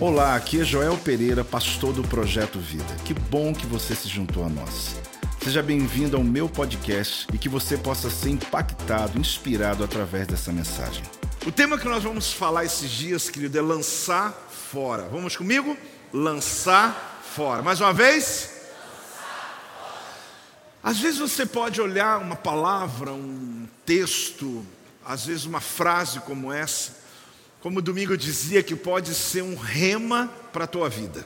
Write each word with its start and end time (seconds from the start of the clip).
Olá, 0.00 0.34
aqui 0.34 0.60
é 0.60 0.64
Joel 0.64 0.96
Pereira, 0.98 1.44
pastor 1.44 1.92
do 1.92 2.02
Projeto 2.02 2.58
Vida. 2.58 2.94
Que 3.04 3.14
bom 3.14 3.54
que 3.54 3.66
você 3.66 3.94
se 3.94 4.08
juntou 4.08 4.44
a 4.44 4.48
nós. 4.48 4.96
Seja 5.42 5.62
bem-vindo 5.62 6.16
ao 6.16 6.24
meu 6.24 6.48
podcast 6.48 7.26
e 7.32 7.38
que 7.38 7.48
você 7.48 7.76
possa 7.76 8.10
ser 8.10 8.30
impactado, 8.30 9.18
inspirado 9.18 9.84
através 9.84 10.26
dessa 10.26 10.52
mensagem. 10.52 11.02
O 11.46 11.52
tema 11.52 11.78
que 11.78 11.88
nós 11.88 12.02
vamos 12.02 12.32
falar 12.32 12.64
esses 12.64 12.90
dias, 12.90 13.30
querido, 13.30 13.58
é 13.58 13.62
lançar 13.62 14.32
fora. 14.50 15.08
Vamos 15.08 15.36
comigo? 15.36 15.76
Lançar 16.12 17.20
fora. 17.34 17.62
Mais 17.62 17.80
uma 17.80 17.92
vez? 17.92 18.50
Às 20.82 20.98
vezes 20.98 21.20
você 21.20 21.46
pode 21.46 21.80
olhar 21.80 22.20
uma 22.20 22.34
palavra, 22.34 23.12
um 23.12 23.68
texto, 23.86 24.66
às 25.04 25.26
vezes 25.26 25.44
uma 25.44 25.60
frase 25.60 26.18
como 26.20 26.52
essa, 26.52 27.01
como 27.62 27.80
domingo 27.80 28.12
eu 28.12 28.16
dizia, 28.16 28.62
que 28.62 28.74
pode 28.74 29.14
ser 29.14 29.42
um 29.42 29.54
rema 29.54 30.28
para 30.52 30.64
a 30.64 30.66
tua 30.66 30.88
vida. 30.88 31.24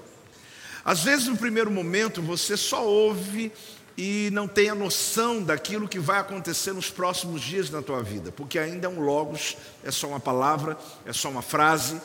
Às 0.85 1.03
vezes, 1.03 1.27
no 1.27 1.37
primeiro 1.37 1.71
momento, 1.71 2.21
você 2.21 2.59
só 2.59 2.87
ouve 2.87 3.51
e 3.97 4.29
não 4.33 4.47
tem 4.47 4.69
a 4.69 4.75
noção 4.75 5.43
daquilo 5.43 5.89
que 5.89 5.99
vai 5.99 6.21
acontecer 6.21 6.75
nos 6.75 6.91
próximos 6.91 7.41
dias 7.41 7.71
na 7.71 7.81
tua 7.81 8.03
vida, 8.03 8.31
porque 8.31 8.59
ainda 8.59 8.87
é 8.87 8.91
um 8.91 9.01
logos, 9.01 9.57
é 9.83 9.91
só 9.91 10.09
uma 10.09 10.21
palavra, 10.21 10.77
é 11.07 11.13
só 11.13 11.31
uma 11.31 11.41
frase. 11.41 11.99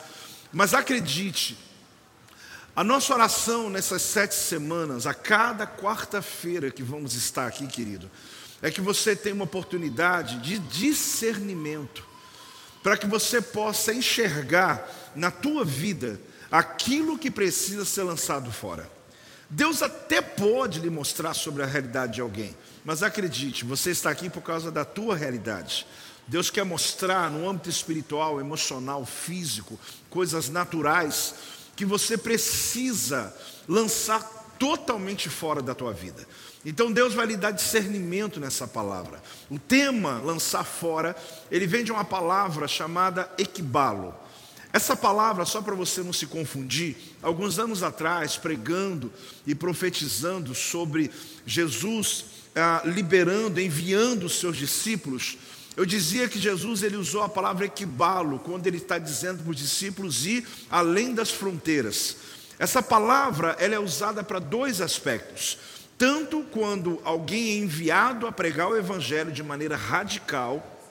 Mas 0.50 0.72
acredite, 0.72 1.58
a 2.74 2.82
nossa 2.82 3.12
oração 3.12 3.68
nessas 3.68 4.00
sete 4.00 4.34
semanas, 4.34 5.06
a 5.06 5.12
cada 5.12 5.66
quarta-feira 5.66 6.70
que 6.70 6.82
vamos 6.82 7.14
estar 7.14 7.46
aqui, 7.46 7.66
querido, 7.66 8.10
é 8.62 8.70
que 8.70 8.80
você 8.80 9.14
tenha 9.14 9.34
uma 9.34 9.44
oportunidade 9.44 10.38
de 10.38 10.58
discernimento, 10.58 12.10
para 12.82 12.96
que 12.96 13.06
você 13.06 13.40
possa 13.40 13.92
enxergar 13.92 14.88
na 15.14 15.30
tua 15.30 15.64
vida 15.64 16.20
aquilo 16.50 17.18
que 17.18 17.30
precisa 17.30 17.84
ser 17.84 18.02
lançado 18.02 18.50
fora. 18.50 18.90
Deus 19.48 19.82
até 19.82 20.20
pode 20.20 20.80
lhe 20.80 20.90
mostrar 20.90 21.34
sobre 21.34 21.62
a 21.62 21.66
realidade 21.66 22.14
de 22.14 22.20
alguém, 22.20 22.56
mas 22.84 23.02
acredite, 23.02 23.64
você 23.64 23.90
está 23.90 24.10
aqui 24.10 24.28
por 24.28 24.42
causa 24.42 24.70
da 24.70 24.84
tua 24.84 25.14
realidade. 25.14 25.86
Deus 26.26 26.50
quer 26.50 26.64
mostrar 26.64 27.30
no 27.30 27.48
âmbito 27.48 27.68
espiritual, 27.68 28.40
emocional, 28.40 29.04
físico, 29.04 29.78
coisas 30.08 30.48
naturais 30.48 31.34
que 31.76 31.84
você 31.84 32.16
precisa 32.16 33.34
lançar 33.68 34.22
totalmente 34.58 35.28
fora 35.28 35.60
da 35.60 35.74
tua 35.74 35.92
vida. 35.92 36.26
Então 36.64 36.92
Deus 36.92 37.12
vai 37.14 37.26
lhe 37.26 37.36
dar 37.36 37.50
discernimento 37.50 38.38
nessa 38.38 38.68
palavra. 38.68 39.22
O 39.50 39.58
tema 39.58 40.20
lançar 40.20 40.64
fora, 40.64 41.16
ele 41.50 41.66
vem 41.66 41.82
de 41.82 41.90
uma 41.90 42.04
palavra 42.04 42.68
chamada 42.68 43.30
equibalo. 43.36 44.14
Essa 44.72 44.96
palavra, 44.96 45.44
só 45.44 45.60
para 45.60 45.74
você 45.74 46.02
não 46.02 46.12
se 46.12 46.26
confundir, 46.26 46.96
alguns 47.20 47.58
anos 47.58 47.82
atrás, 47.82 48.36
pregando 48.36 49.12
e 49.46 49.54
profetizando 49.54 50.54
sobre 50.54 51.10
Jesus 51.44 52.24
ah, 52.54 52.82
liberando, 52.84 53.60
enviando 53.60 54.24
os 54.24 54.38
seus 54.38 54.56
discípulos, 54.56 55.36
eu 55.76 55.86
dizia 55.86 56.28
que 56.28 56.38
Jesus 56.38 56.82
ele 56.82 56.96
usou 56.96 57.22
a 57.22 57.28
palavra 57.28 57.64
equibalo 57.64 58.38
quando 58.38 58.66
ele 58.66 58.76
está 58.76 58.98
dizendo 58.98 59.42
para 59.42 59.50
os 59.50 59.56
discípulos 59.56 60.26
ir 60.26 60.46
além 60.70 61.14
das 61.14 61.30
fronteiras. 61.30 62.16
Essa 62.58 62.82
palavra 62.82 63.56
ela 63.58 63.74
é 63.74 63.78
usada 63.78 64.22
para 64.22 64.38
dois 64.38 64.80
aspectos. 64.80 65.58
Tanto 66.02 66.42
quando 66.50 67.00
alguém 67.04 67.50
é 67.50 67.56
enviado 67.58 68.26
a 68.26 68.32
pregar 68.32 68.68
o 68.68 68.76
evangelho 68.76 69.30
de 69.30 69.40
maneira 69.40 69.76
radical, 69.76 70.82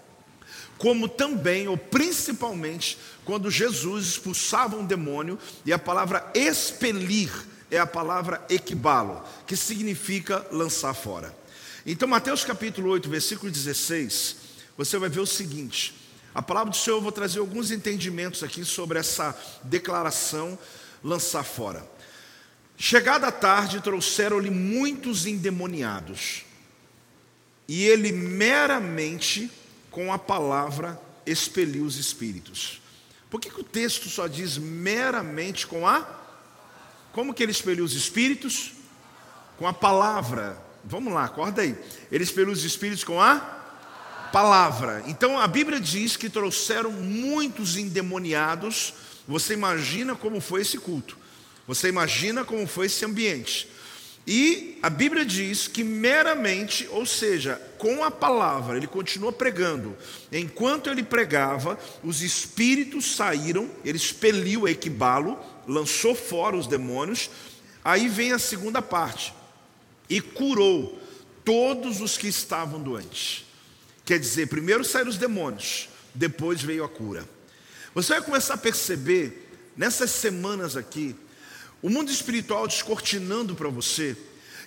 como 0.78 1.09
também, 1.09 1.68
ou 1.68 1.76
principalmente, 1.76 2.98
quando 3.26 3.52
Jesus 3.52 4.06
expulsava 4.06 4.78
um 4.78 4.86
demônio, 4.86 5.38
e 5.66 5.73
a 5.73 5.78
palavra 5.78 6.31
expelir 6.34 7.30
é 7.70 7.78
a 7.78 7.86
palavra 7.86 8.42
equibalo, 8.50 9.22
que 9.45 9.58
significa 9.58 10.48
lançar 10.50 10.94
fora. 10.94 11.36
Então, 11.86 12.08
Mateus 12.08 12.46
capítulo 12.46 12.90
8, 12.91 13.09
versículo 13.09 13.52
16, 13.52 14.38
você 14.78 14.97
vai 14.97 15.09
ver 15.09 15.19
o 15.19 15.28
seguinte: 15.28 15.94
a 16.34 16.41
palavra 16.41 16.72
do 16.72 16.78
Senhor, 16.78 16.96
eu 16.96 17.02
vou 17.02 17.12
trazer 17.12 17.40
alguns 17.40 17.69
entendimentos 17.69 18.44
aqui 18.44 18.64
sobre 18.64 18.97
essa 18.97 19.38
declaração 19.62 20.58
lançar 21.03 21.44
fora. 21.44 21.85
Chegada 22.84 23.28
a 23.28 23.31
tarde, 23.31 23.80
trouxeram-lhe 23.80 24.50
muitos 24.50 25.28
endemoniados, 25.28 26.44
e 27.68 27.86
ele 27.86 28.12
meramente, 28.12 29.52
com 29.92 30.12
a 30.12 30.18
palavra, 30.18 31.00
expeliu 31.24 31.84
os 31.86 31.97
espíritos. 31.97 32.81
Por 33.30 33.40
que, 33.40 33.52
que 33.52 33.62
o 33.62 33.64
texto 33.64 34.09
só 34.09 34.25
diz 34.25 34.58
meramente 34.58 35.68
com 35.68 35.88
a? 35.88 36.08
Como 37.12 37.36
que 37.36 37.44
ele 37.44 37.52
expeliu 37.52 37.86
os 37.86 37.94
espíritos? 37.94 38.72
Com 39.59 39.68
a 39.68 39.74
palavra. 39.74 40.58
Vamos 40.84 41.14
lá, 41.14 41.25
acorda 41.25 41.62
aí. 41.62 41.78
Ele 42.12 42.24
expeliu 42.24 42.52
os 42.52 42.64
espíritos 42.64 43.03
com 43.03 43.22
a? 43.22 43.59
palavra. 44.31 45.03
Então 45.06 45.38
a 45.38 45.46
Bíblia 45.46 45.80
diz 45.80 46.18
que 46.18 46.30
trouxeram 46.30 46.91
muitos 46.91 47.78
endemoniados. 47.78 48.94
Você 49.28 49.53
imagina 49.53 50.16
como 50.16 50.41
foi 50.41 50.62
esse 50.62 50.80
culto. 50.80 51.21
Você 51.67 51.88
imagina 51.88 52.44
como 52.44 52.67
foi 52.67 52.88
esse 52.88 53.05
ambiente. 53.05 53.67
E 54.25 54.77
a 54.83 54.89
Bíblia 54.89 55.25
diz 55.25 55.67
que 55.67 55.83
meramente, 55.83 56.88
ou 56.91 57.05
seja, 57.05 57.59
com 57.77 58.03
a 58.03 58.11
palavra, 58.11 58.77
ele 58.77 58.88
continua 58.88 59.31
pregando. 59.31 59.97
Enquanto 60.31 60.89
ele 60.89 61.01
pregava, 61.01 61.77
os 62.03 62.22
espíritos 62.22 63.16
saíram, 63.16 63.69
ele 63.83 63.97
expeliu 63.97 64.67
Equibalo, 64.67 65.39
lançou 65.67 66.13
fora 66.13 66.55
os 66.55 66.67
demônios. 66.67 67.29
Aí 67.83 68.07
vem 68.07 68.31
a 68.31 68.39
segunda 68.39 68.81
parte. 68.81 69.33
E 70.07 70.22
curou 70.22 71.01
todos 71.43 71.99
os 71.99 72.17
que 72.17 72.28
estavam 72.28 72.81
doentes. 72.81 73.45
Quer 74.05 74.19
dizer, 74.19 74.47
primeiro 74.47 74.83
saíram 74.83 75.09
os 75.09 75.17
demônios, 75.17 75.89
depois 76.13 76.61
veio 76.61 76.83
a 76.83 76.89
cura. 76.89 77.28
Você 77.95 78.13
vai 78.13 78.22
começar 78.22 78.53
a 78.53 78.57
perceber, 78.57 79.49
nessas 79.75 80.11
semanas 80.11 80.75
aqui, 80.75 81.16
o 81.81 81.90
mundo 81.90 82.12
espiritual 82.12 82.68
descortinando 82.68 83.56
para 83.56 83.69
você, 83.69 84.16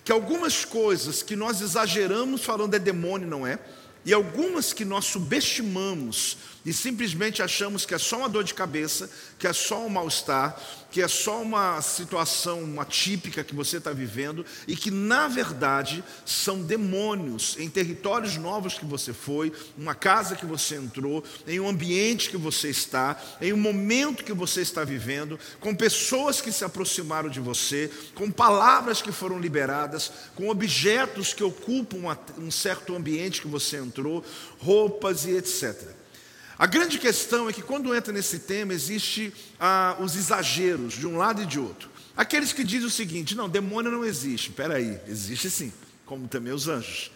que 0.05 0.13
algumas 0.13 0.65
coisas 0.65 1.23
que 1.23 1.37
nós 1.37 1.61
exageramos 1.61 2.45
falando 2.45 2.75
é 2.75 2.79
demônio, 2.79 3.29
não 3.29 3.47
é? 3.47 3.59
E 4.05 4.13
algumas 4.13 4.73
que 4.73 4.85
nós 4.85 5.07
subestimamos 5.07 6.37
e 6.65 6.73
simplesmente 6.73 7.43
achamos 7.43 7.85
que 7.85 7.95
é 7.95 7.99
só 7.99 8.19
uma 8.19 8.29
dor 8.29 8.43
de 8.43 8.55
cabeça, 8.55 9.11
que 9.39 9.47
é 9.47 9.53
só 9.53 9.85
um 9.85 9.91
mal-estar, 9.91 10.59
que 10.91 11.03
é 11.03 11.09
só 11.09 11.43
uma 11.43 11.83
situação 11.83 12.63
uma 12.63 12.85
típica 12.85 13.45
que 13.45 13.55
você 13.55 13.77
está 13.77 13.93
vivendo 13.93 14.47
e 14.67 14.75
que, 14.75 14.91
na 14.91 15.29
verdade, 15.29 16.03
são 16.25 16.63
demônios 16.63 17.57
em 17.59 17.69
territórios 17.69 18.37
novos 18.37 18.79
que 18.79 18.87
você 18.87 19.13
foi, 19.13 19.53
uma 19.77 19.95
casa 19.95 20.37
que 20.37 20.47
você 20.47 20.77
entrou, 20.77 21.23
em 21.47 21.61
um 21.61 21.69
ambiente 21.69 22.31
que 22.31 22.37
você 22.37 22.71
está, 22.71 23.21
em 23.43 23.53
um 23.53 23.59
momento 23.59 24.25
que 24.25 24.33
você 24.33 24.63
está 24.63 24.85
vivendo, 24.85 25.39
com 25.61 25.75
pessoas 25.75 26.41
que 26.41 26.53
se 26.53 26.65
aproximaram 26.65 27.29
de 27.29 27.41
você, 27.41 27.91
com 28.15 28.31
palavras 28.31 29.03
que 29.03 29.13
foram 29.13 29.39
liberadas, 29.39 30.11
com 30.35 30.49
objetos 30.49 31.35
que 31.35 31.45
ocupam 31.45 32.17
um 32.39 32.51
certo 32.51 32.95
ambiente 32.97 33.43
que 33.43 33.49
você 33.49 33.77
entrou, 33.77 34.25
roupas 34.59 35.27
e 35.27 35.33
etc. 35.33 35.94
A 36.59 36.67
grande 36.67 36.99
questão 36.99 37.49
é 37.49 37.53
que 37.53 37.63
quando 37.63 37.95
entra 37.95 38.13
nesse 38.13 38.41
tema, 38.41 38.73
existe 38.73 39.33
ah, 39.59 39.97
os 40.01 40.15
exageros 40.15 40.95
de 40.95 41.07
um 41.07 41.17
lado 41.17 41.43
e 41.43 41.47
de 41.47 41.59
outro. 41.59 41.91
Aqueles 42.17 42.53
que 42.53 42.63
dizem 42.63 42.87
o 42.87 42.91
seguinte: 42.91 43.35
não, 43.35 43.49
demônio 43.49 43.91
não 43.91 44.05
existe. 44.05 44.51
Espera 44.51 44.75
aí, 44.75 45.01
existe 45.09 45.51
sim, 45.51 45.73
como 46.07 46.29
também 46.29 46.53
os 46.53 46.69
anjos. 46.69 47.11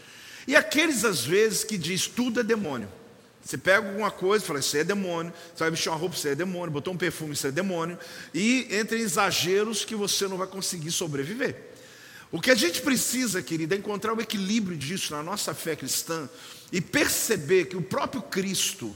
E 0.46 0.56
aqueles, 0.56 1.04
às 1.04 1.24
vezes, 1.24 1.62
que 1.62 1.76
diz 1.76 2.06
tudo 2.06 2.40
é 2.40 2.42
demônio. 2.42 2.88
Você 3.48 3.56
pega 3.56 3.86
alguma 3.86 4.10
coisa 4.10 4.44
e 4.44 4.46
fala, 4.46 4.58
isso 4.58 4.76
é 4.76 4.84
demônio. 4.84 5.32
Você 5.54 5.60
vai 5.60 5.70
vestir 5.70 5.88
uma 5.88 5.96
roupa, 5.96 6.16
isso 6.16 6.28
é 6.28 6.34
demônio. 6.34 6.70
Botou 6.70 6.92
um 6.92 6.96
perfume, 6.98 7.32
isso 7.32 7.46
é 7.46 7.50
demônio. 7.50 7.98
E 8.34 8.66
entre 8.70 8.98
exageros 8.98 9.84
que 9.84 9.94
você 9.94 10.28
não 10.28 10.36
vai 10.36 10.46
conseguir 10.46 10.90
sobreviver. 10.90 11.56
O 12.30 12.42
que 12.42 12.50
a 12.50 12.54
gente 12.54 12.82
precisa, 12.82 13.42
querida, 13.42 13.74
é 13.74 13.78
encontrar 13.78 14.12
o 14.12 14.20
equilíbrio 14.20 14.76
disso 14.76 15.14
na 15.14 15.22
nossa 15.22 15.54
fé 15.54 15.74
cristã 15.74 16.28
e 16.70 16.78
perceber 16.78 17.66
que 17.66 17.76
o 17.76 17.80
próprio 17.80 18.20
Cristo, 18.20 18.94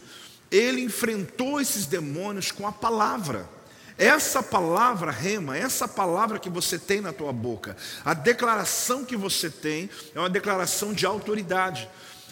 ele 0.52 0.82
enfrentou 0.82 1.58
esses 1.58 1.86
demônios 1.86 2.52
com 2.52 2.66
a 2.66 2.72
palavra. 2.72 3.48
Essa 3.96 4.42
palavra 4.42 5.10
rema, 5.10 5.56
essa 5.56 5.88
palavra 5.88 6.38
que 6.38 6.50
você 6.50 6.78
tem 6.78 7.00
na 7.00 7.12
tua 7.12 7.32
boca, 7.32 7.76
a 8.04 8.14
declaração 8.14 9.04
que 9.04 9.16
você 9.16 9.48
tem 9.48 9.88
é 10.14 10.18
uma 10.18 10.30
declaração 10.30 10.92
de 10.92 11.06
autoridade. 11.06 11.88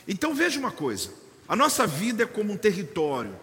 Então 0.06 0.34
veja 0.34 0.58
uma 0.58 0.70
coisa: 0.70 1.10
a 1.48 1.56
nossa 1.56 1.86
vida 1.86 2.24
é 2.24 2.26
como 2.26 2.52
um 2.52 2.56
território. 2.56 3.38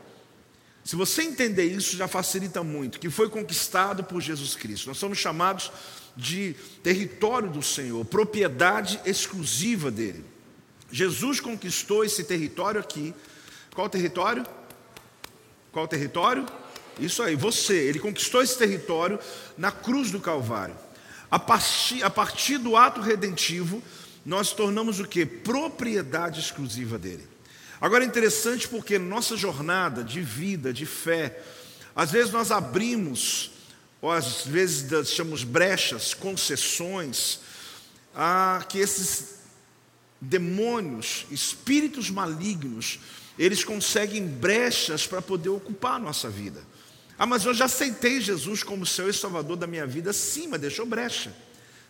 Se 0.84 0.96
você 0.96 1.24
entender 1.24 1.66
isso, 1.66 1.98
já 1.98 2.08
facilita 2.08 2.64
muito, 2.64 3.00
que 3.00 3.10
foi 3.10 3.30
conquistado 3.30 4.04
por 4.04 4.22
Jesus 4.22 4.56
Cristo. 4.56 4.88
Nós 4.88 4.98
somos 4.98 5.18
chamados 5.18 5.72
de 6.16 6.56
território 6.82 7.50
do 7.50 7.62
Senhor, 7.62 8.06
propriedade 8.06 9.00
exclusiva 9.06 9.92
dele. 9.92 10.24
Jesus 10.92 11.40
conquistou 11.40 12.06
esse 12.06 12.24
território 12.24 12.80
aqui. 12.80 13.14
Qual 13.76 13.90
território? 13.90 14.46
Qual 15.78 15.88
território? 15.88 16.44
Isso 17.00 17.22
aí, 17.22 17.36
você. 17.36 17.76
Ele 17.76 18.00
conquistou 18.00 18.42
esse 18.42 18.58
território 18.58 19.20
na 19.56 19.72
cruz 19.72 20.10
do 20.10 20.20
Calvário. 20.20 20.76
A 21.30 21.38
partir, 21.38 22.02
a 22.02 22.10
partir 22.10 22.58
do 22.58 22.76
ato 22.76 23.00
redentivo, 23.00 23.84
nós 24.26 24.52
tornamos 24.54 25.00
o 25.00 25.06
que? 25.06 25.24
Propriedade 25.24 26.40
exclusiva 26.40 26.98
dele. 26.98 27.28
Agora 27.80 28.04
é 28.04 28.08
interessante 28.08 28.68
porque 28.68 28.98
nossa 28.98 29.38
jornada 29.38 30.04
de 30.04 30.20
vida, 30.20 30.74
de 30.74 30.88
fé, 30.88 31.40
às 31.96 32.10
vezes 32.10 32.32
nós 32.32 32.50
abrimos, 32.50 33.52
ou 34.02 34.12
às 34.12 34.48
vezes 34.48 35.12
chamamos 35.12 35.44
brechas, 35.44 36.12
concessões, 36.12 37.40
a 38.16 38.66
que 38.68 38.80
esses 38.80 39.42
demônios, 40.20 41.28
espíritos 41.30 42.10
malignos, 42.10 43.00
eles 43.38 43.64
conseguem 43.64 44.26
brechas 44.26 45.06
para 45.06 45.22
poder 45.22 45.50
ocupar 45.50 45.94
a 45.94 46.00
nossa 46.00 46.30
vida. 46.30 46.62
Ah, 47.20 47.26
mas 47.26 47.46
eu 47.46 47.54
já 47.54 47.66
aceitei 47.66 48.22
Jesus 48.22 48.64
como 48.64 48.86
Senhor 48.86 49.10
e 49.10 49.14
Salvador 49.14 49.58
da 49.58 49.68
minha 49.68 49.88
vida. 49.88 50.14
Sim, 50.14 50.48
mas 50.48 50.62
deixou 50.62 50.86
brecha, 50.86 51.34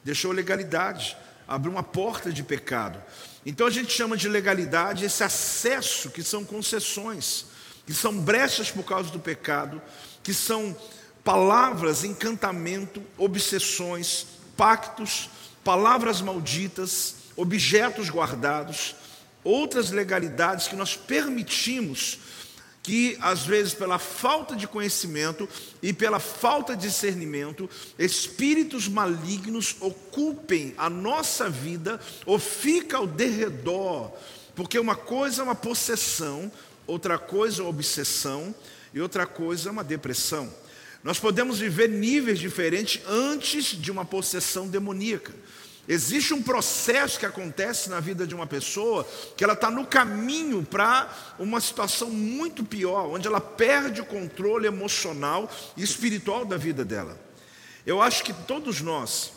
deixou 0.03 0.31
legalidade, 0.31 1.17
abriu 1.47 1.71
uma 1.71 1.83
porta 1.83 2.31
de 2.31 2.44
pecado. 2.44 3.01
Então 3.45 3.67
a 3.67 3.69
gente 3.69 3.91
chama 3.91 4.17
de 4.17 4.27
legalidade 4.27 5.05
esse 5.05 5.23
acesso 5.23 6.09
que 6.09 6.23
são 6.23 6.44
concessões, 6.44 7.45
que 7.85 7.94
são 7.94 8.17
brechas 8.17 8.71
por 8.71 8.83
causa 8.83 9.09
do 9.09 9.19
pecado, 9.19 9.81
que 10.23 10.33
são 10.33 10.75
palavras, 11.23 12.03
encantamento, 12.03 13.01
obsessões, 13.17 14.25
pactos, 14.55 15.29
palavras 15.63 16.21
malditas, 16.21 17.15
objetos 17.35 18.09
guardados, 18.09 18.95
outras 19.47 19.91
legalidades 19.91 20.67
que 20.67 20.75
nós 20.75 20.95
permitimos 20.95 22.19
que 22.88 23.17
às 23.19 23.45
vezes 23.45 23.73
pela 23.73 23.99
falta 23.99 24.55
de 24.55 24.65
conhecimento 24.65 25.47
e 25.81 25.91
pela 25.91 26.21
falta 26.21 26.73
de 26.73 26.88
discernimento, 26.88 27.69
espíritos 27.99 28.88
malignos 28.88 29.75
ocupem 29.81 30.73
a 30.77 30.89
nossa 30.89 31.49
vida 31.49 31.99
ou 32.25 32.39
fica 32.39 32.95
ao 32.95 33.05
derredor, 33.05 34.13
porque 34.55 34.79
uma 34.79 34.95
coisa 34.95 35.41
é 35.41 35.44
uma 35.44 35.53
possessão, 35.53 36.49
outra 36.85 37.17
coisa 37.17 37.61
é 37.61 37.63
uma 37.65 37.71
obsessão 37.71 38.55
e 38.94 39.01
outra 39.01 39.25
coisa 39.25 39.67
é 39.67 39.71
uma 39.71 39.83
depressão. 39.83 40.49
Nós 41.03 41.19
podemos 41.19 41.59
viver 41.59 41.89
níveis 41.89 42.39
diferentes 42.39 43.01
antes 43.05 43.65
de 43.65 43.91
uma 43.91 44.05
possessão 44.05 44.65
demoníaca. 44.65 45.33
Existe 45.87 46.33
um 46.33 46.43
processo 46.43 47.17
que 47.17 47.25
acontece 47.25 47.89
na 47.89 48.01
vida 48.01 48.27
de 48.27 48.35
uma 48.35 48.45
pessoa 48.45 49.07
que 49.37 49.43
ela 49.43 49.53
está 49.53 49.71
no 49.71 49.85
caminho 49.85 50.61
para 50.63 51.09
uma 51.39 51.61
situação 51.61 52.09
muito 52.09 52.63
pior, 52.65 53.07
onde 53.07 53.25
ela 53.25 53.39
perde 53.39 54.01
o 54.01 54.05
controle 54.05 54.67
emocional 54.67 55.49
e 55.77 55.83
espiritual 55.83 56.43
da 56.43 56.57
vida 56.57 56.83
dela. 56.83 57.17
Eu 57.85 58.01
acho 58.01 58.21
que 58.23 58.33
todos 58.33 58.81
nós, 58.81 59.31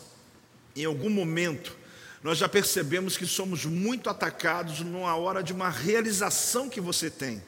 em 0.75 0.83
algum 0.83 1.09
momento, 1.09 1.77
nós 2.21 2.37
já 2.37 2.49
percebemos 2.49 3.15
que 3.15 3.25
somos 3.25 3.65
muito 3.65 4.09
atacados 4.09 4.81
numa 4.81 5.15
hora 5.15 5.41
de 5.41 5.53
uma 5.53 5.69
realização 5.69 6.67
que 6.67 6.81
você 6.81 7.09
tem, 7.09 7.41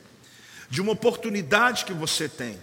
de 0.69 0.81
uma 0.81 0.93
oportunidade 0.93 1.83
que 1.83 1.93
você 1.93 2.29
tem 2.29 2.57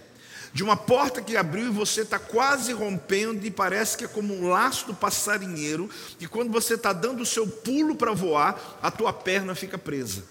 de 0.53 0.63
uma 0.63 0.75
porta 0.75 1.21
que 1.21 1.37
abriu 1.37 1.67
e 1.67 1.71
você 1.71 2.01
está 2.01 2.19
quase 2.19 2.73
rompendo, 2.73 3.45
e 3.45 3.51
parece 3.51 3.97
que 3.97 4.05
é 4.05 4.07
como 4.07 4.33
um 4.33 4.49
laço 4.49 4.85
do 4.87 4.93
passarinheiro, 4.93 5.89
e 6.19 6.27
quando 6.27 6.51
você 6.51 6.73
está 6.73 6.91
dando 6.91 7.21
o 7.21 7.25
seu 7.25 7.47
pulo 7.47 7.95
para 7.95 8.11
voar, 8.11 8.79
a 8.81 8.91
tua 8.91 9.13
perna 9.13 9.55
fica 9.55 9.77
presa. 9.77 10.23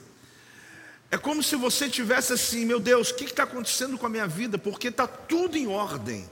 É 1.11 1.19
como 1.19 1.43
se 1.43 1.56
você 1.56 1.88
tivesse 1.88 2.32
assim, 2.32 2.64
meu 2.64 2.78
Deus, 2.78 3.11
o 3.11 3.14
que 3.14 3.25
está 3.25 3.43
acontecendo 3.43 3.99
com 3.99 4.06
a 4.06 4.11
minha 4.11 4.26
vida? 4.26 4.56
Porque 4.58 4.88
está 4.88 5.06
tudo 5.08 5.56
em 5.56 5.67
ordem, 5.67 6.28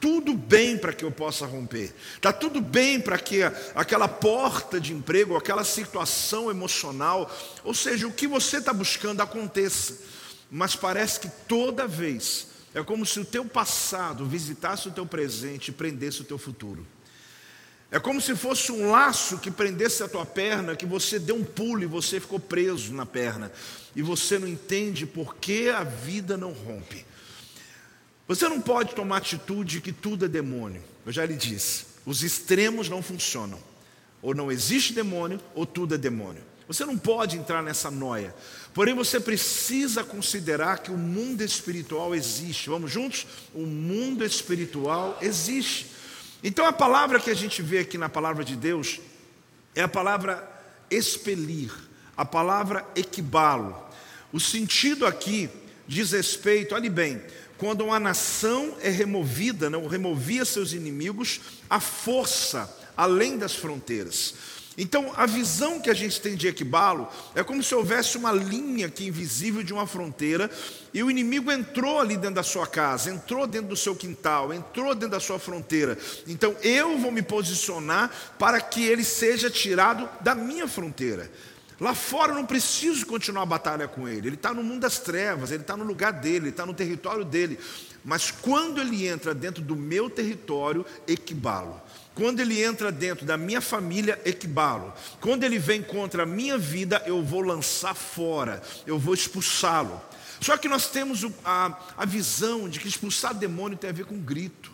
tudo 0.00 0.34
bem 0.34 0.76
para 0.76 0.92
que 0.92 1.04
eu 1.04 1.10
possa 1.10 1.46
romper, 1.46 1.94
está 2.16 2.32
tudo 2.32 2.60
bem 2.60 3.00
para 3.00 3.18
que 3.18 3.40
aquela 3.74 4.06
porta 4.06 4.80
de 4.80 4.92
emprego, 4.92 5.36
aquela 5.36 5.64
situação 5.64 6.50
emocional, 6.50 7.34
ou 7.64 7.72
seja, 7.72 8.06
o 8.06 8.12
que 8.12 8.26
você 8.26 8.58
está 8.58 8.72
buscando 8.72 9.22
aconteça, 9.22 9.96
mas 10.50 10.76
parece 10.76 11.20
que 11.20 11.28
toda 11.46 11.86
vez 11.86 12.48
é 12.74 12.82
como 12.82 13.04
se 13.06 13.18
o 13.20 13.24
teu 13.24 13.44
passado 13.44 14.26
visitasse 14.26 14.88
o 14.88 14.92
teu 14.92 15.06
presente 15.06 15.68
e 15.68 15.72
prendesse 15.72 16.20
o 16.20 16.24
teu 16.24 16.38
futuro. 16.38 16.86
É 17.90 17.98
como 17.98 18.20
se 18.20 18.36
fosse 18.36 18.70
um 18.70 18.90
laço 18.90 19.38
que 19.38 19.50
prendesse 19.50 20.02
a 20.02 20.08
tua 20.08 20.26
perna, 20.26 20.76
que 20.76 20.84
você 20.84 21.18
deu 21.18 21.36
um 21.36 21.44
pulo 21.44 21.82
e 21.82 21.86
você 21.86 22.20
ficou 22.20 22.38
preso 22.38 22.92
na 22.92 23.06
perna. 23.06 23.50
E 23.96 24.02
você 24.02 24.38
não 24.38 24.46
entende 24.46 25.06
por 25.06 25.36
que 25.36 25.70
a 25.70 25.82
vida 25.84 26.36
não 26.36 26.52
rompe. 26.52 27.06
Você 28.26 28.46
não 28.46 28.60
pode 28.60 28.94
tomar 28.94 29.16
atitude 29.16 29.80
que 29.80 29.90
tudo 29.90 30.26
é 30.26 30.28
demônio. 30.28 30.84
Eu 31.06 31.12
já 31.12 31.24
lhe 31.24 31.34
disse. 31.34 31.86
Os 32.04 32.22
extremos 32.22 32.90
não 32.90 33.02
funcionam. 33.02 33.58
Ou 34.20 34.34
não 34.34 34.52
existe 34.52 34.92
demônio, 34.92 35.40
ou 35.54 35.64
tudo 35.64 35.94
é 35.94 35.98
demônio. 35.98 36.42
Você 36.68 36.84
não 36.84 36.98
pode 36.98 37.38
entrar 37.38 37.62
nessa 37.62 37.90
noia. 37.90 38.34
Porém, 38.74 38.94
você 38.94 39.18
precisa 39.18 40.04
considerar 40.04 40.78
que 40.80 40.90
o 40.90 40.98
mundo 40.98 41.42
espiritual 41.42 42.14
existe. 42.14 42.68
Vamos 42.68 42.92
juntos? 42.92 43.26
O 43.54 43.64
mundo 43.66 44.22
espiritual 44.22 45.18
existe. 45.22 45.86
Então, 46.44 46.66
a 46.66 46.72
palavra 46.72 47.18
que 47.18 47.30
a 47.30 47.34
gente 47.34 47.62
vê 47.62 47.78
aqui 47.78 47.96
na 47.96 48.10
palavra 48.10 48.44
de 48.44 48.54
Deus 48.54 49.00
é 49.74 49.82
a 49.82 49.88
palavra 49.88 50.46
expelir, 50.90 51.72
a 52.14 52.24
palavra 52.24 52.86
equibalo. 52.94 53.74
O 54.30 54.38
sentido 54.38 55.06
aqui 55.06 55.48
diz 55.86 56.12
respeito, 56.12 56.74
olhe 56.74 56.90
bem, 56.90 57.20
quando 57.56 57.84
uma 57.84 57.98
nação 57.98 58.76
é 58.80 58.90
removida, 58.90 59.70
não 59.70 59.88
removia 59.88 60.44
seus 60.44 60.72
inimigos, 60.72 61.40
a 61.68 61.80
força 61.80 62.72
além 62.96 63.38
das 63.38 63.54
fronteiras. 63.54 64.34
Então, 64.80 65.12
a 65.16 65.26
visão 65.26 65.80
que 65.80 65.90
a 65.90 65.94
gente 65.94 66.20
tem 66.20 66.36
de 66.36 66.46
Equibalo 66.46 67.08
é 67.34 67.42
como 67.42 67.64
se 67.64 67.74
houvesse 67.74 68.16
uma 68.16 68.30
linha 68.30 68.86
aqui 68.86 69.08
invisível 69.08 69.64
de 69.64 69.72
uma 69.72 69.88
fronteira 69.88 70.48
e 70.94 71.02
o 71.02 71.10
inimigo 71.10 71.50
entrou 71.50 71.98
ali 71.98 72.16
dentro 72.16 72.36
da 72.36 72.44
sua 72.44 72.64
casa, 72.64 73.10
entrou 73.10 73.44
dentro 73.44 73.70
do 73.70 73.76
seu 73.76 73.96
quintal, 73.96 74.54
entrou 74.54 74.94
dentro 74.94 75.10
da 75.10 75.20
sua 75.20 75.36
fronteira. 75.40 75.98
Então, 76.28 76.54
eu 76.62 76.96
vou 76.96 77.10
me 77.10 77.22
posicionar 77.22 78.08
para 78.38 78.60
que 78.60 78.84
ele 78.84 79.02
seja 79.02 79.50
tirado 79.50 80.08
da 80.20 80.32
minha 80.32 80.68
fronteira. 80.68 81.28
Lá 81.80 81.92
fora 81.94 82.32
eu 82.32 82.36
não 82.36 82.46
preciso 82.46 83.04
continuar 83.04 83.42
a 83.42 83.46
batalha 83.46 83.88
com 83.88 84.08
ele. 84.08 84.28
Ele 84.28 84.36
está 84.36 84.54
no 84.54 84.62
mundo 84.62 84.80
das 84.80 85.00
trevas, 85.00 85.50
ele 85.50 85.62
está 85.62 85.76
no 85.76 85.84
lugar 85.84 86.12
dele, 86.12 86.36
ele 86.36 86.48
está 86.50 86.64
no 86.64 86.74
território 86.74 87.24
dele. 87.24 87.58
Mas 88.04 88.30
quando 88.30 88.80
ele 88.80 89.06
entra 89.06 89.34
dentro 89.34 89.62
do 89.62 89.74
meu 89.74 90.08
território, 90.08 90.86
equibalo. 91.06 91.80
Quando 92.18 92.40
ele 92.40 92.60
entra 92.60 92.90
dentro 92.90 93.24
da 93.24 93.36
minha 93.36 93.60
família, 93.60 94.20
equibalo. 94.24 94.92
Quando 95.20 95.44
ele 95.44 95.56
vem 95.56 95.80
contra 95.80 96.24
a 96.24 96.26
minha 96.26 96.58
vida, 96.58 97.00
eu 97.06 97.22
vou 97.22 97.42
lançar 97.42 97.94
fora, 97.94 98.60
eu 98.84 98.98
vou 98.98 99.14
expulsá-lo. 99.14 100.02
Só 100.40 100.56
que 100.56 100.68
nós 100.68 100.88
temos 100.88 101.24
a, 101.44 101.78
a 101.96 102.04
visão 102.04 102.68
de 102.68 102.80
que 102.80 102.88
expulsar 102.88 103.34
demônio 103.34 103.78
tem 103.78 103.90
a 103.90 103.92
ver 103.92 104.04
com 104.04 104.18
grito, 104.18 104.72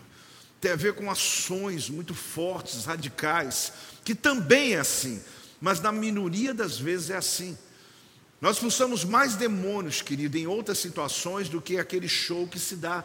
tem 0.59 0.73
a 0.73 0.77
ver 0.77 0.95
com 0.95 1.11
ações 1.11 1.91
muito 1.91 2.15
fortes, 2.15 2.87
radicais, 2.87 3.75
que 4.03 4.15
também 4.15 4.77
é 4.77 4.81
assim, 4.81 5.23
mas 5.61 5.83
na 5.83 5.93
minoria 5.93 6.55
das 6.55 6.79
vezes 6.79 7.11
é 7.11 7.17
assim. 7.17 7.59
Nós 8.41 8.57
expulsamos 8.57 9.05
mais 9.05 9.35
demônios, 9.35 10.01
querido, 10.01 10.39
em 10.39 10.47
outras 10.47 10.79
situações 10.79 11.51
do 11.51 11.61
que 11.61 11.79
aquele 11.79 12.09
show 12.09 12.49
que 12.49 12.59
se 12.59 12.77
dá. 12.77 13.05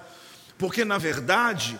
Porque, 0.57 0.85
na 0.85 0.97
verdade, 0.97 1.77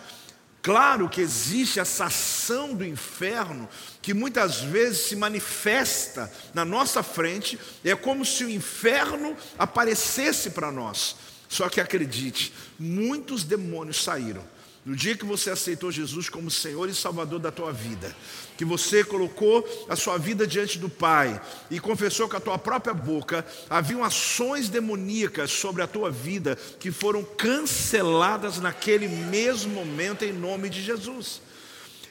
Claro 0.62 1.08
que 1.08 1.20
existe 1.20 1.80
essa 1.80 2.06
ação 2.06 2.74
do 2.74 2.84
inferno 2.84 3.68
que 4.02 4.12
muitas 4.12 4.60
vezes 4.60 5.06
se 5.08 5.16
manifesta 5.16 6.30
na 6.52 6.64
nossa 6.64 7.02
frente, 7.02 7.58
é 7.82 7.94
como 7.96 8.24
se 8.26 8.44
o 8.44 8.50
inferno 8.50 9.36
aparecesse 9.58 10.50
para 10.50 10.70
nós. 10.70 11.16
Só 11.48 11.68
que 11.68 11.80
acredite, 11.80 12.52
muitos 12.78 13.42
demônios 13.42 14.02
saíram 14.02 14.44
no 14.84 14.96
dia 14.96 15.16
que 15.16 15.24
você 15.24 15.50
aceitou 15.50 15.92
Jesus 15.92 16.28
como 16.28 16.50
Senhor 16.50 16.88
e 16.88 16.94
Salvador 16.94 17.38
da 17.38 17.50
tua 17.50 17.72
vida, 17.72 18.14
que 18.56 18.64
você 18.64 19.04
colocou 19.04 19.66
a 19.88 19.94
sua 19.94 20.16
vida 20.16 20.46
diante 20.46 20.78
do 20.78 20.88
Pai 20.88 21.40
e 21.70 21.78
confessou 21.78 22.28
com 22.28 22.36
a 22.36 22.40
tua 22.40 22.58
própria 22.58 22.94
boca, 22.94 23.44
haviam 23.68 24.02
ações 24.02 24.68
demoníacas 24.68 25.50
sobre 25.50 25.82
a 25.82 25.86
tua 25.86 26.10
vida 26.10 26.56
que 26.78 26.90
foram 26.90 27.22
canceladas 27.22 28.58
naquele 28.58 29.06
mesmo 29.06 29.74
momento 29.74 30.24
em 30.24 30.32
nome 30.32 30.70
de 30.70 30.82
Jesus. 30.82 31.42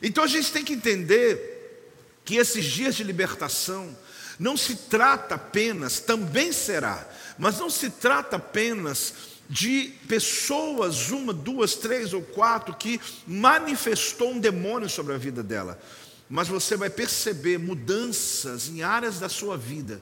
Então 0.01 0.23
a 0.23 0.27
gente 0.27 0.51
tem 0.51 0.63
que 0.63 0.73
entender 0.73 1.57
que 2.23 2.35
esses 2.35 2.65
dias 2.65 2.95
de 2.95 3.03
libertação 3.03 3.97
não 4.37 4.55
se 4.55 4.75
trata 4.75 5.35
apenas, 5.35 5.99
também 5.99 6.53
será, 6.53 7.05
mas 7.37 7.59
não 7.59 7.69
se 7.69 7.89
trata 7.89 8.37
apenas 8.37 9.13
de 9.49 9.93
pessoas, 10.07 11.09
uma, 11.09 11.33
duas, 11.33 11.75
três 11.75 12.13
ou 12.13 12.21
quatro, 12.21 12.75
que 12.75 13.01
manifestou 13.25 14.31
um 14.31 14.39
demônio 14.39 14.87
sobre 14.87 15.13
a 15.13 15.17
vida 15.17 15.41
dela. 15.41 15.81
Mas 16.29 16.47
você 16.47 16.77
vai 16.77 16.89
perceber 16.89 17.57
mudanças 17.57 18.69
em 18.69 18.83
áreas 18.83 19.19
da 19.19 19.27
sua 19.27 19.57
vida 19.57 19.99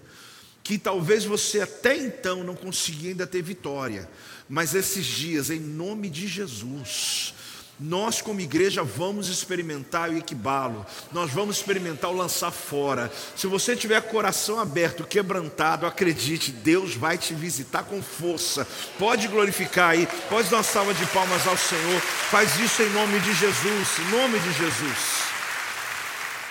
que 0.67 0.77
talvez 0.77 1.23
você 1.23 1.61
até 1.61 1.95
então 1.95 2.43
não 2.43 2.53
conseguia 2.53 3.11
ainda 3.11 3.25
ter 3.25 3.41
vitória, 3.41 4.09
mas 4.49 4.75
esses 4.75 5.05
dias, 5.05 5.49
em 5.49 5.61
nome 5.61 6.09
de 6.09 6.27
Jesus, 6.27 7.33
nós, 7.79 8.21
como 8.21 8.41
igreja, 8.41 8.83
vamos 8.83 9.29
experimentar 9.29 10.09
o 10.09 10.17
equibalo, 10.17 10.83
nós 11.11 11.31
vamos 11.31 11.57
experimentar 11.57 12.09
o 12.09 12.15
lançar 12.15 12.49
fora. 12.49 13.11
Se 13.35 13.45
você 13.45 13.75
tiver 13.75 14.01
coração 14.01 14.59
aberto, 14.59 15.03
quebrantado, 15.03 15.85
acredite, 15.85 16.51
Deus 16.51 16.95
vai 16.95 17.19
te 17.19 17.35
visitar 17.35 17.83
com 17.83 18.01
força. 18.01 18.67
Pode 18.97 19.27
glorificar 19.27 19.91
aí, 19.91 20.07
pode 20.27 20.49
dar 20.49 20.57
uma 20.57 20.63
salva 20.63 20.93
de 20.93 21.05
palmas 21.07 21.45
ao 21.47 21.55
Senhor. 21.55 22.01
Faz 22.01 22.59
isso 22.59 22.81
em 22.81 22.89
nome 22.89 23.19
de 23.19 23.33
Jesus, 23.35 23.99
em 23.99 24.11
nome 24.11 24.39
de 24.39 24.53
Jesus. 24.53 25.27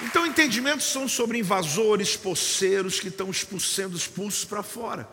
Então, 0.03 0.27
entendimentos 0.27 0.87
são 0.87 1.09
sobre 1.09 1.39
invasores, 1.39 2.17
poceiros 2.17 3.01
que 3.01 3.09
estão 3.09 3.31
expulsando 3.31 3.97
expulsos 3.97 4.45
para 4.45 4.63
fora. 4.63 5.09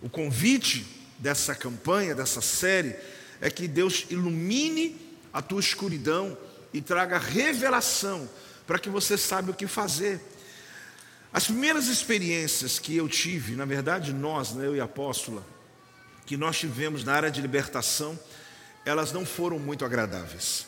O 0.00 0.08
convite 0.08 0.86
dessa 1.18 1.54
campanha, 1.54 2.14
dessa 2.14 2.40
série, 2.40 2.94
é 3.40 3.50
que 3.50 3.66
Deus 3.66 4.06
ilumine 4.10 5.03
a 5.34 5.42
tua 5.42 5.58
escuridão 5.58 6.38
e 6.72 6.80
traga 6.80 7.18
revelação 7.18 8.30
para 8.66 8.78
que 8.78 8.88
você 8.88 9.18
saiba 9.18 9.50
o 9.50 9.54
que 9.54 9.66
fazer. 9.66 10.20
As 11.32 11.46
primeiras 11.46 11.88
experiências 11.88 12.78
que 12.78 12.96
eu 12.96 13.08
tive, 13.08 13.56
na 13.56 13.64
verdade 13.64 14.12
nós, 14.12 14.52
né, 14.52 14.66
eu 14.66 14.76
e 14.76 14.80
a 14.80 14.84
apóstola, 14.84 15.44
que 16.24 16.36
nós 16.36 16.56
tivemos 16.56 17.02
na 17.02 17.12
área 17.12 17.30
de 17.30 17.40
libertação, 17.40 18.18
elas 18.86 19.12
não 19.12 19.26
foram 19.26 19.58
muito 19.58 19.84
agradáveis. 19.84 20.66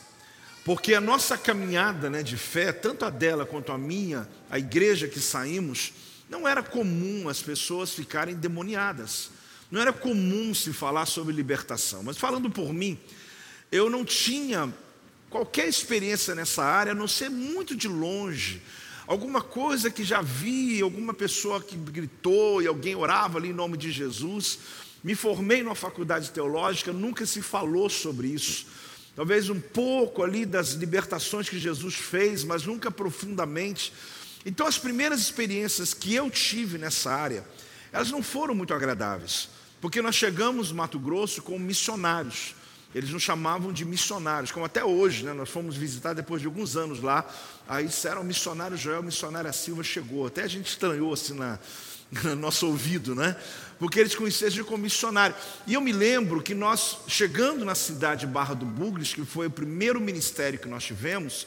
Porque 0.64 0.94
a 0.94 1.00
nossa 1.00 1.38
caminhada 1.38 2.10
né, 2.10 2.24
de 2.24 2.36
fé, 2.36 2.72
tanto 2.72 3.04
a 3.04 3.10
dela 3.10 3.46
quanto 3.46 3.70
a 3.70 3.78
minha, 3.78 4.28
a 4.50 4.58
igreja 4.58 5.06
que 5.06 5.20
saímos, 5.20 5.92
não 6.28 6.46
era 6.46 6.60
comum 6.60 7.28
as 7.28 7.40
pessoas 7.40 7.92
ficarem 7.94 8.34
demoniadas. 8.34 9.30
Não 9.70 9.80
era 9.80 9.92
comum 9.92 10.52
se 10.52 10.72
falar 10.72 11.06
sobre 11.06 11.32
libertação. 11.32 12.02
Mas 12.02 12.18
falando 12.18 12.50
por 12.50 12.72
mim, 12.72 12.98
eu 13.70 13.90
não 13.90 14.04
tinha 14.04 14.72
qualquer 15.28 15.68
experiência 15.68 16.34
nessa 16.34 16.64
área, 16.64 16.92
a 16.92 16.94
não 16.94 17.08
ser 17.08 17.28
muito 17.28 17.74
de 17.74 17.88
longe. 17.88 18.62
Alguma 19.06 19.40
coisa 19.40 19.90
que 19.90 20.02
já 20.02 20.20
vi, 20.20 20.80
alguma 20.80 21.14
pessoa 21.14 21.60
que 21.60 21.76
gritou 21.76 22.60
e 22.60 22.66
alguém 22.66 22.96
orava 22.96 23.38
ali 23.38 23.50
em 23.50 23.52
nome 23.52 23.76
de 23.76 23.90
Jesus. 23.92 24.58
Me 25.02 25.14
formei 25.14 25.62
numa 25.62 25.74
faculdade 25.74 26.30
teológica, 26.30 26.92
nunca 26.92 27.24
se 27.24 27.40
falou 27.40 27.88
sobre 27.88 28.28
isso. 28.28 28.66
Talvez 29.14 29.48
um 29.48 29.60
pouco 29.60 30.22
ali 30.22 30.44
das 30.44 30.70
libertações 30.70 31.48
que 31.48 31.58
Jesus 31.58 31.94
fez, 31.94 32.44
mas 32.44 32.66
nunca 32.66 32.90
profundamente. 32.90 33.92
Então, 34.44 34.66
as 34.66 34.78
primeiras 34.78 35.20
experiências 35.20 35.94
que 35.94 36.14
eu 36.14 36.30
tive 36.30 36.76
nessa 36.76 37.12
área, 37.12 37.46
elas 37.92 38.10
não 38.10 38.22
foram 38.22 38.54
muito 38.54 38.74
agradáveis, 38.74 39.48
porque 39.80 40.02
nós 40.02 40.14
chegamos 40.14 40.70
no 40.70 40.76
Mato 40.76 40.98
Grosso 40.98 41.40
como 41.42 41.58
missionários. 41.58 42.54
Eles 42.96 43.10
nos 43.10 43.22
chamavam 43.22 43.74
de 43.74 43.84
missionários, 43.84 44.50
como 44.50 44.64
até 44.64 44.82
hoje, 44.82 45.22
né? 45.22 45.34
nós 45.34 45.50
fomos 45.50 45.76
visitar 45.76 46.14
depois 46.14 46.40
de 46.40 46.46
alguns 46.46 46.78
anos 46.78 47.02
lá. 47.02 47.28
Aí 47.68 47.86
disseram, 47.88 48.24
missionário 48.24 48.74
Joel, 48.74 49.02
missionária 49.02 49.52
Silva 49.52 49.82
chegou. 49.82 50.26
Até 50.26 50.44
a 50.44 50.46
gente 50.46 50.68
estranhou 50.68 51.12
assim 51.12 51.34
na, 51.34 51.58
no 52.24 52.34
nosso 52.36 52.66
ouvido, 52.66 53.14
né? 53.14 53.36
Porque 53.78 54.00
eles 54.00 54.14
conheciam 54.14 54.48
a 54.48 54.64
como 54.64 54.78
missionário. 54.84 55.36
E 55.66 55.74
eu 55.74 55.80
me 55.82 55.92
lembro 55.92 56.42
que 56.42 56.54
nós, 56.54 57.00
chegando 57.06 57.66
na 57.66 57.74
cidade 57.74 58.26
Barra 58.26 58.54
do 58.54 58.64
Bugles, 58.64 59.12
que 59.12 59.26
foi 59.26 59.48
o 59.48 59.50
primeiro 59.50 60.00
ministério 60.00 60.58
que 60.58 60.66
nós 60.66 60.82
tivemos, 60.82 61.46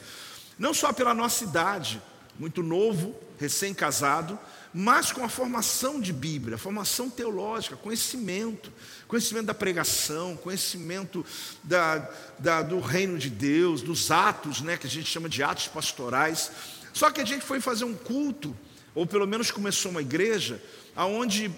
não 0.56 0.72
só 0.72 0.92
pela 0.92 1.12
nossa 1.12 1.42
idade, 1.42 2.00
muito 2.38 2.62
novo, 2.62 3.12
recém-casado, 3.40 4.38
mas 4.72 5.10
com 5.10 5.24
a 5.24 5.28
formação 5.28 6.00
de 6.00 6.12
Bíblia, 6.12 6.56
formação 6.56 7.10
teológica, 7.10 7.74
conhecimento, 7.74 8.72
conhecimento 9.10 9.46
da 9.46 9.54
pregação, 9.54 10.36
conhecimento 10.36 11.26
da, 11.64 12.08
da, 12.38 12.62
do 12.62 12.78
reino 12.78 13.18
de 13.18 13.28
Deus, 13.28 13.82
dos 13.82 14.08
atos, 14.08 14.60
né, 14.60 14.76
que 14.76 14.86
a 14.86 14.90
gente 14.90 15.10
chama 15.10 15.28
de 15.28 15.42
atos 15.42 15.66
pastorais. 15.66 16.52
Só 16.92 17.10
que 17.10 17.20
a 17.20 17.24
gente 17.24 17.44
foi 17.44 17.60
fazer 17.60 17.84
um 17.84 17.94
culto, 17.94 18.56
ou 18.94 19.04
pelo 19.04 19.26
menos 19.26 19.50
começou 19.50 19.90
uma 19.90 20.00
igreja, 20.00 20.62
aonde 20.94 21.50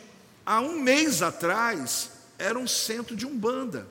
há 0.47 0.62
um 0.62 0.80
mês 0.80 1.21
atrás 1.21 2.12
era 2.38 2.59
um 2.59 2.66
centro 2.66 3.14
de 3.14 3.26
umbanda. 3.26 3.87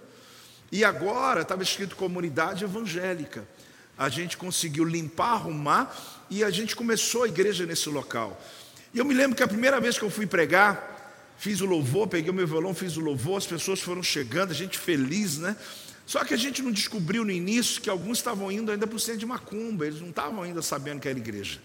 E 0.72 0.84
agora 0.84 1.42
estava 1.42 1.62
escrito 1.62 1.96
comunidade 1.96 2.64
evangélica. 2.64 3.48
A 3.96 4.10
gente 4.10 4.38
conseguiu 4.38 4.86
limpar, 4.86 5.34
arrumar 5.34 5.96
e 6.32 6.44
a 6.44 6.50
gente 6.50 6.76
começou 6.76 7.26
a 7.26 7.28
igreja 7.28 7.64
nesse 7.68 7.90
local. 7.90 8.42
E 8.92 8.98
eu 8.98 9.06
me 9.06 9.14
lembro 9.14 9.38
que 9.38 9.44
a 9.44 9.48
primeira 9.48 9.80
vez 9.80 10.00
que 10.00 10.04
eu 10.04 10.10
fui 10.10 10.26
pregar, 10.26 11.01
fiz 11.42 11.60
o 11.60 11.66
louvor, 11.66 12.08
peguei 12.08 12.30
o 12.30 12.34
meu 12.36 12.46
violão, 12.46 12.72
fiz 12.72 12.98
o 12.98 13.00
louvor, 13.00 13.40
as 13.40 13.48
pessoas 13.48 13.82
foram 13.82 14.04
chegando, 14.04 14.52
a 14.52 14.54
gente 14.54 14.78
feliz, 14.78 15.40
né? 15.40 15.58
Só 16.06 16.24
que 16.24 16.36
a 16.36 16.38
gente 16.38 16.62
não 16.62 16.72
descobriu 16.72 17.26
no 17.26 17.32
início 17.32 17.82
que 17.82 17.90
alguns 17.90 18.20
estavam 18.20 18.52
indo 18.52 18.72
ainda 18.72 18.86
para 18.86 18.96
o 18.96 19.00
centro 19.00 19.22
de 19.22 19.26
Macumba, 19.26 19.88
eles 19.88 20.00
não 20.00 20.10
estavam 20.10 20.44
ainda 20.44 20.62
sabendo 20.62 21.00
que 21.00 21.10
era 21.10 21.18
igreja. 21.18 21.60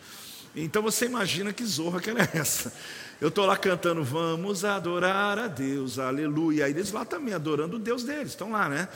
Então 0.54 0.80
você 0.80 1.04
imagina 1.04 1.52
que 1.52 1.62
zorra 1.62 2.00
que 2.00 2.08
era 2.08 2.26
essa. 2.32 2.72
Eu 3.20 3.28
estou 3.28 3.44
lá 3.44 3.54
cantando, 3.54 4.02
vamos 4.02 4.64
adorar 4.64 5.38
a 5.38 5.46
Deus, 5.46 5.98
aleluia. 5.98 6.66
E 6.68 6.70
eles 6.70 6.90
lá 6.90 7.04
também 7.04 7.34
adorando 7.34 7.76
o 7.76 7.78
Deus 7.78 8.02
deles, 8.02 8.28
estão 8.28 8.52
lá, 8.52 8.70
né? 8.70 8.88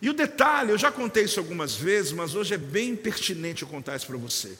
E 0.00 0.08
o 0.08 0.14
detalhe, 0.14 0.70
eu 0.70 0.78
já 0.78 0.92
contei 0.92 1.24
isso 1.24 1.40
algumas 1.40 1.74
vezes, 1.74 2.12
mas 2.12 2.36
hoje 2.36 2.54
é 2.54 2.58
bem 2.58 2.94
pertinente 2.94 3.64
eu 3.64 3.68
contar 3.68 3.96
isso 3.96 4.06
para 4.06 4.16
você. 4.16 4.56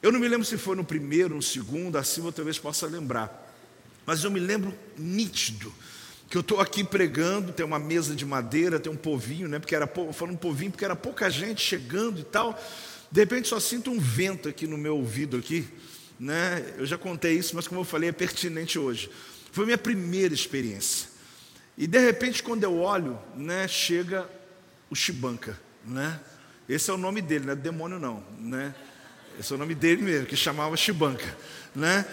Eu 0.00 0.12
não 0.12 0.20
me 0.20 0.28
lembro 0.28 0.46
se 0.46 0.56
foi 0.56 0.76
no 0.76 0.84
primeiro, 0.84 1.34
no 1.34 1.42
segundo, 1.42 1.98
assim 1.98 2.24
eu 2.24 2.30
talvez 2.30 2.56
possa 2.56 2.86
lembrar. 2.86 3.45
Mas 4.06 4.22
eu 4.22 4.30
me 4.30 4.40
lembro 4.40 4.72
nítido 4.96 5.74
que 6.30 6.36
eu 6.36 6.40
estou 6.40 6.60
aqui 6.60 6.82
pregando, 6.82 7.52
tem 7.52 7.66
uma 7.66 7.78
mesa 7.78 8.14
de 8.14 8.24
madeira, 8.24 8.80
tem 8.80 8.90
um 8.90 8.96
povinho, 8.96 9.48
né? 9.48 9.58
Porque 9.58 9.74
era 9.74 9.86
falando 10.12 10.38
povinho, 10.38 10.70
porque 10.70 10.84
era 10.84 10.96
pouca 10.96 11.28
gente 11.28 11.60
chegando 11.60 12.20
e 12.20 12.24
tal. 12.24 12.58
De 13.10 13.20
repente 13.20 13.48
só 13.48 13.60
sinto 13.60 13.90
um 13.90 13.98
vento 13.98 14.48
aqui 14.48 14.66
no 14.66 14.76
meu 14.76 14.96
ouvido 14.96 15.36
aqui, 15.36 15.68
né? 16.18 16.74
Eu 16.78 16.86
já 16.86 16.96
contei 16.96 17.34
isso, 17.34 17.54
mas 17.54 17.68
como 17.68 17.80
eu 17.80 17.84
falei, 17.84 18.08
é 18.08 18.12
pertinente 18.12 18.78
hoje. 18.78 19.10
Foi 19.52 19.64
minha 19.64 19.78
primeira 19.78 20.34
experiência. 20.34 21.08
E 21.78 21.86
de 21.86 21.98
repente, 21.98 22.42
quando 22.42 22.64
eu 22.64 22.78
olho, 22.78 23.18
né, 23.34 23.68
chega 23.68 24.28
o 24.90 24.94
Chibanca, 24.94 25.58
né? 25.84 26.18
Esse 26.68 26.90
é 26.90 26.94
o 26.94 26.98
nome 26.98 27.20
dele, 27.20 27.46
não 27.46 27.52
é 27.52 27.56
demônio 27.56 27.98
não, 27.98 28.24
né? 28.38 28.74
Esse 29.38 29.52
é 29.52 29.56
o 29.56 29.58
nome 29.58 29.74
dele 29.74 30.02
mesmo, 30.02 30.26
que 30.26 30.36
chamava 30.36 30.76
Chibanca, 30.76 31.36
né? 31.74 32.04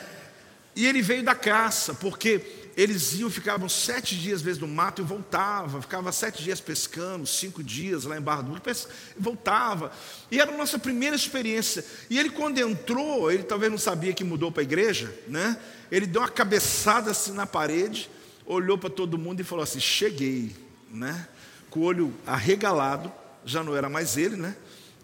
E 0.76 0.86
ele 0.86 1.02
veio 1.02 1.24
da 1.24 1.36
caça, 1.36 1.94
porque 1.94 2.42
eles 2.76 3.14
iam, 3.14 3.30
ficavam 3.30 3.70
sete 3.70 4.18
dias 4.18 4.42
vezes 4.42 4.60
no 4.60 4.68
mato 4.68 5.02
e 5.02 5.06
voltava, 5.06 5.82
ficava 5.82 6.12
sete 6.12 6.42
dias 6.42 6.60
pescando, 6.60 7.26
cinco 7.28 7.64
dias 7.64 8.04
lá 8.06 8.18
em 8.18 8.22
Barra 8.22 8.42
do 8.42 8.58
e 8.58 9.22
voltava. 9.22 9.92
E 10.32 10.42
era 10.42 10.52
a 10.52 10.58
nossa 10.58 10.80
primeira 10.80 11.16
experiência. 11.16 11.86
E 12.10 12.18
ele, 12.18 12.32
quando 12.32 12.58
entrou, 12.58 13.32
ele 13.32 13.44
talvez 13.44 13.72
não 13.72 13.78
sabia 13.78 14.14
que 14.14 14.24
mudou 14.24 14.52
para 14.52 14.62
a 14.62 14.64
igreja, 14.64 15.14
né? 15.28 15.58
Ele 15.92 16.08
deu 16.08 16.22
uma 16.22 16.30
cabeçada 16.30 17.12
assim 17.12 17.32
na 17.34 17.46
parede, 17.46 18.10
olhou 18.46 18.78
para 18.78 18.90
todo 18.90 19.18
mundo 19.18 19.40
e 19.40 19.44
falou 19.44 19.64
assim: 19.64 19.80
Cheguei, 19.80 20.56
né? 20.90 21.28
Com 21.70 21.82
o 21.82 21.84
olho 21.84 22.14
arregalado, 22.26 23.12
já 23.46 23.64
não 23.64 23.76
era 23.76 23.90
mais 23.90 24.18
ele, 24.18 24.36
né? 24.36 24.56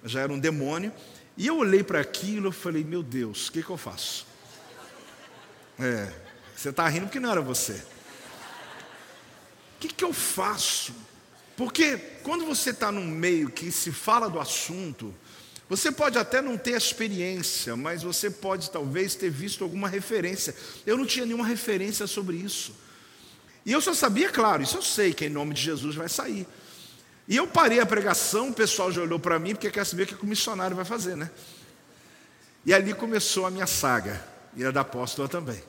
Já 0.04 0.22
era 0.22 0.34
um 0.34 0.40
demônio. 0.40 0.92
E 1.38 1.48
eu 1.48 1.58
olhei 1.58 1.84
para 1.84 2.02
aquilo 2.02 2.50
e 2.50 2.52
falei, 2.52 2.84
meu 2.84 3.02
Deus, 3.02 3.48
o 3.48 3.52
que, 3.54 3.64
que 3.64 3.70
eu 3.70 3.78
faço? 3.78 4.28
É, 5.80 6.12
você 6.56 6.70
está 6.70 6.88
rindo 6.90 7.06
porque 7.06 7.20
não 7.20 7.32
era 7.32 7.42
você. 7.42 7.74
O 9.76 9.80
que, 9.80 9.88
que 9.88 10.04
eu 10.04 10.12
faço? 10.12 10.94
Porque 11.56 11.98
quando 12.24 12.46
você 12.46 12.72
está 12.72 12.92
num 12.92 13.06
meio 13.06 13.50
que 13.50 13.72
se 13.72 13.92
fala 13.92 14.30
do 14.30 14.40
assunto, 14.40 15.14
você 15.70 15.92
pode 15.92 16.18
até 16.18 16.42
não 16.42 16.58
ter 16.58 16.72
experiência, 16.72 17.76
mas 17.76 18.04
você 18.04 18.30
pode 18.30 18.72
talvez 18.72 19.16
ter 19.16 19.30
visto 19.30 19.64
alguma 19.64 19.88
referência. 19.88 20.56
Eu 20.86 20.98
não 20.98 21.06
tinha 21.06 21.26
nenhuma 21.26 21.46
referência 21.46 22.08
sobre 22.08 22.38
isso. 22.38 22.74
E 23.66 23.72
eu 23.72 23.80
só 23.80 23.94
sabia, 23.94 24.30
claro, 24.30 24.64
isso 24.64 24.78
eu 24.78 24.82
sei, 24.82 25.14
que 25.14 25.26
em 25.26 25.30
nome 25.30 25.54
de 25.54 25.62
Jesus 25.62 25.96
vai 25.96 26.10
sair. 26.10 26.48
E 27.28 27.36
eu 27.36 27.46
parei 27.46 27.80
a 27.80 27.86
pregação, 27.86 28.50
o 28.50 28.54
pessoal 28.54 28.92
já 28.92 29.02
olhou 29.02 29.20
para 29.20 29.38
mim, 29.38 29.54
porque 29.54 29.70
quer 29.70 29.86
saber 29.86 30.04
o 30.04 30.08
que 30.08 30.24
o 30.24 30.26
missionário 30.26 30.76
vai 30.76 30.86
fazer, 30.86 31.16
né? 31.16 31.30
E 32.66 32.74
ali 32.74 32.94
começou 32.94 33.46
a 33.46 33.52
minha 33.52 33.68
saga, 33.68 34.20
e 34.56 34.66
a 34.66 34.72
da 34.72 34.82
apóstola 34.82 35.28
também. 35.28 35.62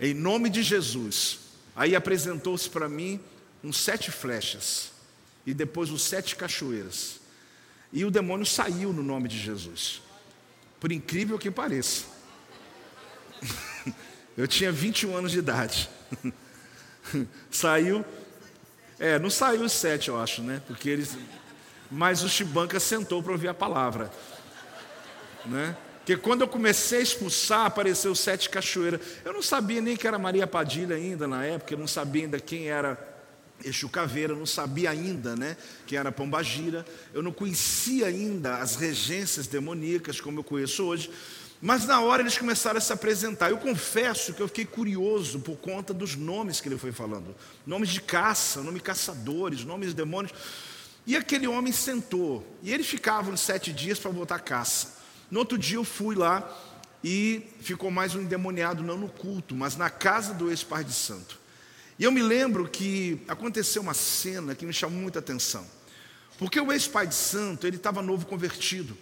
Em 0.00 0.14
nome 0.14 0.48
de 0.48 0.62
Jesus. 0.62 1.40
Aí 1.74 1.94
apresentou-se 1.94 2.68
para 2.68 2.88
mim 2.88 3.20
uns 3.62 3.78
sete 3.78 4.10
flechas, 4.10 4.92
e 5.46 5.54
depois 5.54 5.90
uns 5.90 6.02
sete 6.02 6.36
cachoeiras. 6.36 7.20
E 7.92 8.04
o 8.04 8.10
demônio 8.10 8.46
saiu 8.46 8.92
no 8.92 9.02
nome 9.02 9.28
de 9.28 9.38
Jesus. 9.38 10.02
Por 10.78 10.92
incrível 10.92 11.38
que 11.38 11.50
pareça. 11.50 12.04
Eu 14.36 14.46
tinha 14.46 14.70
21 14.70 15.16
anos 15.16 15.32
de 15.32 15.38
idade. 15.38 15.88
Saiu 17.50 18.04
é, 18.98 19.16
não 19.18 19.30
saiu 19.30 19.62
os 19.62 19.72
sete, 19.72 20.08
eu 20.08 20.20
acho, 20.20 20.42
né? 20.42 20.60
Porque 20.66 20.88
eles. 20.88 21.16
Mas 21.90 22.22
o 22.22 22.28
Chibanca 22.28 22.80
sentou 22.80 23.22
para 23.22 23.32
ouvir 23.32 23.48
a 23.48 23.54
palavra. 23.54 24.10
Né? 25.46 25.76
Que 26.08 26.16
quando 26.16 26.40
eu 26.40 26.48
comecei 26.48 27.00
a 27.00 27.02
expulsar, 27.02 27.66
apareceu 27.66 28.14
sete 28.14 28.48
cachoeiras. 28.48 28.98
Eu 29.22 29.34
não 29.34 29.42
sabia 29.42 29.78
nem 29.82 29.94
que 29.94 30.06
era 30.06 30.18
Maria 30.18 30.46
Padilha 30.46 30.96
ainda 30.96 31.28
na 31.28 31.44
época, 31.44 31.74
eu 31.74 31.78
não 31.78 31.86
sabia 31.86 32.22
ainda 32.22 32.40
quem 32.40 32.70
era 32.70 32.98
Exu 33.62 33.90
Caveira, 33.90 34.32
eu 34.32 34.38
não 34.38 34.46
sabia 34.46 34.88
ainda 34.88 35.36
né, 35.36 35.54
quem 35.86 35.98
era 35.98 36.10
Pombagira, 36.10 36.86
eu 37.12 37.22
não 37.22 37.30
conhecia 37.30 38.06
ainda 38.06 38.56
as 38.56 38.76
regências 38.76 39.46
demoníacas 39.46 40.18
como 40.18 40.38
eu 40.38 40.44
conheço 40.44 40.82
hoje. 40.82 41.10
Mas 41.60 41.84
na 41.84 42.00
hora 42.00 42.22
eles 42.22 42.38
começaram 42.38 42.78
a 42.78 42.80
se 42.80 42.90
apresentar. 42.90 43.50
Eu 43.50 43.58
confesso 43.58 44.32
que 44.32 44.40
eu 44.40 44.48
fiquei 44.48 44.64
curioso 44.64 45.40
por 45.40 45.58
conta 45.58 45.92
dos 45.92 46.16
nomes 46.16 46.58
que 46.58 46.70
ele 46.70 46.78
foi 46.78 46.90
falando. 46.90 47.36
Nomes 47.66 47.90
de 47.90 48.00
caça, 48.00 48.62
nome 48.62 48.80
caçadores, 48.80 49.62
nomes 49.62 49.88
de 49.88 49.96
demônios. 49.96 50.32
E 51.06 51.14
aquele 51.14 51.46
homem 51.46 51.70
sentou. 51.70 52.46
E 52.62 52.72
eles 52.72 52.86
ficavam 52.86 53.36
sete 53.36 53.74
dias 53.74 53.98
para 53.98 54.10
voltar 54.10 54.38
caça. 54.38 54.96
No 55.30 55.40
outro 55.40 55.58
dia 55.58 55.76
eu 55.76 55.84
fui 55.84 56.14
lá 56.14 56.48
e 57.02 57.42
ficou 57.60 57.90
mais 57.90 58.14
um 58.14 58.22
endemoniado, 58.22 58.82
não 58.82 58.96
no 58.96 59.08
culto, 59.08 59.54
mas 59.54 59.76
na 59.76 59.90
casa 59.90 60.34
do 60.34 60.50
ex-pai 60.50 60.84
de 60.84 60.92
santo. 60.92 61.38
E 61.98 62.04
eu 62.04 62.12
me 62.12 62.22
lembro 62.22 62.68
que 62.68 63.20
aconteceu 63.28 63.82
uma 63.82 63.94
cena 63.94 64.54
que 64.54 64.64
me 64.64 64.72
chamou 64.72 65.00
muita 65.00 65.18
atenção. 65.18 65.66
Porque 66.38 66.60
o 66.60 66.72
ex-pai 66.72 67.06
de 67.06 67.14
santo, 67.14 67.66
ele 67.66 67.76
estava 67.76 68.00
novo 68.00 68.24
convertido. 68.24 68.96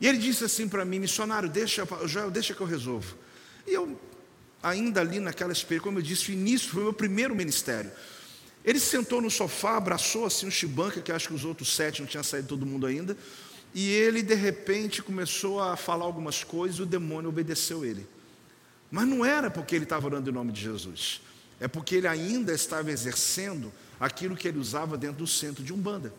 E 0.00 0.06
ele 0.08 0.18
disse 0.18 0.44
assim 0.44 0.68
para 0.68 0.84
mim, 0.84 0.98
missionário, 0.98 1.48
deixa, 1.48 1.86
Joel, 2.06 2.30
deixa 2.30 2.52
que 2.52 2.60
eu 2.60 2.66
resolvo. 2.66 3.16
E 3.66 3.72
eu, 3.72 3.98
ainda 4.60 5.00
ali 5.00 5.20
naquela 5.20 5.52
experiência, 5.52 5.84
como 5.84 5.98
eu 5.98 6.02
disse, 6.02 6.30
o 6.30 6.32
início 6.32 6.70
foi 6.70 6.80
o 6.80 6.84
meu 6.86 6.92
primeiro 6.92 7.34
ministério. 7.36 7.90
Ele 8.64 8.80
sentou 8.80 9.20
no 9.20 9.30
sofá, 9.30 9.76
abraçou 9.76 10.26
assim 10.26 10.46
um 10.46 10.50
chibanca, 10.50 11.00
que 11.00 11.12
acho 11.12 11.28
que 11.28 11.34
os 11.34 11.44
outros 11.44 11.74
sete 11.74 12.00
não 12.00 12.08
tinha 12.08 12.22
saído 12.24 12.48
todo 12.48 12.66
mundo 12.66 12.86
ainda. 12.86 13.16
E 13.74 13.90
ele, 13.90 14.22
de 14.22 14.34
repente, 14.34 15.02
começou 15.02 15.60
a 15.60 15.76
falar 15.76 16.04
algumas 16.04 16.44
coisas 16.44 16.78
e 16.78 16.82
o 16.82 16.86
demônio 16.86 17.30
obedeceu 17.30 17.84
ele. 17.84 18.06
Mas 18.90 19.08
não 19.08 19.24
era 19.24 19.50
porque 19.50 19.74
ele 19.74 19.84
estava 19.84 20.06
orando 20.06 20.28
em 20.28 20.32
nome 20.32 20.52
de 20.52 20.60
Jesus. 20.60 21.22
É 21.58 21.66
porque 21.66 21.94
ele 21.94 22.06
ainda 22.06 22.52
estava 22.52 22.90
exercendo 22.90 23.72
aquilo 23.98 24.36
que 24.36 24.46
ele 24.46 24.58
usava 24.58 24.98
dentro 24.98 25.18
do 25.18 25.26
centro 25.26 25.64
de 25.64 25.72
Umbanda. 25.72 26.12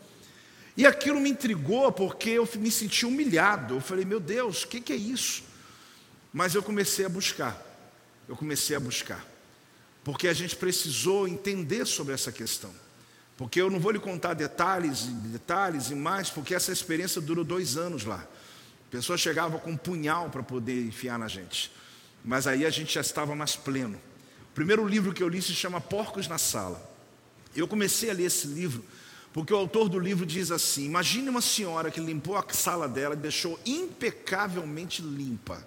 E 0.76 0.84
aquilo 0.84 1.20
me 1.20 1.30
intrigou 1.30 1.92
porque 1.92 2.30
eu 2.30 2.48
me 2.56 2.70
senti 2.70 3.06
humilhado. 3.06 3.74
Eu 3.74 3.80
falei, 3.80 4.04
meu 4.04 4.18
Deus, 4.18 4.64
o 4.64 4.68
que, 4.68 4.80
que 4.80 4.92
é 4.92 4.96
isso? 4.96 5.44
Mas 6.32 6.54
eu 6.54 6.62
comecei 6.62 7.04
a 7.04 7.08
buscar. 7.08 7.62
Eu 8.28 8.34
comecei 8.34 8.74
a 8.74 8.80
buscar. 8.80 9.24
Porque 10.02 10.26
a 10.26 10.32
gente 10.32 10.56
precisou 10.56 11.28
entender 11.28 11.86
sobre 11.86 12.12
essa 12.12 12.32
questão. 12.32 12.74
Porque 13.36 13.60
eu 13.60 13.68
não 13.68 13.80
vou 13.80 13.90
lhe 13.90 13.98
contar 13.98 14.34
detalhes, 14.34 15.04
detalhes 15.04 15.90
e 15.90 15.94
mais, 15.94 16.30
porque 16.30 16.54
essa 16.54 16.72
experiência 16.72 17.20
durou 17.20 17.44
dois 17.44 17.76
anos 17.76 18.04
lá. 18.04 18.26
A 18.88 18.90
pessoa 18.90 19.18
chegava 19.18 19.58
com 19.58 19.72
um 19.72 19.76
punhal 19.76 20.30
para 20.30 20.42
poder 20.42 20.86
enfiar 20.86 21.18
na 21.18 21.26
gente. 21.26 21.72
Mas 22.24 22.46
aí 22.46 22.64
a 22.64 22.70
gente 22.70 22.94
já 22.94 23.00
estava 23.00 23.34
mais 23.34 23.56
pleno. 23.56 23.98
O 24.50 24.54
primeiro 24.54 24.86
livro 24.86 25.12
que 25.12 25.22
eu 25.22 25.28
li 25.28 25.42
se 25.42 25.52
chama 25.52 25.80
Porcos 25.80 26.28
na 26.28 26.38
Sala. 26.38 26.80
Eu 27.56 27.66
comecei 27.66 28.10
a 28.10 28.12
ler 28.12 28.24
esse 28.24 28.46
livro 28.46 28.84
porque 29.34 29.52
o 29.52 29.56
autor 29.56 29.88
do 29.88 29.98
livro 29.98 30.24
diz 30.24 30.52
assim: 30.52 30.84
imagine 30.84 31.28
uma 31.28 31.40
senhora 31.40 31.90
que 31.90 31.98
limpou 31.98 32.36
a 32.36 32.44
sala 32.50 32.88
dela 32.88 33.14
e 33.14 33.18
deixou 33.18 33.58
impecavelmente 33.66 35.02
limpa. 35.02 35.66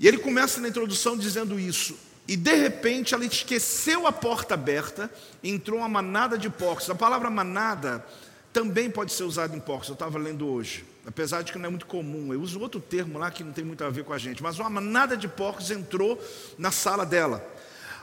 E 0.00 0.08
ele 0.08 0.16
começa 0.16 0.58
na 0.58 0.68
introdução 0.68 1.18
dizendo 1.18 1.60
isso. 1.60 1.94
E 2.28 2.36
de 2.36 2.54
repente 2.54 3.14
ela 3.14 3.24
esqueceu 3.24 4.06
a 4.06 4.12
porta 4.12 4.54
aberta, 4.54 5.10
entrou 5.42 5.78
uma 5.78 5.88
manada 5.88 6.38
de 6.38 6.48
porcos. 6.48 6.88
A 6.88 6.94
palavra 6.94 7.28
manada 7.28 8.04
também 8.52 8.90
pode 8.90 9.12
ser 9.12 9.24
usada 9.24 9.56
em 9.56 9.60
porcos, 9.60 9.88
eu 9.88 9.94
estava 9.94 10.18
lendo 10.18 10.46
hoje, 10.46 10.84
apesar 11.06 11.42
de 11.42 11.52
que 11.52 11.58
não 11.58 11.66
é 11.66 11.70
muito 11.70 11.86
comum. 11.86 12.32
Eu 12.32 12.40
uso 12.40 12.60
outro 12.60 12.80
termo 12.80 13.18
lá 13.18 13.30
que 13.30 13.44
não 13.44 13.52
tem 13.52 13.64
muito 13.64 13.82
a 13.84 13.90
ver 13.90 14.04
com 14.04 14.12
a 14.12 14.18
gente, 14.18 14.42
mas 14.42 14.58
uma 14.58 14.70
manada 14.70 15.16
de 15.16 15.28
porcos 15.28 15.70
entrou 15.70 16.20
na 16.58 16.70
sala 16.70 17.06
dela. 17.06 17.44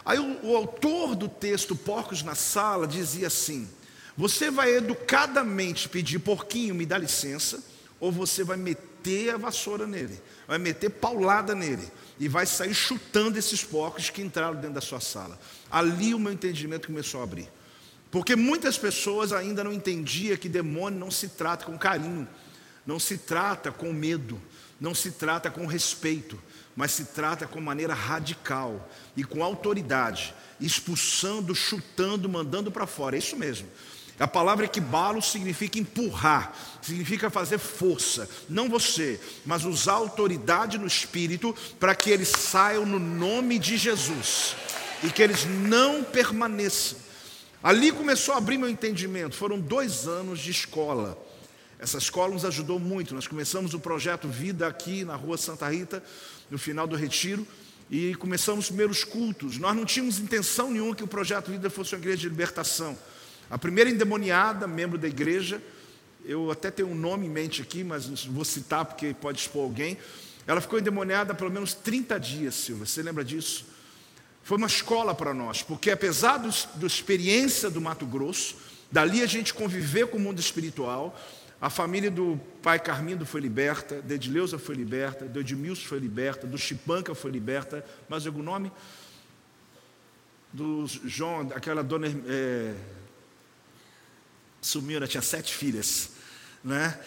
Aí 0.07 0.19
o, 0.19 0.39
o 0.41 0.55
autor 0.55 1.15
do 1.15 1.27
texto 1.27 1.75
Porcos 1.75 2.23
na 2.23 2.33
Sala 2.33 2.87
dizia 2.87 3.27
assim: 3.27 3.67
você 4.15 4.49
vai 4.49 4.73
educadamente 4.73 5.89
pedir, 5.89 6.19
porquinho, 6.19 6.73
me 6.73 6.85
dá 6.85 6.97
licença, 6.97 7.61
ou 7.99 8.09
você 8.09 8.41
vai 8.41 8.55
meter 8.55 8.96
a 9.33 9.37
vassoura 9.37 9.87
nele, 9.87 10.19
vai 10.47 10.57
meter 10.57 10.89
paulada 10.89 11.55
nele, 11.55 11.91
e 12.19 12.27
vai 12.27 12.45
sair 12.45 12.73
chutando 12.73 13.37
esses 13.37 13.63
porcos 13.63 14.09
que 14.09 14.21
entraram 14.21 14.55
dentro 14.55 14.73
da 14.73 14.81
sua 14.81 14.99
sala. 14.99 15.39
Ali 15.69 16.13
o 16.13 16.19
meu 16.19 16.31
entendimento 16.31 16.87
começou 16.87 17.21
a 17.21 17.23
abrir. 17.23 17.49
Porque 18.09 18.35
muitas 18.35 18.77
pessoas 18.77 19.33
ainda 19.33 19.63
não 19.63 19.73
entendiam 19.73 20.37
que 20.37 20.49
demônio 20.49 20.99
não 20.99 21.11
se 21.11 21.29
trata 21.29 21.65
com 21.65 21.77
carinho, 21.77 22.27
não 22.85 22.99
se 22.99 23.17
trata 23.17 23.71
com 23.71 23.91
medo, 23.91 24.41
não 24.79 24.95
se 24.95 25.11
trata 25.11 25.51
com 25.51 25.65
respeito, 25.65 26.41
mas 26.75 26.91
se 26.91 27.05
trata 27.05 27.47
com 27.47 27.59
maneira 27.59 27.93
radical 27.93 28.89
e 29.15 29.23
com 29.23 29.43
autoridade, 29.43 30.33
expulsando, 30.59 31.53
chutando, 31.53 32.29
mandando 32.29 32.71
para 32.71 32.87
fora. 32.87 33.15
É 33.15 33.19
isso 33.19 33.35
mesmo. 33.35 33.67
A 34.19 34.27
palavra 34.27 34.65
equibalo 34.65 35.21
significa 35.21 35.77
empurrar, 35.77 36.51
significa 36.81 37.29
fazer 37.29 37.59
força. 37.59 38.27
Não 38.49 38.67
você, 38.67 39.19
mas 39.45 39.63
usar 39.63 39.93
autoridade 39.93 40.77
no 40.79 40.87
espírito 40.87 41.55
para 41.79 41.93
que 41.93 42.09
eles 42.09 42.29
saiam 42.29 42.85
no 42.85 42.97
nome 42.97 43.59
de 43.59 43.77
Jesus 43.77 44.55
e 45.03 45.09
que 45.09 45.21
eles 45.21 45.45
não 45.45 46.03
permaneçam. 46.03 46.97
Ali 47.61 47.91
começou 47.91 48.33
a 48.33 48.37
abrir 48.37 48.57
meu 48.57 48.69
entendimento. 48.69 49.35
Foram 49.35 49.59
dois 49.59 50.07
anos 50.07 50.39
de 50.39 50.49
escola. 50.49 51.17
Essa 51.79 51.99
escola 51.99 52.33
nos 52.33 52.45
ajudou 52.45 52.79
muito. 52.79 53.13
Nós 53.13 53.27
começamos 53.27 53.75
o 53.75 53.79
projeto 53.79 54.27
Vida 54.27 54.67
aqui 54.67 55.03
na 55.05 55.15
rua 55.15 55.37
Santa 55.37 55.69
Rita, 55.69 56.03
no 56.49 56.57
final 56.57 56.87
do 56.87 56.95
retiro, 56.95 57.47
e 57.89 58.15
começamos 58.15 58.65
os 58.65 58.69
primeiros 58.69 59.03
cultos. 59.03 59.59
Nós 59.59 59.75
não 59.75 59.85
tínhamos 59.85 60.17
intenção 60.17 60.71
nenhuma 60.71 60.95
que 60.95 61.03
o 61.03 61.07
projeto 61.07 61.51
Vida 61.51 61.69
fosse 61.69 61.93
uma 61.93 61.99
igreja 61.99 62.17
de 62.17 62.29
libertação. 62.29 62.97
A 63.49 63.57
primeira 63.57 63.89
endemoniada, 63.89 64.67
membro 64.67 64.97
da 64.97 65.07
igreja, 65.07 65.61
eu 66.25 66.51
até 66.51 66.69
tenho 66.69 66.89
um 66.89 66.95
nome 66.95 67.25
em 67.25 67.29
mente 67.29 67.61
aqui, 67.61 67.83
mas 67.83 68.25
vou 68.25 68.43
citar 68.43 68.83
porque 68.83 69.13
pode 69.13 69.39
expor 69.39 69.63
alguém. 69.63 69.97
Ela 70.45 70.59
ficou 70.59 70.77
endemoniada 70.77 71.33
pelo 71.33 71.49
menos 71.49 71.73
30 71.73 72.19
dias, 72.19 72.55
Silva. 72.55 72.85
Você 72.85 73.01
lembra 73.01 73.23
disso? 73.23 73.65
Foi 74.43 74.57
uma 74.57 74.67
escola 74.67 75.13
para 75.13 75.33
nós, 75.33 75.61
porque 75.61 75.91
apesar 75.91 76.37
da 76.37 76.87
experiência 76.87 77.69
do 77.69 77.81
Mato 77.81 78.05
Grosso, 78.05 78.55
dali 78.91 79.21
a 79.21 79.25
gente 79.25 79.53
conviver 79.53 80.07
com 80.07 80.17
o 80.17 80.19
mundo 80.19 80.39
espiritual, 80.39 81.19
a 81.59 81.69
família 81.69 82.11
do 82.11 82.39
pai 82.61 82.79
Carmindo 82.79 83.25
foi 83.25 83.41
liberta, 83.41 84.01
de 84.01 84.13
Edileuza 84.13 84.59
foi 84.59 84.75
liberta, 84.75 85.25
do 85.25 85.39
Edmilson 85.39 85.87
foi 85.87 85.99
liberta, 85.99 86.45
do 86.45 86.57
Chipanca 86.57 87.15
foi 87.15 87.31
liberta, 87.31 87.83
mais 88.07 88.27
algum 88.27 88.43
nome? 88.43 88.71
Do 90.53 90.85
João, 91.03 91.49
aquela 91.53 91.83
dona 91.83 92.07
é, 92.27 92.73
sumiu, 94.67 94.97
ela 94.97 95.07
tinha 95.07 95.21
sete 95.21 95.53
filhas, 95.53 96.09
né? 96.63 96.99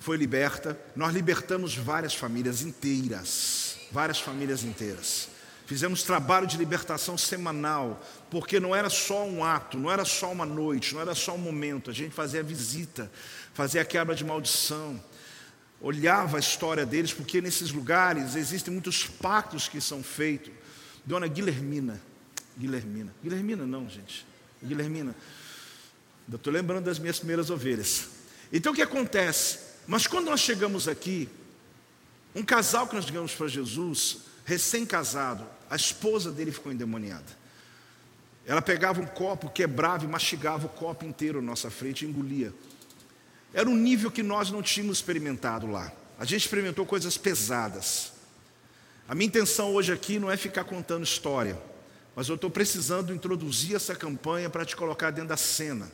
Foi 0.00 0.16
liberta. 0.16 0.78
Nós 0.94 1.14
libertamos 1.14 1.74
várias 1.76 2.14
famílias 2.14 2.62
inteiras, 2.62 3.78
várias 3.90 4.18
famílias 4.18 4.64
inteiras. 4.64 5.28
Fizemos 5.66 6.02
trabalho 6.02 6.46
de 6.46 6.58
libertação 6.58 7.16
semanal, 7.16 8.04
porque 8.30 8.60
não 8.60 8.76
era 8.76 8.90
só 8.90 9.24
um 9.24 9.42
ato, 9.42 9.78
não 9.78 9.90
era 9.90 10.04
só 10.04 10.30
uma 10.30 10.44
noite, 10.44 10.92
não 10.92 11.00
era 11.00 11.14
só 11.14 11.34
um 11.34 11.38
momento. 11.38 11.90
A 11.90 11.94
gente 11.94 12.14
fazia 12.14 12.42
visita, 12.42 13.10
fazia 13.54 13.80
a 13.80 13.84
quebra 13.84 14.14
de 14.14 14.24
maldição, 14.24 15.02
olhava 15.80 16.36
a 16.36 16.40
história 16.40 16.84
deles, 16.84 17.14
porque 17.14 17.40
nesses 17.40 17.70
lugares 17.70 18.34
existem 18.34 18.72
muitos 18.74 19.06
pactos 19.06 19.66
que 19.66 19.80
são 19.80 20.02
feitos. 20.02 20.52
Dona 21.06 21.26
Guilhermina, 21.26 22.00
Guilhermina, 22.58 23.14
Guilhermina 23.22 23.66
não, 23.66 23.88
gente, 23.88 24.26
Guilhermina, 24.62 25.14
Estou 26.32 26.52
lembrando 26.52 26.84
das 26.84 26.98
minhas 26.98 27.18
primeiras 27.18 27.50
ovelhas. 27.50 28.08
Então 28.52 28.72
o 28.72 28.74
que 28.74 28.82
acontece? 28.82 29.58
Mas 29.86 30.06
quando 30.06 30.26
nós 30.26 30.40
chegamos 30.40 30.88
aqui, 30.88 31.28
um 32.34 32.42
casal 32.42 32.86
que 32.86 32.94
nós 32.94 33.04
chegamos 33.04 33.34
para 33.34 33.46
Jesus, 33.46 34.18
recém-casado, 34.44 35.46
a 35.68 35.76
esposa 35.76 36.30
dele 36.32 36.50
ficou 36.50 36.72
endemoniada. 36.72 37.44
Ela 38.46 38.62
pegava 38.62 39.00
um 39.00 39.06
copo, 39.06 39.48
quebrava 39.48 40.04
e 40.04 40.08
mastigava 40.08 40.66
o 40.66 40.68
copo 40.68 41.04
inteiro 41.04 41.40
na 41.40 41.48
nossa 41.48 41.70
frente 41.70 42.04
e 42.04 42.08
engolia. 42.08 42.52
Era 43.52 43.68
um 43.68 43.76
nível 43.76 44.10
que 44.10 44.22
nós 44.22 44.50
não 44.50 44.62
tínhamos 44.62 44.98
experimentado 44.98 45.66
lá. 45.66 45.92
A 46.18 46.24
gente 46.24 46.42
experimentou 46.42 46.84
coisas 46.84 47.16
pesadas. 47.16 48.12
A 49.08 49.14
minha 49.14 49.26
intenção 49.26 49.72
hoje 49.74 49.92
aqui 49.92 50.18
não 50.18 50.30
é 50.30 50.36
ficar 50.36 50.64
contando 50.64 51.04
história, 51.04 51.60
mas 52.16 52.28
eu 52.28 52.34
estou 52.34 52.50
precisando 52.50 53.14
introduzir 53.14 53.76
essa 53.76 53.94
campanha 53.94 54.48
para 54.50 54.64
te 54.64 54.74
colocar 54.74 55.10
dentro 55.10 55.28
da 55.28 55.36
cena 55.36 55.90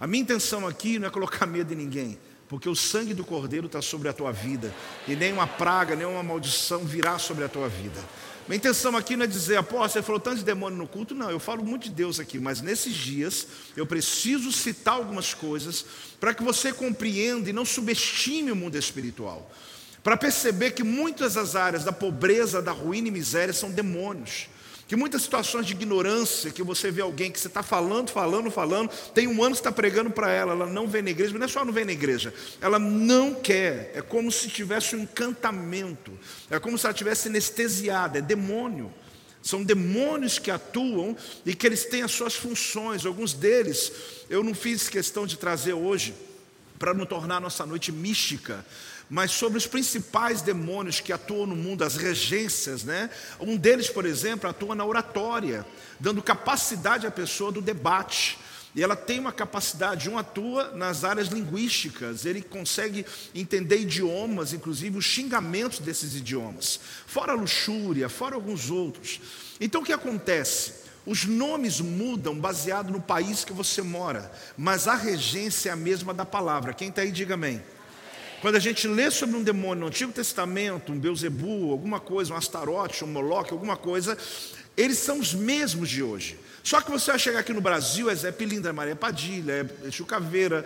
a 0.00 0.06
minha 0.06 0.22
intenção 0.22 0.66
aqui 0.66 0.98
não 0.98 1.08
é 1.08 1.10
colocar 1.10 1.46
medo 1.46 1.72
em 1.72 1.76
ninguém, 1.76 2.18
porque 2.48 2.68
o 2.68 2.74
sangue 2.74 3.14
do 3.14 3.24
Cordeiro 3.24 3.66
está 3.66 3.80
sobre 3.80 4.08
a 4.08 4.12
tua 4.12 4.32
vida, 4.32 4.74
e 5.08 5.16
nem 5.16 5.32
uma 5.32 5.46
praga, 5.46 5.96
nem 5.96 6.06
uma 6.06 6.22
maldição 6.22 6.80
virá 6.80 7.18
sobre 7.18 7.44
a 7.44 7.48
tua 7.48 7.68
vida. 7.68 8.00
Minha 8.46 8.58
intenção 8.58 8.94
aqui 8.94 9.16
não 9.16 9.24
é 9.24 9.26
dizer, 9.26 9.56
apóstolo, 9.56 9.88
você 9.88 10.02
falou 10.02 10.20
tanto 10.20 10.36
de 10.36 10.44
demônio 10.44 10.76
no 10.76 10.86
culto, 10.86 11.14
não, 11.14 11.30
eu 11.30 11.40
falo 11.40 11.64
muito 11.64 11.84
de 11.84 11.90
Deus 11.90 12.20
aqui, 12.20 12.38
mas 12.38 12.60
nesses 12.60 12.94
dias 12.94 13.46
eu 13.74 13.86
preciso 13.86 14.52
citar 14.52 14.94
algumas 14.94 15.32
coisas 15.32 15.86
para 16.20 16.34
que 16.34 16.42
você 16.42 16.70
compreenda 16.70 17.48
e 17.48 17.54
não 17.54 17.64
subestime 17.64 18.52
o 18.52 18.56
mundo 18.56 18.76
espiritual. 18.76 19.50
para 20.04 20.18
perceber 20.18 20.72
que 20.72 20.84
muitas 20.84 21.32
das 21.32 21.56
áreas 21.56 21.82
da 21.82 21.90
pobreza, 21.90 22.60
da 22.60 22.72
ruína 22.72 23.08
e 23.08 23.10
miséria 23.10 23.54
são 23.54 23.70
demônios. 23.70 24.48
Que 24.86 24.96
muitas 24.96 25.22
situações 25.22 25.66
de 25.66 25.72
ignorância, 25.72 26.50
que 26.50 26.62
você 26.62 26.90
vê 26.90 27.00
alguém 27.00 27.30
que 27.30 27.40
você 27.40 27.48
está 27.48 27.62
falando, 27.62 28.10
falando, 28.10 28.50
falando, 28.50 28.90
tem 29.14 29.26
um 29.26 29.42
ano 29.42 29.54
que 29.54 29.60
está 29.60 29.72
pregando 29.72 30.10
para 30.10 30.30
ela, 30.30 30.52
ela 30.52 30.66
não 30.66 30.86
vem 30.86 31.02
na 31.02 31.10
igreja, 31.10 31.32
mas 31.32 31.40
não 31.40 31.46
é 31.46 31.48
só 31.48 31.64
não 31.64 31.72
vem 31.72 31.86
na 31.86 31.92
igreja, 31.92 32.34
ela 32.60 32.78
não 32.78 33.34
quer, 33.34 33.92
é 33.94 34.02
como 34.02 34.30
se 34.30 34.48
tivesse 34.48 34.94
um 34.94 35.00
encantamento, 35.00 36.12
é 36.50 36.58
como 36.58 36.76
se 36.76 36.84
ela 36.84 36.92
tivesse 36.92 37.28
anestesiada, 37.28 38.18
é 38.18 38.22
demônio. 38.22 38.92
São 39.42 39.62
demônios 39.62 40.38
que 40.38 40.50
atuam 40.50 41.14
e 41.44 41.54
que 41.54 41.66
eles 41.66 41.84
têm 41.84 42.02
as 42.02 42.12
suas 42.12 42.34
funções. 42.34 43.04
Alguns 43.04 43.34
deles 43.34 43.92
eu 44.30 44.42
não 44.42 44.54
fiz 44.54 44.88
questão 44.88 45.26
de 45.26 45.36
trazer 45.36 45.74
hoje 45.74 46.14
para 46.78 46.94
não 46.94 47.04
tornar 47.04 47.40
nossa 47.40 47.66
noite 47.66 47.92
mística, 47.92 48.64
mas 49.08 49.30
sobre 49.30 49.58
os 49.58 49.66
principais 49.66 50.40
demônios 50.40 51.00
que 51.00 51.12
atuam 51.12 51.46
no 51.46 51.56
mundo, 51.56 51.84
as 51.84 51.96
regências, 51.96 52.84
né? 52.84 53.10
Um 53.38 53.56
deles, 53.56 53.88
por 53.88 54.04
exemplo, 54.06 54.48
atua 54.48 54.74
na 54.74 54.84
oratória, 54.84 55.66
dando 56.00 56.22
capacidade 56.22 57.06
à 57.06 57.10
pessoa 57.10 57.52
do 57.52 57.60
debate. 57.60 58.38
E 58.74 58.82
ela 58.82 58.96
tem 58.96 59.20
uma 59.20 59.32
capacidade, 59.32 60.10
um 60.10 60.18
atua 60.18 60.72
nas 60.74 61.04
áreas 61.04 61.28
linguísticas, 61.28 62.24
ele 62.24 62.42
consegue 62.42 63.06
entender 63.32 63.78
idiomas, 63.78 64.52
inclusive 64.52 64.98
os 64.98 65.04
xingamentos 65.04 65.78
desses 65.78 66.16
idiomas, 66.16 66.80
fora 67.06 67.32
a 67.32 67.36
luxúria, 67.36 68.08
fora 68.08 68.34
alguns 68.34 68.70
outros. 68.70 69.20
Então 69.60 69.82
o 69.82 69.84
que 69.84 69.92
acontece? 69.92 70.82
Os 71.06 71.24
nomes 71.24 71.80
mudam 71.80 72.34
baseado 72.34 72.90
no 72.90 73.00
país 73.00 73.44
que 73.44 73.52
você 73.52 73.80
mora, 73.80 74.32
mas 74.56 74.88
a 74.88 74.94
regência 74.96 75.68
é 75.68 75.72
a 75.72 75.76
mesma 75.76 76.12
da 76.12 76.24
palavra. 76.24 76.72
Quem 76.72 76.88
está 76.88 77.02
aí, 77.02 77.12
diga 77.12 77.34
amém. 77.34 77.62
Quando 78.44 78.56
a 78.56 78.60
gente 78.60 78.86
lê 78.86 79.10
sobre 79.10 79.36
um 79.36 79.42
demônio 79.42 79.80
no 79.80 79.86
Antigo 79.86 80.12
Testamento, 80.12 80.92
um 80.92 80.98
Beuzebu, 80.98 81.70
alguma 81.72 81.98
coisa, 81.98 82.34
um 82.34 82.36
Astarote, 82.36 83.02
um 83.02 83.06
Moloque, 83.06 83.54
alguma 83.54 83.74
coisa, 83.74 84.18
eles 84.76 84.98
são 84.98 85.18
os 85.18 85.32
mesmos 85.32 85.88
de 85.88 86.02
hoje. 86.02 86.38
Só 86.62 86.82
que 86.82 86.90
você 86.90 87.10
vai 87.10 87.18
chegar 87.18 87.38
aqui 87.38 87.54
no 87.54 87.62
Brasil, 87.62 88.10
é 88.10 88.14
Zé 88.14 88.30
Pilintra, 88.30 88.68
é 88.68 88.72
Maria 88.74 88.94
Padilha, 88.94 89.66
é 89.82 89.90
Chucaveira, 89.90 90.62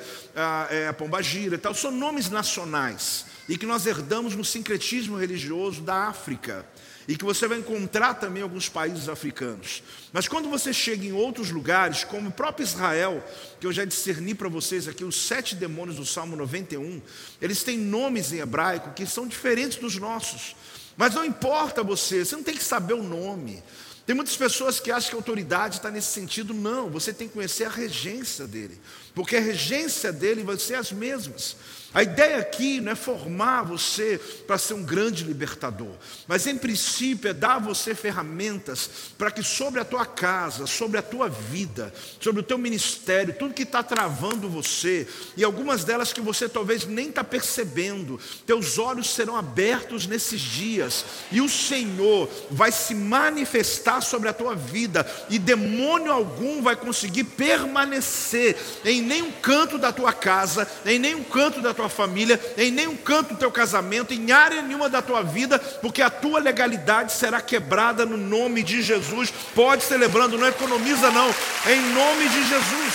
é 0.68 0.90
Pombagira 0.90 1.54
e 1.54 1.58
tal, 1.58 1.72
são 1.72 1.92
nomes 1.92 2.28
nacionais 2.28 3.26
e 3.48 3.56
que 3.56 3.64
nós 3.64 3.86
herdamos 3.86 4.34
no 4.34 4.44
sincretismo 4.44 5.16
religioso 5.16 5.80
da 5.80 6.08
África 6.08 6.66
e 7.08 7.16
que 7.16 7.24
você 7.24 7.48
vai 7.48 7.58
encontrar 7.58 8.14
também 8.14 8.42
alguns 8.42 8.68
países 8.68 9.08
africanos. 9.08 9.82
Mas 10.12 10.28
quando 10.28 10.50
você 10.50 10.74
chega 10.74 11.06
em 11.06 11.12
outros 11.12 11.50
lugares, 11.50 12.04
como 12.04 12.28
o 12.28 12.32
próprio 12.32 12.64
Israel, 12.64 13.26
que 13.58 13.66
eu 13.66 13.72
já 13.72 13.86
discerni 13.86 14.34
para 14.34 14.50
vocês 14.50 14.86
aqui, 14.86 15.02
os 15.04 15.16
sete 15.16 15.56
demônios 15.56 15.96
do 15.96 16.04
Salmo 16.04 16.36
91, 16.36 17.00
eles 17.40 17.62
têm 17.62 17.78
nomes 17.78 18.30
em 18.30 18.40
hebraico 18.40 18.92
que 18.92 19.06
são 19.06 19.26
diferentes 19.26 19.78
dos 19.78 19.96
nossos. 19.96 20.54
Mas 20.98 21.14
não 21.14 21.24
importa 21.24 21.82
você, 21.82 22.26
você 22.26 22.36
não 22.36 22.42
tem 22.42 22.54
que 22.54 22.62
saber 22.62 22.92
o 22.92 23.02
nome. 23.02 23.62
Tem 24.04 24.14
muitas 24.14 24.36
pessoas 24.36 24.78
que 24.78 24.90
acham 24.90 25.10
que 25.10 25.16
a 25.16 25.18
autoridade 25.18 25.76
está 25.76 25.90
nesse 25.90 26.08
sentido. 26.08 26.52
Não, 26.52 26.90
você 26.90 27.12
tem 27.12 27.26
que 27.26 27.34
conhecer 27.34 27.64
a 27.64 27.70
regência 27.70 28.46
dele, 28.46 28.78
porque 29.14 29.36
a 29.36 29.40
regência 29.40 30.12
dele 30.12 30.42
vai 30.42 30.58
ser 30.58 30.74
as 30.74 30.92
mesmas. 30.92 31.56
A 31.94 32.02
ideia 32.02 32.36
aqui 32.36 32.82
não 32.82 32.92
é 32.92 32.94
formar 32.94 33.62
você 33.62 34.20
para 34.46 34.58
ser 34.58 34.74
um 34.74 34.82
grande 34.82 35.24
libertador, 35.24 35.92
mas 36.26 36.46
em 36.46 36.58
princípio 36.58 37.30
é 37.30 37.32
dar 37.32 37.54
a 37.54 37.58
você 37.58 37.94
ferramentas 37.94 38.90
para 39.16 39.30
que 39.30 39.42
sobre 39.42 39.80
a 39.80 39.84
tua 39.86 40.04
casa, 40.04 40.66
sobre 40.66 40.98
a 40.98 41.02
tua 41.02 41.30
vida, 41.30 41.92
sobre 42.20 42.40
o 42.40 42.44
teu 42.44 42.58
ministério, 42.58 43.34
tudo 43.38 43.54
que 43.54 43.62
está 43.62 43.82
travando 43.82 44.50
você, 44.50 45.08
e 45.34 45.42
algumas 45.42 45.82
delas 45.82 46.12
que 46.12 46.20
você 46.20 46.46
talvez 46.46 46.84
nem 46.84 47.08
está 47.08 47.24
percebendo, 47.24 48.20
teus 48.46 48.78
olhos 48.78 49.08
serão 49.08 49.34
abertos 49.34 50.06
nesses 50.06 50.42
dias, 50.42 51.06
e 51.32 51.40
o 51.40 51.48
Senhor 51.48 52.28
vai 52.50 52.70
se 52.70 52.94
manifestar 52.94 54.02
sobre 54.02 54.28
a 54.28 54.34
tua 54.34 54.54
vida, 54.54 55.10
e 55.30 55.38
demônio 55.38 56.12
algum 56.12 56.60
vai 56.60 56.76
conseguir 56.76 57.24
permanecer 57.24 58.58
em 58.84 59.00
nenhum 59.00 59.32
canto 59.40 59.78
da 59.78 59.90
tua 59.90 60.12
casa, 60.12 60.68
em 60.84 60.98
nenhum 60.98 61.24
canto 61.24 61.62
da 61.62 61.77
tua 61.78 61.88
família, 61.88 62.40
em 62.56 62.72
nenhum 62.72 62.96
canto 62.96 63.34
do 63.34 63.38
teu 63.38 63.52
casamento, 63.52 64.12
em 64.12 64.32
área 64.32 64.60
nenhuma 64.62 64.88
da 64.88 65.00
tua 65.00 65.22
vida, 65.22 65.58
porque 65.58 66.02
a 66.02 66.10
tua 66.10 66.40
legalidade 66.40 67.12
será 67.12 67.40
quebrada 67.40 68.04
no 68.04 68.16
nome 68.16 68.64
de 68.64 68.82
Jesus. 68.82 69.32
Pode 69.54 69.84
celebrando, 69.84 70.36
não 70.36 70.48
economiza 70.48 71.08
não, 71.12 71.32
em 71.70 71.80
nome 71.94 72.28
de 72.28 72.48
Jesus. 72.48 72.94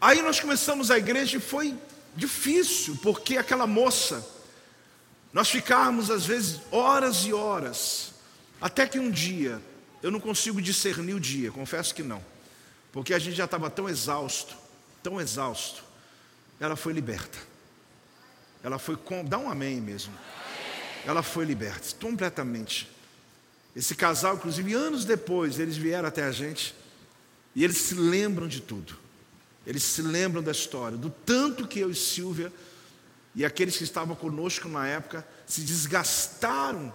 Aí 0.00 0.20
nós 0.22 0.40
começamos 0.40 0.90
a 0.90 0.98
igreja 0.98 1.36
e 1.36 1.40
foi 1.40 1.72
difícil, 2.16 2.98
porque 3.00 3.36
aquela 3.36 3.66
moça, 3.66 4.26
nós 5.32 5.48
ficávamos 5.48 6.10
às 6.10 6.26
vezes 6.26 6.60
horas 6.72 7.18
e 7.24 7.32
horas, 7.32 8.12
até 8.60 8.86
que 8.86 8.98
um 8.98 9.10
dia, 9.10 9.60
eu 10.02 10.10
não 10.10 10.18
consigo 10.18 10.60
discernir 10.60 11.14
o 11.14 11.20
dia, 11.20 11.52
confesso 11.52 11.94
que 11.94 12.02
não. 12.02 12.35
Porque 12.96 13.12
a 13.12 13.18
gente 13.18 13.36
já 13.36 13.44
estava 13.44 13.68
tão 13.68 13.90
exausto, 13.90 14.56
tão 15.02 15.20
exausto. 15.20 15.84
Ela 16.58 16.76
foi 16.76 16.94
liberta. 16.94 17.36
Ela 18.62 18.78
foi 18.78 18.96
com, 18.96 19.22
dá 19.22 19.36
um 19.36 19.50
amém 19.50 19.82
mesmo. 19.82 20.14
Ela 21.04 21.22
foi 21.22 21.44
liberta 21.44 21.94
completamente. 22.00 22.90
Esse 23.76 23.94
casal, 23.94 24.36
inclusive, 24.36 24.72
anos 24.72 25.04
depois, 25.04 25.58
eles 25.58 25.76
vieram 25.76 26.08
até 26.08 26.22
a 26.22 26.32
gente 26.32 26.74
e 27.54 27.62
eles 27.62 27.76
se 27.76 27.94
lembram 27.94 28.48
de 28.48 28.62
tudo. 28.62 28.96
Eles 29.66 29.82
se 29.82 30.00
lembram 30.00 30.42
da 30.42 30.52
história, 30.52 30.96
do 30.96 31.10
tanto 31.10 31.68
que 31.68 31.78
eu 31.78 31.90
e 31.90 31.94
Silvia 31.94 32.50
e 33.34 33.44
aqueles 33.44 33.76
que 33.76 33.84
estavam 33.84 34.16
conosco 34.16 34.70
na 34.70 34.88
época 34.88 35.22
se 35.46 35.60
desgastaram 35.60 36.94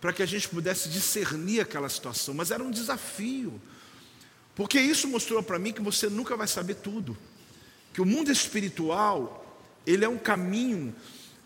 para 0.00 0.12
que 0.12 0.22
a 0.22 0.26
gente 0.26 0.48
pudesse 0.48 0.88
discernir 0.88 1.58
aquela 1.58 1.88
situação, 1.88 2.34
mas 2.34 2.52
era 2.52 2.62
um 2.62 2.70
desafio. 2.70 3.60
Porque 4.54 4.80
isso 4.80 5.08
mostrou 5.08 5.42
para 5.42 5.58
mim 5.58 5.72
que 5.72 5.80
você 5.80 6.08
nunca 6.08 6.36
vai 6.36 6.46
saber 6.46 6.74
tudo. 6.76 7.16
Que 7.92 8.00
o 8.00 8.06
mundo 8.06 8.30
espiritual, 8.30 9.46
ele 9.86 10.04
é 10.04 10.08
um 10.08 10.18
caminho 10.18 10.94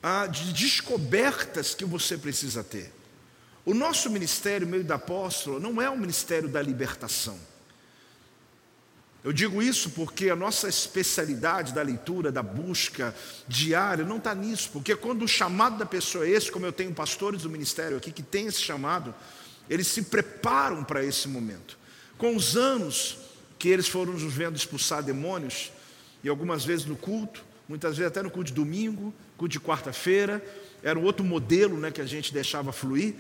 ah, 0.03 0.27
de 0.27 0.53
descobertas 0.53 1.75
que 1.75 1.85
você 1.85 2.19
precisa 2.19 2.63
ter. 2.63 2.93
O 3.65 3.73
nosso 3.73 4.11
ministério, 4.11 4.67
meio 4.67 4.85
da 4.85 4.97
apóstola, 4.97 5.59
não 5.59 5.81
é 5.81 5.89
o 5.89 5.97
ministério 5.97 6.49
da 6.49 6.61
libertação. 6.61 7.39
Eu 9.25 9.33
digo 9.33 9.63
isso 9.63 9.89
porque 9.91 10.29
a 10.29 10.37
nossa 10.37 10.69
especialidade 10.69 11.73
da 11.73 11.81
leitura, 11.81 12.31
da 12.31 12.43
busca 12.43 13.15
diária, 13.49 14.05
não 14.05 14.19
está 14.19 14.35
nisso. 14.35 14.69
Porque 14.71 14.95
quando 14.95 15.23
o 15.23 15.29
chamado 15.29 15.79
da 15.79 15.87
pessoa 15.87 16.27
é 16.27 16.31
esse, 16.31 16.53
como 16.53 16.67
eu 16.67 16.73
tenho 16.73 16.93
pastores 16.93 17.41
do 17.41 17.49
ministério 17.49 17.97
aqui 17.97 18.13
que 18.13 18.23
têm 18.23 18.49
esse 18.49 18.61
chamado, 18.61 19.15
eles 19.71 19.87
se 19.87 20.03
preparam 20.03 20.85
para 20.85 21.03
esse 21.03 21.27
momento. 21.27 21.79
Com 22.19 22.37
os 22.37 22.57
anos 22.57 23.19
que 23.59 23.69
eles 23.69 23.89
foram 23.89 24.13
nos 24.13 24.33
vendo 24.33 24.57
expulsar 24.57 25.03
demônios, 25.03 25.73
e 26.23 26.29
algumas 26.29 26.65
vezes 26.65 26.87
no 26.87 26.97
culto, 26.97 27.45
muitas 27.69 27.97
vezes 27.97 28.11
até 28.11 28.23
no 28.23 28.31
culto 28.31 28.49
de 28.49 28.55
domingo, 28.55 29.13
culto 29.37 29.53
de 29.53 29.61
quarta-feira, 29.61 30.45
era 30.83 30.99
outro 30.99 31.25
modelo 31.25 31.79
né, 31.79 31.91
que 31.91 32.01
a 32.01 32.07
gente 32.07 32.33
deixava 32.33 32.73
fluir. 32.73 33.15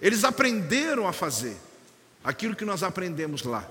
Eles 0.00 0.24
aprenderam 0.24 1.06
a 1.06 1.12
fazer 1.12 1.56
aquilo 2.24 2.56
que 2.56 2.64
nós 2.64 2.82
aprendemos 2.82 3.42
lá. 3.42 3.68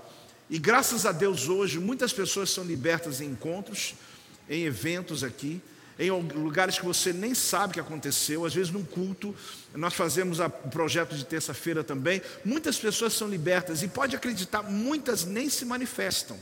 E 0.50 0.58
graças 0.60 1.06
a 1.06 1.12
Deus 1.12 1.48
hoje 1.48 1.80
muitas 1.80 2.12
pessoas 2.12 2.50
são 2.50 2.64
libertas 2.64 3.22
em 3.22 3.28
encontros, 3.28 3.96
em 4.50 4.64
eventos 4.64 5.24
aqui, 5.24 5.62
em 6.08 6.12
lugares 6.12 6.80
que 6.80 6.86
você 6.86 7.14
nem 7.14 7.34
sabe 7.34 7.74
que 7.74 7.80
aconteceu, 7.80 8.46
às 8.46 8.54
vezes 8.54 8.72
num 8.72 8.84
culto, 8.84 9.36
nós 9.76 9.94
fazemos 9.94 10.40
o 10.40 10.50
projeto 10.50 11.16
de 11.16 11.26
terça-feira 11.26 11.84
também, 11.84 12.22
muitas 12.44 12.78
pessoas 12.78 13.14
são 13.14 13.28
libertas 13.28 13.84
e 13.84 13.88
pode 13.88 14.16
acreditar, 14.16 14.64
muitas 14.64 15.26
nem 15.26 15.50
se 15.50 15.66
manifestam, 15.66 16.38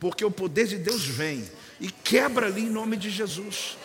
porque 0.00 0.24
o 0.24 0.30
poder 0.30 0.66
de 0.66 0.78
Deus 0.78 1.04
vem 1.04 1.44
e 1.80 1.90
quebra 1.90 2.46
ali 2.46 2.62
em 2.62 2.70
nome 2.70 2.96
de 2.96 3.10
Jesus. 3.10 3.76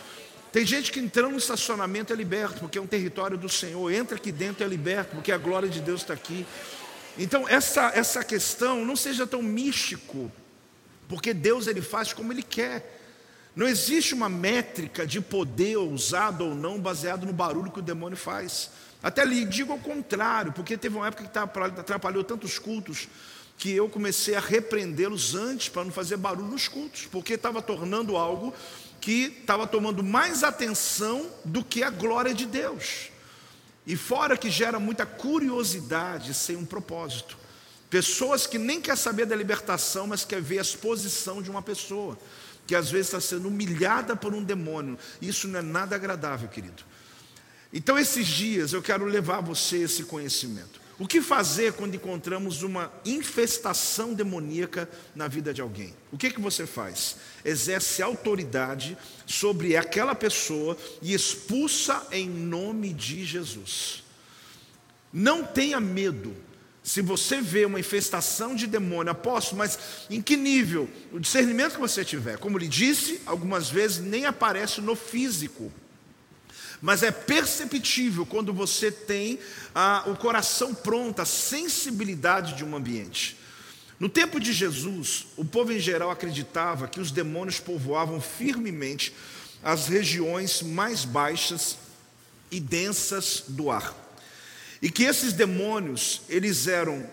Tem 0.51 0.65
gente 0.65 0.91
que 0.91 0.99
entrando 0.99 1.31
no 1.31 1.37
estacionamento 1.37 2.13
é 2.13 2.15
liberto, 2.15 2.61
porque 2.61 2.77
é 2.77 2.81
um 2.81 2.87
território 2.87 3.37
do 3.37 3.49
Senhor, 3.49 3.91
entra 3.91 4.15
aqui 4.15 4.31
dentro 4.31 4.63
é 4.63 4.67
liberto, 4.67 5.15
porque 5.15 5.31
a 5.31 5.37
glória 5.37 5.67
de 5.67 5.81
Deus 5.81 6.01
está 6.01 6.13
aqui. 6.13 6.45
Então, 7.17 7.47
essa, 7.49 7.91
essa 7.93 8.23
questão 8.23 8.85
não 8.85 8.95
seja 8.95 9.27
tão 9.27 9.41
místico, 9.41 10.31
porque 11.09 11.33
Deus 11.33 11.67
ele 11.67 11.81
faz 11.81 12.13
como 12.13 12.31
Ele 12.31 12.43
quer. 12.43 12.96
Não 13.57 13.67
existe 13.67 14.13
uma 14.13 14.29
métrica 14.29 15.03
de 15.03 15.19
poder 15.19 15.77
usado 15.77 16.45
ou 16.45 16.53
não 16.53 16.79
baseado 16.79 17.25
no 17.25 17.33
barulho 17.33 17.71
que 17.71 17.79
o 17.79 17.81
demônio 17.81 18.15
faz. 18.15 18.69
Até 19.01 19.25
lhe 19.25 19.43
digo 19.45 19.73
ao 19.73 19.79
contrário, 19.79 20.53
porque 20.53 20.77
teve 20.77 20.95
uma 20.95 21.07
época 21.07 21.23
que 21.23 21.79
atrapalhou 21.79 22.23
tantos 22.23 22.59
cultos 22.59 23.07
que 23.57 23.71
eu 23.71 23.89
comecei 23.89 24.35
a 24.35 24.39
repreendê-los 24.39 25.33
antes 25.33 25.69
para 25.69 25.83
não 25.83 25.91
fazer 25.91 26.17
barulho 26.17 26.49
nos 26.49 26.67
cultos, 26.67 27.07
porque 27.11 27.33
estava 27.33 27.59
tornando 27.59 28.15
algo 28.15 28.53
que 29.01 29.35
estava 29.41 29.65
tomando 29.65 30.03
mais 30.03 30.43
atenção 30.43 31.25
do 31.43 31.63
que 31.63 31.81
a 31.81 31.89
glória 31.89 32.35
de 32.35 32.45
Deus. 32.45 33.09
E 33.87 33.97
fora 33.97 34.37
que 34.37 34.51
gera 34.51 34.79
muita 34.79 35.03
curiosidade 35.03 36.31
sem 36.35 36.55
um 36.55 36.65
propósito. 36.65 37.35
Pessoas 37.89 38.45
que 38.45 38.59
nem 38.59 38.79
quer 38.79 38.97
saber 38.97 39.25
da 39.25 39.35
libertação, 39.35 40.05
mas 40.05 40.23
quer 40.23 40.43
ver 40.43 40.59
a 40.59 40.61
exposição 40.61 41.41
de 41.41 41.49
uma 41.49 41.63
pessoa. 41.63 42.15
Que 42.67 42.75
às 42.75 42.91
vezes 42.91 43.07
está 43.07 43.21
sendo 43.21 43.47
humilhada 43.47 44.15
por 44.15 44.35
um 44.35 44.43
demônio. 44.43 44.99
Isso 45.21 45.47
não 45.47 45.59
é 45.59 45.61
nada 45.63 45.95
agradável, 45.95 46.49
querido. 46.49 46.83
Então, 47.73 47.97
esses 47.97 48.27
dias 48.27 48.73
eu 48.73 48.81
quero 48.81 49.05
levar 49.05 49.37
a 49.37 49.41
você 49.41 49.77
esse 49.77 50.03
conhecimento. 50.03 50.79
O 50.99 51.07
que 51.07 51.21
fazer 51.21 51.73
quando 51.73 51.93
encontramos 51.93 52.63
uma 52.63 52.91
infestação 53.05 54.13
demoníaca 54.13 54.89
na 55.15 55.27
vida 55.27 55.53
de 55.53 55.61
alguém? 55.61 55.93
O 56.11 56.17
que, 56.17 56.31
que 56.31 56.41
você 56.41 56.65
faz? 56.65 57.17
Exerce 57.45 58.01
autoridade 58.01 58.97
sobre 59.25 59.77
aquela 59.77 60.15
pessoa 60.15 60.75
e 61.01 61.13
expulsa 61.13 62.07
em 62.11 62.27
nome 62.27 62.93
de 62.93 63.23
Jesus. 63.23 64.03
Não 65.13 65.43
tenha 65.43 65.79
medo. 65.79 66.35
Se 66.87 67.01
você 67.01 67.41
vê 67.41 67.65
uma 67.65 67.81
infestação 67.81 68.55
de 68.55 68.65
demônio, 68.65 69.11
aposto, 69.11 69.57
mas 69.57 69.77
em 70.09 70.21
que 70.21 70.37
nível? 70.37 70.89
O 71.11 71.19
discernimento 71.19 71.73
que 71.73 71.81
você 71.81 72.05
tiver. 72.05 72.37
Como 72.37 72.57
lhe 72.57 72.65
disse, 72.65 73.19
algumas 73.25 73.69
vezes 73.69 73.97
nem 73.97 74.23
aparece 74.23 74.79
no 74.79 74.95
físico. 74.95 75.69
Mas 76.81 77.03
é 77.03 77.11
perceptível 77.11 78.25
quando 78.25 78.53
você 78.53 78.89
tem 78.89 79.37
ah, 79.75 80.03
o 80.07 80.15
coração 80.15 80.73
pronto, 80.73 81.21
a 81.21 81.25
sensibilidade 81.25 82.53
de 82.53 82.63
um 82.63 82.73
ambiente. 82.73 83.37
No 83.99 84.07
tempo 84.07 84.39
de 84.39 84.53
Jesus, 84.53 85.27
o 85.35 85.43
povo 85.43 85.73
em 85.73 85.79
geral 85.81 86.09
acreditava 86.09 86.87
que 86.87 87.01
os 87.01 87.11
demônios 87.11 87.59
povoavam 87.59 88.21
firmemente 88.21 89.13
as 89.61 89.89
regiões 89.89 90.61
mais 90.61 91.03
baixas 91.03 91.75
e 92.49 92.61
densas 92.61 93.43
do 93.45 93.69
ar. 93.69 94.06
E 94.81 94.89
que 94.89 95.03
esses 95.03 95.33
demônios, 95.33 96.21
eles 96.29 96.67
eram 96.67 97.05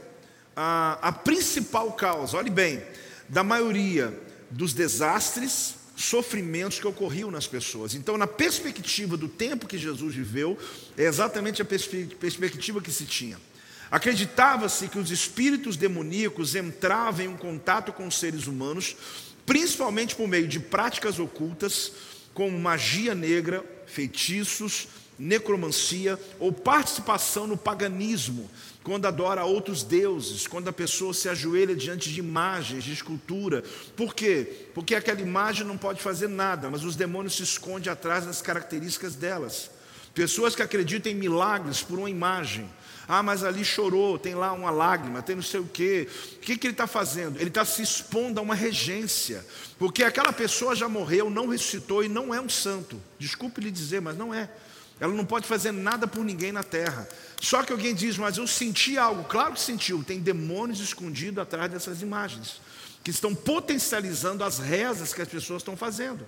a, 0.54 0.98
a 1.00 1.12
principal 1.12 1.92
causa, 1.92 2.36
olhe 2.36 2.50
bem, 2.50 2.82
da 3.28 3.42
maioria 3.42 4.12
dos 4.50 4.72
desastres, 4.72 5.76
sofrimentos 5.96 6.78
que 6.78 6.86
ocorriam 6.86 7.30
nas 7.30 7.46
pessoas. 7.46 7.94
Então, 7.94 8.18
na 8.18 8.26
perspectiva 8.26 9.16
do 9.16 9.28
tempo 9.28 9.66
que 9.66 9.78
Jesus 9.78 10.14
viveu, 10.14 10.58
é 10.96 11.04
exatamente 11.04 11.62
a 11.62 11.64
perspectiva 11.64 12.80
que 12.80 12.90
se 12.90 13.04
tinha. 13.04 13.38
Acreditava-se 13.90 14.88
que 14.88 14.98
os 14.98 15.10
espíritos 15.10 15.76
demoníacos 15.76 16.54
entravam 16.54 17.26
em 17.26 17.36
contato 17.36 17.92
com 17.92 18.06
os 18.06 18.18
seres 18.18 18.46
humanos, 18.46 18.96
principalmente 19.46 20.16
por 20.16 20.26
meio 20.26 20.48
de 20.48 20.58
práticas 20.58 21.18
ocultas, 21.18 21.92
como 22.32 22.58
magia 22.58 23.14
negra, 23.14 23.64
feitiços, 23.86 24.88
necromancia 25.18 26.18
ou 26.38 26.52
participação 26.52 27.46
no 27.46 27.56
paganismo, 27.56 28.50
quando 28.82 29.06
adora 29.06 29.44
outros 29.44 29.82
deuses, 29.82 30.46
quando 30.46 30.68
a 30.68 30.72
pessoa 30.72 31.14
se 31.14 31.28
ajoelha 31.28 31.74
diante 31.74 32.12
de 32.12 32.20
imagens, 32.20 32.84
de 32.84 32.92
escultura. 32.92 33.64
Por 33.96 34.14
quê? 34.14 34.66
Porque 34.74 34.94
aquela 34.94 35.20
imagem 35.20 35.66
não 35.66 35.78
pode 35.78 36.02
fazer 36.02 36.28
nada, 36.28 36.68
mas 36.70 36.84
os 36.84 36.94
demônios 36.94 37.36
se 37.36 37.42
escondem 37.42 37.90
atrás 37.90 38.26
das 38.26 38.42
características 38.42 39.14
delas. 39.14 39.70
Pessoas 40.14 40.54
que 40.54 40.62
acreditam 40.62 41.10
em 41.10 41.14
milagres 41.14 41.82
por 41.82 41.98
uma 41.98 42.10
imagem. 42.10 42.68
Ah, 43.06 43.22
mas 43.22 43.44
ali 43.44 43.64
chorou, 43.64 44.18
tem 44.18 44.34
lá 44.34 44.52
uma 44.52 44.70
lágrima, 44.70 45.20
tem 45.20 45.36
não 45.36 45.42
sei 45.42 45.60
o 45.60 45.66
quê. 45.66 46.08
O 46.36 46.38
que, 46.38 46.56
que 46.56 46.66
ele 46.66 46.74
está 46.74 46.86
fazendo? 46.86 47.38
Ele 47.38 47.48
está 47.48 47.64
se 47.64 47.82
expondo 47.82 48.40
a 48.40 48.42
uma 48.42 48.54
regência, 48.54 49.44
porque 49.78 50.02
aquela 50.02 50.32
pessoa 50.32 50.74
já 50.74 50.88
morreu, 50.88 51.28
não 51.28 51.48
ressuscitou 51.48 52.02
e 52.02 52.08
não 52.08 52.34
é 52.34 52.40
um 52.40 52.48
santo. 52.48 53.00
Desculpe 53.18 53.60
lhe 53.60 53.70
dizer, 53.70 54.00
mas 54.00 54.16
não 54.16 54.32
é. 54.32 54.48
Ela 55.00 55.12
não 55.12 55.24
pode 55.24 55.46
fazer 55.46 55.72
nada 55.72 56.06
por 56.06 56.24
ninguém 56.24 56.52
na 56.52 56.62
terra. 56.62 57.08
Só 57.40 57.62
que 57.62 57.72
alguém 57.72 57.94
diz, 57.94 58.16
mas 58.16 58.36
eu 58.36 58.46
senti 58.46 58.96
algo. 58.96 59.24
Claro 59.24 59.54
que 59.54 59.60
sentiu. 59.60 60.02
Tem 60.04 60.20
demônios 60.20 60.80
escondidos 60.80 61.42
atrás 61.42 61.70
dessas 61.70 62.00
imagens, 62.00 62.60
que 63.02 63.10
estão 63.10 63.34
potencializando 63.34 64.44
as 64.44 64.58
rezas 64.58 65.12
que 65.12 65.22
as 65.22 65.28
pessoas 65.28 65.60
estão 65.62 65.76
fazendo. 65.76 66.26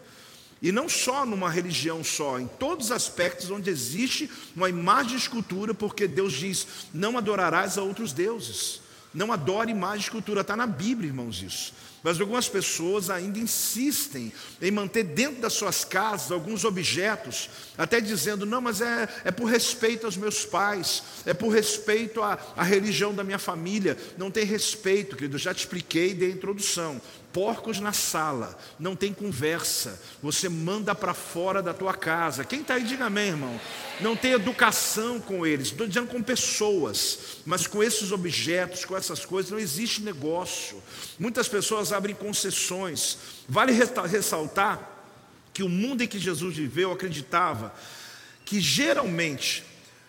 E 0.60 0.72
não 0.72 0.88
só 0.88 1.26
numa 1.26 1.50
religião 1.50 2.02
só, 2.02 2.40
em 2.40 2.46
todos 2.46 2.86
os 2.86 2.92
aspectos 2.92 3.50
onde 3.50 3.70
existe 3.70 4.30
uma 4.54 4.68
imagem 4.68 5.12
de 5.12 5.22
escultura, 5.22 5.74
porque 5.74 6.08
Deus 6.08 6.32
diz: 6.32 6.66
não 6.92 7.18
adorarás 7.18 7.76
a 7.76 7.82
outros 7.82 8.12
deuses. 8.12 8.80
Não 9.16 9.32
adore 9.32 9.70
imagem 9.70 10.00
de 10.00 10.04
escultura, 10.04 10.42
está 10.42 10.54
na 10.54 10.66
Bíblia, 10.66 11.08
irmãos, 11.08 11.42
isso. 11.42 11.72
Mas 12.02 12.20
algumas 12.20 12.50
pessoas 12.50 13.08
ainda 13.08 13.38
insistem 13.38 14.30
em 14.60 14.70
manter 14.70 15.04
dentro 15.04 15.40
das 15.40 15.54
suas 15.54 15.86
casas 15.86 16.30
alguns 16.30 16.66
objetos, 16.66 17.48
até 17.78 17.98
dizendo: 17.98 18.44
não, 18.44 18.60
mas 18.60 18.82
é, 18.82 19.08
é 19.24 19.30
por 19.30 19.46
respeito 19.46 20.04
aos 20.04 20.18
meus 20.18 20.44
pais, 20.44 21.02
é 21.24 21.32
por 21.32 21.48
respeito 21.48 22.22
à, 22.22 22.38
à 22.54 22.62
religião 22.62 23.14
da 23.14 23.24
minha 23.24 23.38
família. 23.38 23.96
Não 24.18 24.30
tem 24.30 24.44
respeito, 24.44 25.16
querido, 25.16 25.38
já 25.38 25.54
te 25.54 25.60
expliquei 25.60 26.12
da 26.12 26.26
introdução 26.26 27.00
porcos 27.36 27.80
na 27.80 27.92
sala, 27.92 28.58
não 28.78 28.96
tem 28.96 29.12
conversa, 29.12 30.00
você 30.22 30.48
manda 30.48 30.94
para 30.94 31.12
fora 31.12 31.60
da 31.60 31.74
tua 31.74 31.92
casa. 31.92 32.46
Quem 32.46 32.62
está 32.62 32.76
aí, 32.76 32.82
diga 32.82 33.04
amém, 33.04 33.28
irmão. 33.28 33.60
Não 34.00 34.16
tem 34.16 34.32
educação 34.32 35.20
com 35.20 35.46
eles, 35.46 35.66
estou 35.66 35.86
dizendo 35.86 36.06
com 36.06 36.22
pessoas, 36.22 37.42
mas 37.44 37.66
com 37.66 37.82
esses 37.82 38.10
objetos, 38.10 38.86
com 38.86 38.96
essas 38.96 39.26
coisas, 39.26 39.50
não 39.50 39.58
existe 39.58 40.00
negócio. 40.00 40.82
Muitas 41.18 41.46
pessoas 41.46 41.92
abrem 41.92 42.14
concessões. 42.14 43.18
Vale 43.46 43.70
ressaltar 43.70 44.80
que 45.52 45.62
o 45.62 45.68
mundo 45.68 46.02
em 46.02 46.08
que 46.08 46.18
Jesus 46.18 46.56
viveu 46.56 46.90
acreditava 46.90 47.74
que 48.46 48.62
geralmente 48.62 49.62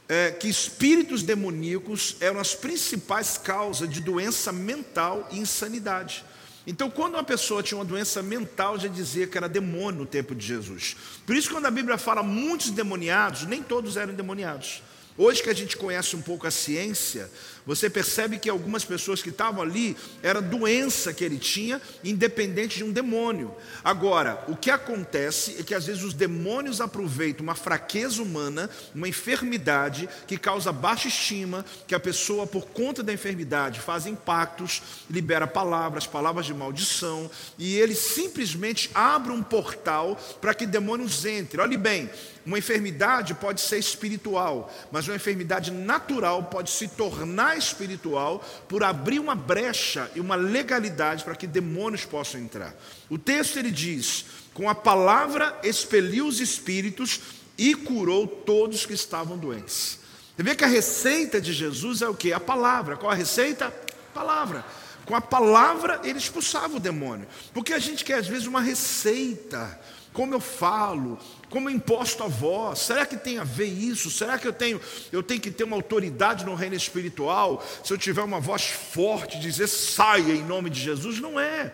é, 0.08 0.32
que 0.32 0.48
espíritos 0.48 1.24
demoníacos 1.24 2.16
eram 2.22 2.40
as 2.40 2.56
principais 2.56 3.38
causas 3.38 3.90
de 3.90 4.00
doença 4.00 4.54
mental 4.54 5.28
e 5.30 5.40
insanidade. 5.40 6.24
Então, 6.70 6.90
quando 6.90 7.14
uma 7.14 7.24
pessoa 7.24 7.64
tinha 7.64 7.78
uma 7.78 7.86
doença 7.86 8.22
mental, 8.22 8.78
já 8.78 8.90
dizia 8.90 9.26
que 9.26 9.38
era 9.38 9.48
demônio 9.48 10.02
no 10.02 10.06
tempo 10.06 10.36
de 10.36 10.46
Jesus. 10.46 10.98
Por 11.26 11.34
isso, 11.34 11.50
quando 11.50 11.66
a 11.66 11.72
Bíblia 11.72 11.98
fala 11.98 12.22
muitos 12.22 12.72
demoniados, 12.72 13.44
nem 13.44 13.64
todos 13.64 13.96
eram 13.96 14.14
demoniados. 14.14 14.84
Hoje 15.18 15.42
que 15.42 15.50
a 15.50 15.54
gente 15.54 15.78
conhece 15.78 16.14
um 16.18 16.22
pouco 16.22 16.46
a 16.46 16.52
ciência, 16.52 17.32
você 17.68 17.90
percebe 17.90 18.40
que 18.40 18.50
algumas 18.50 18.86
pessoas 18.86 19.22
que 19.22 19.30
estavam 19.30 19.62
ali 19.62 19.98
era 20.24 20.42
doença 20.42 21.14
que 21.14 21.24
ele 21.24 21.38
tinha, 21.38 21.82
independente 22.02 22.78
de 22.78 22.84
um 22.86 22.94
demônio. 22.94 23.54
Agora, 23.84 24.42
o 24.48 24.56
que 24.56 24.72
acontece 24.72 25.58
é 25.60 25.64
que 25.64 25.76
às 25.76 25.86
vezes 25.86 26.02
os 26.02 26.14
demônios 26.14 26.80
aproveitam 26.80 27.44
uma 27.44 27.56
fraqueza 27.56 28.24
humana, 28.24 28.70
uma 28.96 29.10
enfermidade 29.10 30.08
que 30.26 30.38
causa 30.38 30.72
baixa 30.72 31.10
estima, 31.10 31.66
que 31.86 31.94
a 31.94 32.00
pessoa 32.00 32.48
por 32.48 32.68
conta 32.68 33.04
da 33.04 33.12
enfermidade 33.12 33.82
faz 33.82 34.08
impactos, 34.08 34.82
libera 35.10 35.46
palavras, 35.46 36.08
palavras 36.08 36.46
de 36.46 36.54
maldição, 36.54 37.30
e 37.58 37.76
ele 37.76 37.96
simplesmente 37.96 38.90
abre 38.94 39.34
um 39.34 39.44
portal 39.44 40.18
para 40.40 40.54
que 40.54 40.66
demônios 40.66 41.26
entrem. 41.26 41.62
Olhe 41.62 41.76
bem, 41.76 42.10
uma 42.46 42.58
enfermidade 42.58 43.34
pode 43.34 43.60
ser 43.60 43.78
espiritual, 43.78 44.74
mas 44.90 45.06
uma 45.06 45.18
enfermidade 45.18 45.70
natural 45.70 46.44
pode 46.44 46.70
se 46.70 46.88
tornar 46.88 47.57
espiritual 47.58 48.44
por 48.68 48.84
abrir 48.84 49.20
uma 49.20 49.36
brecha 49.36 50.10
e 50.16 50.20
uma 50.20 50.36
legalidade 50.36 51.24
para 51.24 51.36
que 51.36 51.48
demônios 51.48 52.06
possam 52.06 52.40
entrar. 52.40 52.76
O 53.10 53.18
texto 53.18 53.58
ele 53.58 53.72
diz: 53.72 54.26
com 54.54 54.70
a 54.70 54.76
palavra 54.76 55.58
expeliu 55.64 56.28
os 56.28 56.40
espíritos 56.40 57.20
e 57.58 57.74
curou 57.74 58.28
todos 58.28 58.86
que 58.86 58.94
estavam 58.94 59.38
doentes. 59.38 60.00
Você 60.36 60.44
vê 60.44 60.56
que 60.56 60.64
a 60.64 60.68
receita 60.68 61.42
de 61.42 61.52
Jesus 61.52 62.02
é 62.02 62.08
o 62.08 62.14
que? 62.14 62.32
A 62.32 62.40
palavra. 62.40 62.96
Qual 62.96 63.12
a 63.12 63.16
receita? 63.16 63.74
Palavra. 64.14 64.64
Com 65.06 65.16
a 65.16 65.22
palavra 65.22 66.02
ele 66.04 66.20
expulsava 66.20 66.78
o 66.78 66.80
demônio. 66.80 67.28
Porque 67.54 67.74
a 67.74 67.80
gente 67.80 68.06
quer 68.06 68.20
às 68.20 68.28
vezes 68.28 68.46
uma 68.46 68.62
receita 68.62 69.80
como 70.18 70.34
eu 70.34 70.40
falo, 70.40 71.20
como 71.50 71.70
imposto 71.70 72.24
a 72.24 72.28
voz, 72.28 72.80
será 72.80 73.06
que 73.06 73.16
tem 73.16 73.38
a 73.38 73.44
ver 73.44 73.68
isso? 73.68 74.12
Será 74.12 74.38
que 74.38 74.48
eu 74.48 74.54
tenho, 74.54 74.82
eu 75.12 75.24
tenho 75.24 75.40
que 75.40 75.50
ter 75.50 75.64
uma 75.64 75.76
autoridade 75.76 76.46
no 76.46 76.56
reino 76.56 76.76
espiritual? 76.76 77.66
Se 77.84 77.94
eu 77.94 77.98
tiver 77.98 78.22
uma 78.22 78.40
voz 78.40 78.64
forte, 78.64 79.40
dizer 79.40 79.68
saia 79.68 80.34
em 80.34 80.44
nome 80.44 80.70
de 80.70 80.82
Jesus? 80.82 81.20
Não 81.20 81.40
é. 81.40 81.74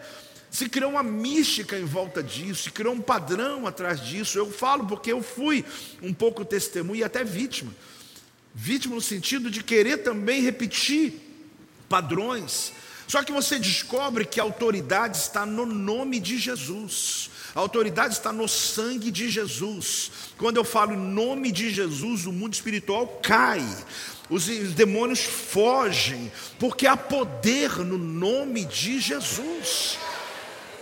Se 0.51 0.69
criou 0.69 0.91
uma 0.91 1.01
mística 1.01 1.75
em 1.75 1.86
volta 1.86 2.21
disso, 2.21 2.63
se 2.63 2.71
criou 2.71 2.93
um 2.93 3.01
padrão 3.01 3.65
atrás 3.65 3.99
disso. 3.99 4.38
Eu 4.38 4.51
falo 4.51 4.86
porque 4.86 5.12
eu 5.12 5.23
fui 5.23 5.65
um 5.99 6.13
pouco 6.13 6.45
testemunha 6.45 7.01
e 7.01 7.03
até 7.03 7.23
vítima. 7.23 7.73
Vítima 8.53 8.93
no 8.93 9.01
sentido 9.01 9.49
de 9.49 9.63
querer 9.63 10.03
também 10.03 10.41
repetir 10.43 11.19
padrões. 11.89 12.71
Só 13.07 13.23
que 13.23 13.31
você 13.31 13.57
descobre 13.57 14.25
que 14.25 14.39
a 14.39 14.43
autoridade 14.43 15.17
está 15.17 15.43
no 15.43 15.65
nome 15.65 16.19
de 16.19 16.38
Jesus. 16.38 17.31
A 17.56 17.60
autoridade 17.60 18.16
está 18.16 18.32
no 18.32 18.48
sangue 18.48 19.12
de 19.12 19.30
Jesus. 19.30 20.12
Quando 20.38 20.58
eu 20.58 20.63
falo 20.63 20.94
em 20.94 20.98
nome 20.98 21.52
de 21.52 21.70
Jesus, 21.70 22.26
o 22.26 22.32
mundo 22.32 22.54
espiritual 22.54 23.08
cai. 23.22 23.63
Os 24.30 24.48
demônios 24.74 25.22
fogem, 25.22 26.32
porque 26.58 26.88
há 26.88 26.98
poder 26.98 27.78
no 27.80 27.98
nome 27.98 28.66
de 28.66 29.00
Jesus. 29.00 30.00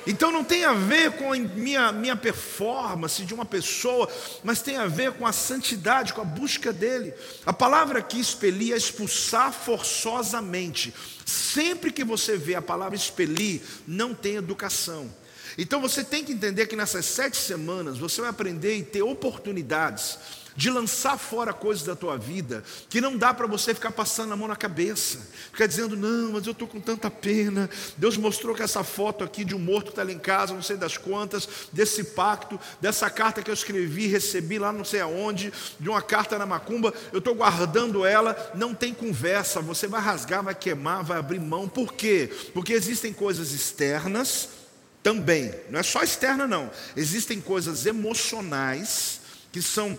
Então 0.08 0.32
não 0.32 0.44
tem 0.44 0.64
a 0.64 0.74
ver 0.74 1.12
com 1.12 1.32
a 1.32 1.38
minha, 1.38 1.92
minha 1.92 2.16
performance 2.16 3.24
de 3.24 3.34
uma 3.34 3.46
pessoa, 3.46 4.10
mas 4.44 4.62
tem 4.62 4.78
a 4.78 4.88
ver 4.88 5.12
com 5.14 5.28
a 5.28 5.34
santidade, 5.34 6.14
com 6.14 6.22
a 6.22 6.26
busca 6.26 6.72
dele. 6.74 7.14
A 7.46 7.54
palavra 7.54 8.00
aqui 8.00 8.20
expelir 8.20 8.74
é 8.74 8.78
expulsar 8.78 9.52
forçosamente. 9.52 10.94
Sempre 11.26 11.92
que 11.92 12.04
você 12.04 12.38
vê 12.38 12.56
a 12.56 12.62
palavra 12.62 12.96
expelir, 12.96 13.62
não 13.86 14.14
tem 14.14 14.36
educação. 14.36 15.21
Então 15.62 15.80
você 15.80 16.04
tem 16.04 16.26
que 16.26 16.32
entender 16.32 16.66
que 16.66 16.76
nessas 16.76 17.06
sete 17.06 17.38
semanas 17.38 18.00
você 18.00 18.20
vai 18.20 18.32
aprender 18.32 18.78
e 18.78 18.84
ter 18.84 19.04
oportunidades 19.04 20.18
de 20.56 20.72
lançar 20.72 21.20
fora 21.20 21.54
coisas 21.54 21.84
da 21.84 21.96
tua 21.96 22.18
vida 22.18 22.64
que 22.90 23.00
não 23.00 23.16
dá 23.16 23.32
para 23.32 23.46
você 23.46 23.72
ficar 23.72 23.92
passando 23.92 24.34
a 24.34 24.36
mão 24.36 24.48
na 24.48 24.56
cabeça, 24.56 25.20
ficar 25.52 25.68
dizendo, 25.68 25.96
não, 25.96 26.32
mas 26.32 26.48
eu 26.48 26.54
estou 26.54 26.68
com 26.68 26.82
tanta 26.82 27.12
pena. 27.12 27.70
Deus 27.96 28.18
mostrou 28.18 28.56
que 28.56 28.64
essa 28.64 28.84
foto 28.84 29.24
aqui 29.24 29.46
de 29.46 29.54
um 29.54 29.60
morto 29.60 29.86
que 29.86 29.92
está 29.92 30.02
ali 30.02 30.14
em 30.14 30.20
casa, 30.20 30.52
não 30.52 30.64
sei 30.64 30.78
das 30.78 30.98
quantas, 30.98 31.48
desse 31.72 32.06
pacto, 32.06 32.60
dessa 32.82 33.08
carta 33.08 33.44
que 33.44 33.52
eu 33.52 33.54
escrevi, 33.54 34.08
recebi 34.08 34.58
lá 34.58 34.74
não 34.74 34.84
sei 34.84 35.02
aonde, 35.02 35.54
de 35.80 35.90
uma 35.90 36.02
carta 36.02 36.40
na 36.40 36.46
macumba, 36.48 36.92
eu 37.14 37.20
estou 37.20 37.36
guardando 37.36 38.04
ela, 38.04 38.36
não 38.56 38.74
tem 38.74 38.96
conversa, 38.96 39.62
você 39.62 39.86
vai 39.86 40.02
rasgar, 40.02 40.44
vai 40.44 40.56
queimar, 40.56 41.04
vai 41.04 41.20
abrir 41.20 41.40
mão. 41.40 41.70
Por 41.70 41.94
quê? 41.94 42.32
Porque 42.52 42.74
existem 42.74 43.14
coisas 43.14 43.52
externas 43.52 44.61
também, 45.04 45.54
não 45.70 45.80
é 45.80 45.84
só 45.84 46.04
externa, 46.04 46.48
não, 46.48 46.70
existem 46.96 47.42
coisas 47.42 47.86
emocionais 47.86 49.22
que 49.52 49.62
são 49.62 49.98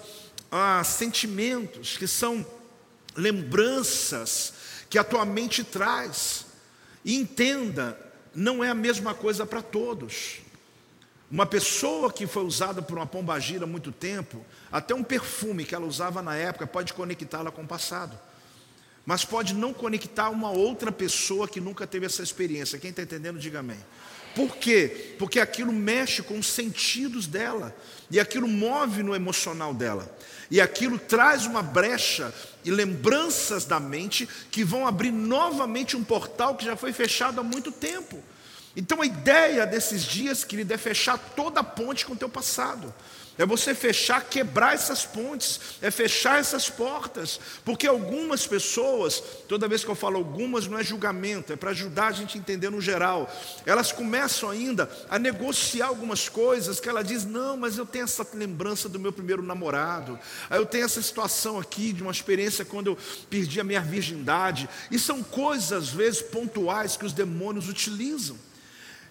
ah, 0.51 0.83
sentimentos, 0.85 1.97
que 1.97 2.07
são 2.07 2.47
lembranças 3.17 4.53
que 4.89 4.99
a 4.99 5.05
tua 5.05 5.25
mente 5.25 5.65
traz. 5.65 6.47
E 7.05 7.17
entenda, 7.17 7.99
não 8.35 8.63
é 8.63 8.71
a 8.71 8.75
mesma 8.75 9.15
coisa 9.15 9.45
para 9.45 9.63
todos. 9.63 10.41
Uma 11.31 11.47
pessoa 11.47 12.13
que 12.13 12.27
foi 12.27 12.45
usada 12.45 12.83
por 12.83 12.99
uma 12.99 13.07
pombagira 13.07 13.65
há 13.65 13.67
muito 13.67 13.91
tempo, 13.91 14.45
até 14.71 14.95
um 14.95 15.03
perfume 15.03 15.65
que 15.65 15.75
ela 15.75 15.87
usava 15.87 16.21
na 16.21 16.37
época 16.37 16.67
pode 16.67 16.93
conectá-la 16.93 17.51
com 17.51 17.63
o 17.63 17.67
passado. 17.67 18.19
Mas 19.05 19.25
pode 19.25 19.55
não 19.55 19.73
conectar 19.73 20.29
uma 20.29 20.51
outra 20.51 20.93
pessoa 20.93 21.49
que 21.49 21.61
nunca 21.61 21.87
teve 21.87 22.07
essa 22.07 22.23
experiência. 22.23 22.79
Quem 22.79 22.91
está 22.91 23.03
entendendo, 23.03 23.39
diga 23.39 23.61
amém. 23.61 23.81
Por 24.35 24.57
quê? 24.57 25.15
Porque 25.19 25.39
aquilo 25.39 25.73
mexe 25.73 26.23
com 26.23 26.39
os 26.39 26.47
sentidos 26.47 27.27
dela, 27.27 27.75
e 28.11 28.19
aquilo 28.19 28.49
move 28.49 29.03
no 29.03 29.15
emocional 29.15 29.73
dela, 29.75 30.11
e 30.51 30.61
aquilo 30.61 30.99
traz 30.99 31.47
uma 31.47 31.63
brecha 31.63 32.33
e 32.65 32.71
lembranças 32.71 33.65
da 33.65 33.81
mente 33.81 34.29
que 34.51 34.65
vão 34.65 34.87
abrir 34.87 35.11
novamente 35.11 35.97
um 35.97 36.05
portal 36.05 36.55
que 36.57 36.65
já 36.65 36.77
foi 36.77 36.93
fechado 36.93 37.41
há 37.41 37.43
muito 37.43 37.73
tempo. 37.73 38.23
Então 38.75 39.03
a 39.03 39.07
ideia 39.07 39.67
desses 39.67 40.03
dias, 40.03 40.45
querido, 40.45 40.73
é 40.73 40.79
fechar 40.79 41.19
toda 41.19 41.61
a 41.61 41.65
ponte 41.65 42.07
com 42.07 42.15
o 42.15 42.17
teu 42.17 42.29
passado. 42.29 42.93
É 43.39 43.47
você 43.47 43.75
fechar, 43.75 44.23
quebrar 44.25 44.75
essas 44.75 45.07
pontes, 45.07 45.59
é 45.81 45.91
fechar 45.91 46.39
essas 46.39 46.69
portas, 46.69 47.41
porque 47.65 47.87
algumas 47.87 48.47
pessoas, 48.47 49.23
toda 49.49 49.67
vez 49.67 49.83
que 49.83 49.91
eu 49.91 49.95
falo 49.95 50.19
algumas, 50.19 50.67
não 50.67 50.79
é 50.79 50.85
julgamento, 50.85 51.53
é 51.53 51.57
para 51.57 51.71
ajudar 51.71 52.09
a 52.09 52.13
gente 52.13 52.37
a 52.37 52.41
entender 52.41 52.69
no 52.69 52.81
geral. 52.81 53.31
Elas 53.65 53.91
começam 53.91 54.51
ainda 54.51 54.91
a 55.09 55.19
negociar 55.19 55.87
algumas 55.87 56.29
coisas 56.29 56.79
que 56.79 56.89
ela 56.89 57.03
diz: 57.03 57.25
não, 57.25 57.57
mas 57.57 57.79
eu 57.79 57.87
tenho 57.87 58.05
essa 58.05 58.27
lembrança 58.35 58.89
do 58.89 59.01
meu 59.01 59.13
primeiro 59.13 59.43
namorado, 59.43 60.19
eu 60.51 60.67
tenho 60.67 60.85
essa 60.85 61.01
situação 61.01 61.59
aqui 61.59 61.93
de 61.93 62.03
uma 62.03 62.13
experiência 62.13 62.65
quando 62.65 62.89
eu 62.89 62.99
perdi 63.31 63.59
a 63.61 63.65
minha 63.65 63.81
virgindade, 63.81 64.69
e 64.91 64.99
são 64.99 65.23
coisas 65.23 65.73
às 65.73 65.89
vezes 65.89 66.21
pontuais 66.21 66.97
que 66.97 67.07
os 67.07 67.13
demônios 67.13 67.69
utilizam. 67.69 68.37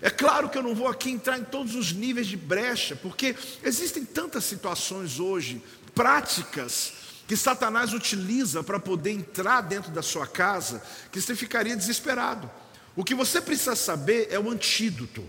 É 0.01 0.09
claro 0.09 0.49
que 0.49 0.57
eu 0.57 0.63
não 0.63 0.73
vou 0.73 0.87
aqui 0.87 1.11
entrar 1.11 1.37
em 1.37 1.43
todos 1.43 1.75
os 1.75 1.91
níveis 1.91 2.27
de 2.27 2.35
brecha, 2.35 2.95
porque 2.95 3.35
existem 3.63 4.03
tantas 4.03 4.43
situações 4.43 5.19
hoje, 5.19 5.61
práticas, 5.93 6.93
que 7.27 7.37
Satanás 7.37 7.93
utiliza 7.93 8.63
para 8.63 8.79
poder 8.79 9.11
entrar 9.11 9.61
dentro 9.61 9.91
da 9.91 10.01
sua 10.01 10.25
casa, 10.25 10.81
que 11.11 11.21
você 11.21 11.35
ficaria 11.35 11.77
desesperado. 11.77 12.49
O 12.95 13.03
que 13.03 13.15
você 13.15 13.39
precisa 13.39 13.75
saber 13.75 14.27
é 14.31 14.39
o 14.39 14.49
antídoto. 14.49 15.23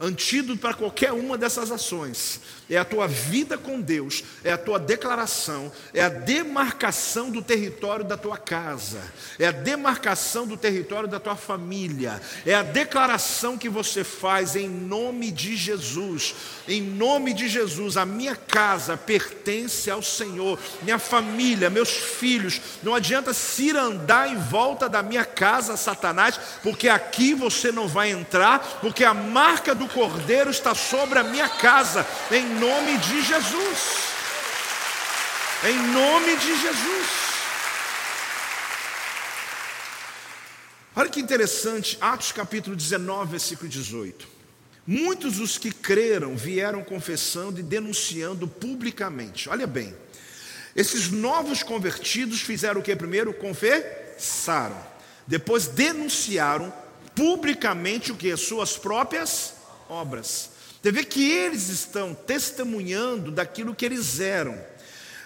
Antídoto 0.00 0.58
para 0.58 0.74
qualquer 0.74 1.12
uma 1.12 1.38
dessas 1.38 1.70
ações 1.70 2.40
é 2.68 2.76
a 2.76 2.84
tua 2.84 3.06
vida 3.06 3.58
com 3.58 3.80
Deus, 3.80 4.24
é 4.42 4.52
a 4.52 4.58
tua 4.58 4.78
declaração, 4.78 5.70
é 5.92 6.02
a 6.02 6.08
demarcação 6.08 7.30
do 7.30 7.42
território 7.42 8.04
da 8.04 8.16
tua 8.16 8.38
casa, 8.38 9.00
é 9.38 9.46
a 9.46 9.52
demarcação 9.52 10.46
do 10.46 10.56
território 10.56 11.08
da 11.08 11.20
tua 11.20 11.36
família, 11.36 12.20
é 12.46 12.54
a 12.54 12.62
declaração 12.62 13.58
que 13.58 13.68
você 13.68 14.02
faz 14.02 14.56
em 14.56 14.68
nome 14.68 15.30
de 15.30 15.56
Jesus. 15.56 16.34
Em 16.66 16.80
nome 16.80 17.34
de 17.34 17.46
Jesus, 17.46 17.98
a 17.98 18.06
minha 18.06 18.34
casa 18.34 18.96
pertence 18.96 19.90
ao 19.90 20.02
Senhor, 20.02 20.58
minha 20.82 20.98
família, 20.98 21.68
meus 21.68 21.90
filhos. 21.90 22.60
Não 22.82 22.94
adianta 22.94 23.34
se 23.34 23.70
andar 23.76 24.30
em 24.30 24.36
volta 24.36 24.88
da 24.88 25.02
minha 25.02 25.26
casa, 25.26 25.76
Satanás, 25.76 26.40
porque 26.62 26.88
aqui 26.88 27.34
você 27.34 27.70
não 27.70 27.86
vai 27.86 28.10
entrar, 28.10 28.78
porque 28.80 29.04
a 29.04 29.12
marca 29.12 29.74
do 29.74 29.86
cordeiro 29.94 30.50
está 30.50 30.74
sobre 30.74 31.18
a 31.18 31.22
minha 31.22 31.48
casa. 31.48 32.06
Em 32.30 32.44
nome 32.44 32.98
de 32.98 33.22
Jesus. 33.22 34.04
Em 35.64 35.78
nome 35.92 36.36
de 36.36 36.60
Jesus. 36.60 37.24
Olha 40.96 41.08
que 41.08 41.20
interessante, 41.20 41.96
Atos 42.00 42.32
capítulo 42.32 42.76
19, 42.76 43.30
versículo 43.30 43.68
18. 43.68 44.28
Muitos 44.86 45.36
dos 45.36 45.56
que 45.56 45.72
creram 45.72 46.36
vieram 46.36 46.84
confessando 46.84 47.58
e 47.58 47.62
denunciando 47.62 48.46
publicamente. 48.46 49.48
Olha 49.48 49.66
bem, 49.66 49.96
esses 50.76 51.10
novos 51.10 51.62
convertidos 51.62 52.42
fizeram 52.42 52.80
o 52.80 52.84
que 52.84 52.94
primeiro? 52.94 53.32
Confessaram. 53.32 54.76
Depois 55.26 55.66
denunciaram 55.66 56.72
publicamente 57.14 58.12
o 58.12 58.16
que? 58.16 58.30
As 58.30 58.40
suas 58.40 58.76
próprias 58.76 59.53
obras. 59.94 60.50
Você 60.82 60.92
vê 60.92 61.04
que 61.04 61.30
eles 61.30 61.68
estão 61.68 62.12
testemunhando 62.12 63.30
daquilo 63.30 63.74
que 63.74 63.84
eles 63.84 64.20
eram. 64.20 64.58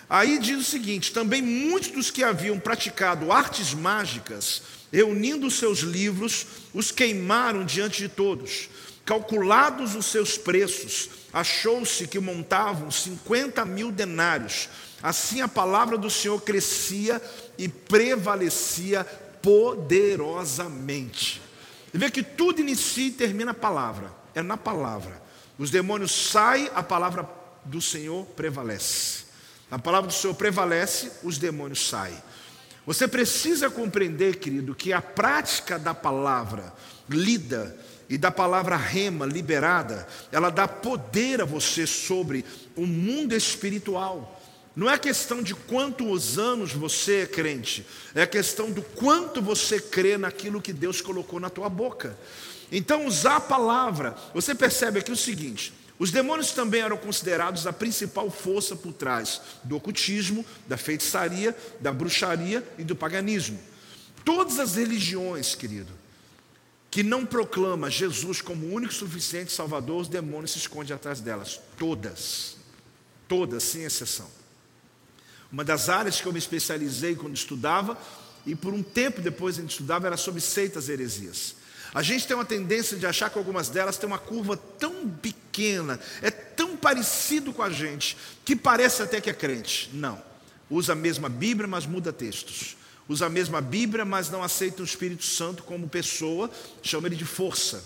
Aí 0.09 0.39
diz 0.39 0.59
o 0.59 0.71
seguinte: 0.71 1.13
também 1.13 1.43
muitos 1.43 1.91
dos 1.91 2.11
que 2.11 2.23
haviam 2.23 2.59
praticado 2.59 3.33
artes 3.33 3.75
mágicas, 3.75 4.63
reunindo 4.93 5.51
seus 5.51 5.81
livros, 5.81 6.47
os 6.73 6.91
queimaram 6.91 7.65
diante 7.65 8.03
de 8.03 8.09
todos. 8.09 8.69
Calculados 9.05 9.95
os 9.95 10.07
seus 10.07 10.37
preços, 10.37 11.09
achou-se 11.33 12.07
que 12.07 12.21
montavam 12.21 12.91
50 12.91 13.65
mil 13.65 13.91
denários. 13.91 14.69
Assim 15.03 15.41
a 15.41 15.49
palavra 15.49 15.97
do 15.97 16.11
Senhor 16.11 16.41
crescia 16.43 17.23
e 17.57 17.69
prevalecia 17.69 19.05
poderosamente. 19.43 21.41
Você 21.91 21.99
vê 21.99 22.11
que 22.11 22.23
tudo 22.23 22.61
inicia 22.61 23.07
e 23.07 23.13
termina 23.13 23.53
a 23.53 23.55
palavra, 23.55 24.13
é 24.39 24.43
na 24.43 24.57
palavra. 24.57 25.21
Os 25.59 25.71
demônios 25.71 26.13
saem, 26.13 26.71
a 26.75 26.83
palavra 26.83 27.29
do 27.65 27.81
Senhor 27.81 28.25
prevalece. 28.25 29.25
A 29.71 29.79
palavra 29.79 30.09
do 30.09 30.15
Senhor 30.15 30.35
prevalece, 30.35 31.11
os 31.23 31.37
demônios 31.37 31.89
saem. 31.89 32.17
Você 32.87 33.07
precisa 33.07 33.69
compreender, 33.69 34.37
querido, 34.37 34.75
que 34.75 34.93
a 34.93 35.03
prática 35.03 35.79
da 35.79 35.93
palavra 35.93 36.73
lida 37.09 37.77
e 38.09 38.17
da 38.17 38.31
palavra 38.31 38.77
rema 38.77 39.27
liberada, 39.27 40.09
ela 40.33 40.49
dá 40.49 40.67
poder 40.67 41.43
a 41.43 41.45
você 41.45 41.87
sobre 41.87 42.45
o 42.75 42.87
mundo 42.87 43.35
espiritual. 43.35 44.41
Não 44.75 44.89
é 44.89 44.97
questão 44.97 45.43
de 45.43 45.55
quantos 45.55 46.39
anos 46.39 46.73
você 46.73 47.23
é 47.23 47.27
crente, 47.27 47.85
é 48.15 48.25
questão 48.25 48.71
do 48.71 48.81
quanto 48.81 49.43
você 49.43 49.81
crê 49.81 50.17
naquilo 50.17 50.63
que 50.63 50.73
Deus 50.73 51.03
colocou 51.03 51.41
na 51.41 51.51
tua 51.51 51.69
boca. 51.69 52.17
Então, 52.71 53.07
usar 53.07 53.37
a 53.37 53.41
palavra, 53.41 54.17
você 54.35 54.55
percebe 54.55 54.99
aqui 54.99 55.11
o 55.11 55.17
seguinte: 55.17 55.73
os 55.99 56.11
demônios 56.11 56.53
também 56.53 56.83
eram 56.83 56.97
considerados 56.97 57.67
a 57.67 57.73
principal 57.73 58.31
força 58.31 58.77
por 58.77 58.93
trás 58.93 59.41
do 59.65 59.77
ocultismo, 59.77 60.45
da 60.67 60.77
feitiçaria, 60.77 61.57
da 61.81 61.93
bruxaria 61.93 62.67
e 62.79 62.85
do 62.85 62.95
paganismo. 62.95 63.59
Todas 64.25 64.59
as 64.59 64.77
religiões, 64.77 65.55
querido, 65.55 65.93
que 66.91 67.03
não 67.03 67.27
proclama 67.27 67.91
Jesus 67.91 68.41
como 68.41 68.73
único 68.73 68.93
suficiente 68.93 69.53
Salvador, 69.53 70.03
os 70.03 70.09
demônios 70.09 70.53
se 70.53 70.59
escondem 70.59 70.95
atrás 70.95 71.21
delas. 71.21 71.61
Todas. 71.77 72.57
Todas, 73.27 73.63
sem 73.63 73.83
exceção. 73.83 74.29
Uma 75.51 75.65
das 75.65 75.89
áreas 75.89 76.21
que 76.21 76.27
eu 76.27 76.33
me 76.33 76.39
especializei 76.39 77.15
quando 77.15 77.35
estudava, 77.35 77.99
e 78.47 78.55
por 78.55 78.73
um 78.73 78.83
tempo 78.83 79.21
depois 79.21 79.59
a 79.59 79.63
gente 79.63 79.71
estudava, 79.71 80.07
era 80.07 80.17
sobre 80.17 80.41
seitas 80.41 80.89
heresias. 80.89 81.57
A 81.95 82.03
gente 82.03 82.27
tem 82.27 82.37
uma 82.37 82.45
tendência 82.45 82.97
de 82.97 83.07
achar 83.07 83.31
que 83.31 83.39
algumas 83.39 83.69
delas 83.69 83.97
têm 83.97 84.07
uma 84.07 84.19
curva 84.19 84.57
tão 84.57 85.09
pequena, 85.09 85.99
é 86.21 86.31
tão 86.31 86.77
parecido 86.77 87.53
com 87.53 87.63
a 87.63 87.71
gente, 87.71 88.17
que 88.45 88.55
parece 88.55 89.03
até 89.03 89.21
que 89.21 89.31
é 89.31 89.33
crente. 89.33 89.91
Não. 89.93 90.23
Usa 90.71 90.93
a 90.93 90.97
mesma 90.97 91.29
Bíblia, 91.29 91.67
mas 91.67 91.87
muda 91.87 92.13
textos. 92.13 92.77
Usa 93.09 93.27
a 93.27 93.31
mesma 93.31 93.61
Bíblia, 93.61 94.05
mas 94.05 94.29
não 94.29 94.43
aceita 94.43 94.83
o 94.83 94.85
Espírito 94.85 95.25
Santo 95.25 95.63
como 95.63 95.89
pessoa, 95.89 96.51
chama 96.83 97.09
ele 97.09 97.17
de 97.17 97.25
força. 97.25 97.83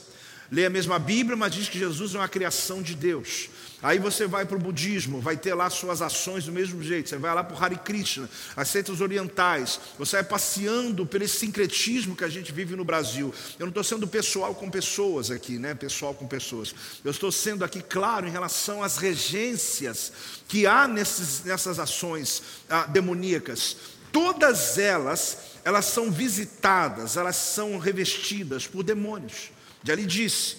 Lê 0.53 0.67
a 0.67 0.71
mesma 0.71 0.99
Bíblia, 0.99 1.35
mas 1.35 1.55
diz 1.55 1.67
que 1.67 1.79
Jesus 1.79 2.15
é 2.15 2.19
uma 2.19 2.29
criação 2.29 2.83
de 2.83 2.95
Deus. 2.95 3.49
Aí 3.83 3.99
você 3.99 4.27
vai 4.27 4.45
para 4.45 4.57
o 4.57 4.61
budismo, 4.61 5.19
vai 5.19 5.35
ter 5.35 5.55
lá 5.55 5.71
suas 5.71 6.03
ações 6.03 6.45
do 6.45 6.53
mesmo 6.53 6.83
jeito. 6.83 7.09
Você 7.09 7.17
vai 7.17 7.35
lá 7.35 7.43
para 7.43 7.57
o 7.57 7.65
Hare 7.65 7.77
Krishna, 7.77 8.29
as 8.55 8.69
seitas 8.69 9.01
orientais. 9.01 9.81
Você 9.99 10.17
vai 10.17 10.25
passeando 10.25 11.07
pelo 11.07 11.27
sincretismo 11.27 12.15
que 12.15 12.23
a 12.23 12.29
gente 12.29 12.53
vive 12.53 12.77
no 12.77 12.85
Brasil. 12.85 13.35
Eu 13.59 13.65
não 13.65 13.71
estou 13.71 13.83
sendo 13.83 14.07
pessoal 14.07 14.55
com 14.55 14.71
pessoas 14.71 15.31
aqui, 15.31 15.59
né? 15.59 15.75
Pessoal 15.75 16.13
com 16.13 16.29
pessoas. 16.29 16.75
Eu 17.03 17.11
estou 17.11 17.33
sendo 17.33 17.65
aqui 17.65 17.83
claro 17.83 18.29
em 18.29 18.31
relação 18.31 18.83
às 18.85 18.99
regências 18.99 20.13
que 20.47 20.67
há 20.67 20.87
nesses, 20.87 21.45
nessas 21.45 21.79
ações 21.79 22.43
ah, 22.69 22.85
demoníacas. 22.85 23.79
Todas 24.13 24.77
elas, 24.77 25.39
elas 25.65 25.87
são 25.87 26.11
visitadas, 26.11 27.17
elas 27.17 27.37
são 27.37 27.79
revestidas 27.79 28.67
por 28.67 28.85
demônios. 28.85 29.51
Já 29.83 29.95
lhe 29.95 30.07
disse, 30.07 30.57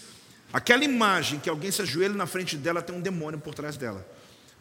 aquela 0.51 0.83
imagem 0.83 1.39
que 1.39 1.49
alguém 1.49 1.71
se 1.71 1.81
ajoelha 1.81 2.13
na 2.13 2.25
frente 2.25 2.57
dela 2.57 2.81
tem 2.81 2.95
um 2.95 3.01
demônio 3.01 3.39
por 3.39 3.53
trás 3.53 3.77
dela. 3.77 4.05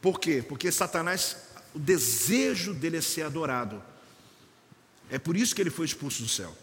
Por 0.01 0.19
quê? 0.19 0.45
Porque 0.47 0.71
Satanás, 0.71 1.37
o 1.75 1.79
desejo 1.79 2.75
dele 2.75 2.99
é 2.99 3.01
ser 3.01 3.23
adorado. 3.23 3.83
É 5.11 5.19
por 5.19 5.37
isso 5.37 5.55
que 5.55 5.61
ele 5.61 5.71
foi 5.71 5.87
expulso 5.87 6.23
do 6.23 6.29
céu. 6.29 6.57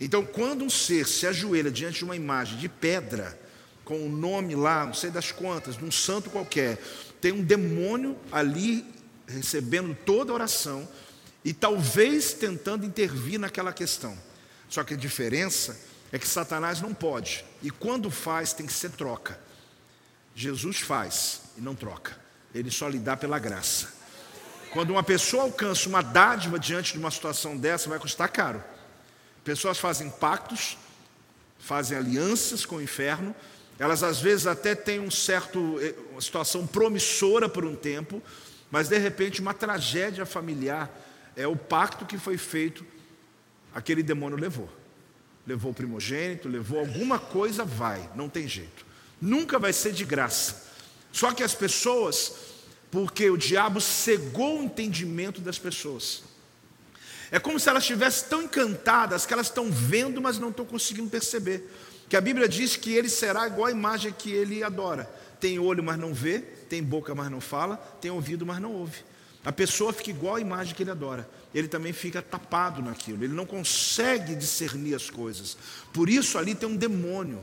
Então, 0.00 0.24
quando 0.24 0.64
um 0.64 0.70
ser 0.70 1.06
se 1.06 1.26
ajoelha 1.26 1.70
diante 1.70 1.98
de 1.98 2.04
uma 2.04 2.16
imagem 2.16 2.58
de 2.58 2.68
pedra, 2.68 3.38
com 3.84 3.98
o 3.98 4.06
um 4.06 4.08
nome 4.08 4.54
lá, 4.54 4.86
não 4.86 4.94
sei 4.94 5.10
das 5.10 5.30
quantas, 5.30 5.76
de 5.76 5.84
um 5.84 5.90
santo 5.90 6.30
qualquer, 6.30 6.78
tem 7.20 7.32
um 7.32 7.42
demônio 7.42 8.16
ali 8.32 8.84
recebendo 9.26 9.96
toda 10.06 10.32
a 10.32 10.34
oração 10.34 10.88
e 11.44 11.52
talvez 11.52 12.32
tentando 12.32 12.86
intervir 12.86 13.38
naquela 13.38 13.72
questão. 13.72 14.16
Só 14.68 14.84
que 14.84 14.94
a 14.94 14.96
diferença 14.96 15.78
é 16.12 16.18
que 16.18 16.26
Satanás 16.26 16.80
não 16.80 16.92
pode. 16.92 17.44
E 17.62 17.70
quando 17.70 18.10
faz, 18.10 18.52
tem 18.52 18.66
que 18.66 18.72
ser 18.72 18.90
troca. 18.90 19.38
Jesus 20.34 20.80
faz 20.80 21.42
e 21.56 21.60
não 21.60 21.74
troca. 21.74 22.16
Ele 22.54 22.70
só 22.70 22.88
lhe 22.88 22.98
dá 22.98 23.16
pela 23.16 23.38
graça. 23.38 23.88
Quando 24.72 24.90
uma 24.90 25.02
pessoa 25.02 25.44
alcança 25.44 25.88
uma 25.88 26.02
dádiva 26.02 26.58
diante 26.58 26.92
de 26.92 26.98
uma 26.98 27.10
situação 27.10 27.56
dessa, 27.56 27.88
vai 27.88 27.98
custar 27.98 28.28
caro. 28.28 28.62
Pessoas 29.44 29.78
fazem 29.78 30.10
pactos, 30.10 30.76
fazem 31.58 31.96
alianças 31.96 32.64
com 32.64 32.76
o 32.76 32.82
inferno, 32.82 33.34
elas 33.78 34.02
às 34.02 34.20
vezes 34.20 34.46
até 34.46 34.74
têm 34.74 35.00
um 35.00 35.10
certo, 35.10 35.78
eh, 35.80 35.94
uma 36.12 36.20
situação 36.20 36.66
promissora 36.66 37.48
por 37.48 37.64
um 37.64 37.74
tempo, 37.74 38.22
mas 38.70 38.88
de 38.88 38.98
repente 38.98 39.40
uma 39.40 39.54
tragédia 39.54 40.26
familiar 40.26 40.90
é 41.34 41.46
o 41.46 41.56
pacto 41.56 42.04
que 42.04 42.18
foi 42.18 42.36
feito, 42.36 42.84
aquele 43.74 44.02
demônio 44.02 44.38
levou 44.38 44.79
levou 45.46 45.72
o 45.72 45.74
primogênito, 45.74 46.48
levou 46.48 46.78
alguma 46.78 47.18
coisa, 47.18 47.64
vai, 47.64 48.08
não 48.14 48.28
tem 48.28 48.46
jeito. 48.46 48.86
Nunca 49.20 49.58
vai 49.58 49.72
ser 49.72 49.92
de 49.92 50.04
graça. 50.04 50.70
Só 51.12 51.32
que 51.32 51.42
as 51.42 51.54
pessoas, 51.54 52.32
porque 52.90 53.28
o 53.28 53.36
diabo 53.36 53.80
cegou 53.80 54.60
o 54.60 54.64
entendimento 54.64 55.40
das 55.40 55.58
pessoas. 55.58 56.22
É 57.30 57.38
como 57.38 57.60
se 57.60 57.68
elas 57.68 57.84
estivessem 57.84 58.28
tão 58.28 58.42
encantadas 58.42 59.24
que 59.24 59.32
elas 59.32 59.46
estão 59.46 59.70
vendo, 59.70 60.20
mas 60.20 60.38
não 60.38 60.50
estão 60.50 60.64
conseguindo 60.64 61.08
perceber. 61.08 61.68
Que 62.08 62.16
a 62.16 62.20
Bíblia 62.20 62.48
diz 62.48 62.76
que 62.76 62.92
ele 62.92 63.08
será 63.08 63.46
igual 63.46 63.66
à 63.66 63.70
imagem 63.70 64.12
que 64.12 64.32
ele 64.32 64.64
adora. 64.64 65.04
Tem 65.38 65.58
olho, 65.58 65.82
mas 65.82 65.98
não 65.98 66.12
vê, 66.12 66.40
tem 66.40 66.82
boca, 66.82 67.14
mas 67.14 67.30
não 67.30 67.40
fala, 67.40 67.76
tem 68.00 68.10
ouvido, 68.10 68.44
mas 68.44 68.60
não 68.60 68.72
ouve. 68.72 69.04
A 69.44 69.50
pessoa 69.52 69.92
fica 69.92 70.10
igual 70.10 70.36
à 70.36 70.40
imagem 70.40 70.74
que 70.74 70.82
ele 70.82 70.90
adora. 70.90 71.28
Ele 71.54 71.66
também 71.66 71.92
fica 71.92 72.20
tapado 72.20 72.82
naquilo, 72.82 73.24
ele 73.24 73.32
não 73.32 73.46
consegue 73.46 74.34
discernir 74.34 74.94
as 74.94 75.10
coisas. 75.10 75.56
Por 75.92 76.08
isso 76.08 76.38
ali 76.38 76.54
tem 76.54 76.68
um 76.68 76.76
demônio. 76.76 77.42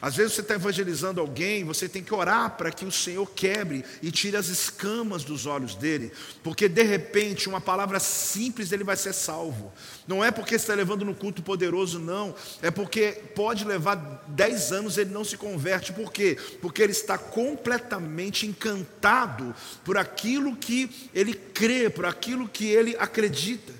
Às 0.00 0.14
vezes 0.14 0.34
você 0.34 0.42
está 0.42 0.54
evangelizando 0.54 1.20
alguém, 1.20 1.64
você 1.64 1.88
tem 1.88 2.04
que 2.04 2.14
orar 2.14 2.56
para 2.56 2.70
que 2.70 2.84
o 2.84 2.92
Senhor 2.92 3.26
quebre 3.26 3.84
e 4.00 4.12
tire 4.12 4.36
as 4.36 4.46
escamas 4.46 5.24
dos 5.24 5.44
olhos 5.44 5.74
dele, 5.74 6.12
porque 6.40 6.68
de 6.68 6.84
repente 6.84 7.48
uma 7.48 7.60
palavra 7.60 7.98
simples 7.98 8.70
ele 8.70 8.84
vai 8.84 8.96
ser 8.96 9.12
salvo. 9.12 9.72
Não 10.06 10.24
é 10.24 10.30
porque 10.30 10.54
está 10.54 10.72
levando 10.72 11.04
no 11.04 11.16
culto 11.16 11.42
poderoso, 11.42 11.98
não, 11.98 12.32
é 12.62 12.70
porque 12.70 13.20
pode 13.34 13.64
levar 13.64 14.24
dez 14.28 14.70
anos 14.70 14.96
ele 14.96 15.10
não 15.10 15.24
se 15.24 15.36
converte. 15.36 15.92
Por 15.92 16.12
quê? 16.12 16.38
Porque 16.60 16.80
ele 16.80 16.92
está 16.92 17.18
completamente 17.18 18.46
encantado 18.46 19.52
por 19.84 19.98
aquilo 19.98 20.54
que 20.54 21.10
ele 21.12 21.34
crê, 21.34 21.90
por 21.90 22.06
aquilo 22.06 22.48
que 22.48 22.66
ele 22.66 22.96
acredita. 23.00 23.72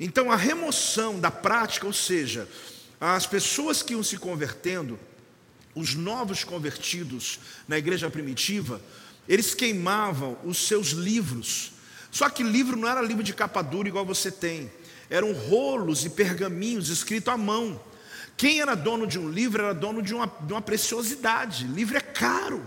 Então 0.00 0.28
a 0.28 0.36
remoção 0.36 1.20
da 1.20 1.30
prática, 1.30 1.86
ou 1.86 1.92
seja, 1.92 2.48
as 3.00 3.26
pessoas 3.26 3.80
que 3.80 3.92
iam 3.92 4.02
se 4.02 4.18
convertendo, 4.18 4.98
os 5.76 5.94
novos 5.94 6.42
convertidos 6.42 7.38
na 7.68 7.76
igreja 7.76 8.10
primitiva, 8.10 8.80
eles 9.28 9.54
queimavam 9.54 10.38
os 10.42 10.66
seus 10.66 10.88
livros. 10.88 11.72
Só 12.10 12.30
que 12.30 12.42
livro 12.42 12.76
não 12.76 12.88
era 12.88 13.02
livro 13.02 13.22
de 13.22 13.34
capa 13.34 13.60
dura 13.60 13.86
igual 13.86 14.04
você 14.04 14.30
tem, 14.30 14.72
eram 15.10 15.34
rolos 15.34 16.04
e 16.06 16.10
pergaminhos 16.10 16.88
escritos 16.88 17.32
à 17.32 17.36
mão. 17.36 17.78
Quem 18.38 18.60
era 18.60 18.74
dono 18.74 19.06
de 19.06 19.18
um 19.18 19.28
livro 19.28 19.62
era 19.62 19.74
dono 19.74 20.02
de 20.02 20.14
uma, 20.14 20.26
de 20.26 20.52
uma 20.52 20.62
preciosidade. 20.62 21.66
Livro 21.66 21.96
é 21.96 22.00
caro, 22.00 22.66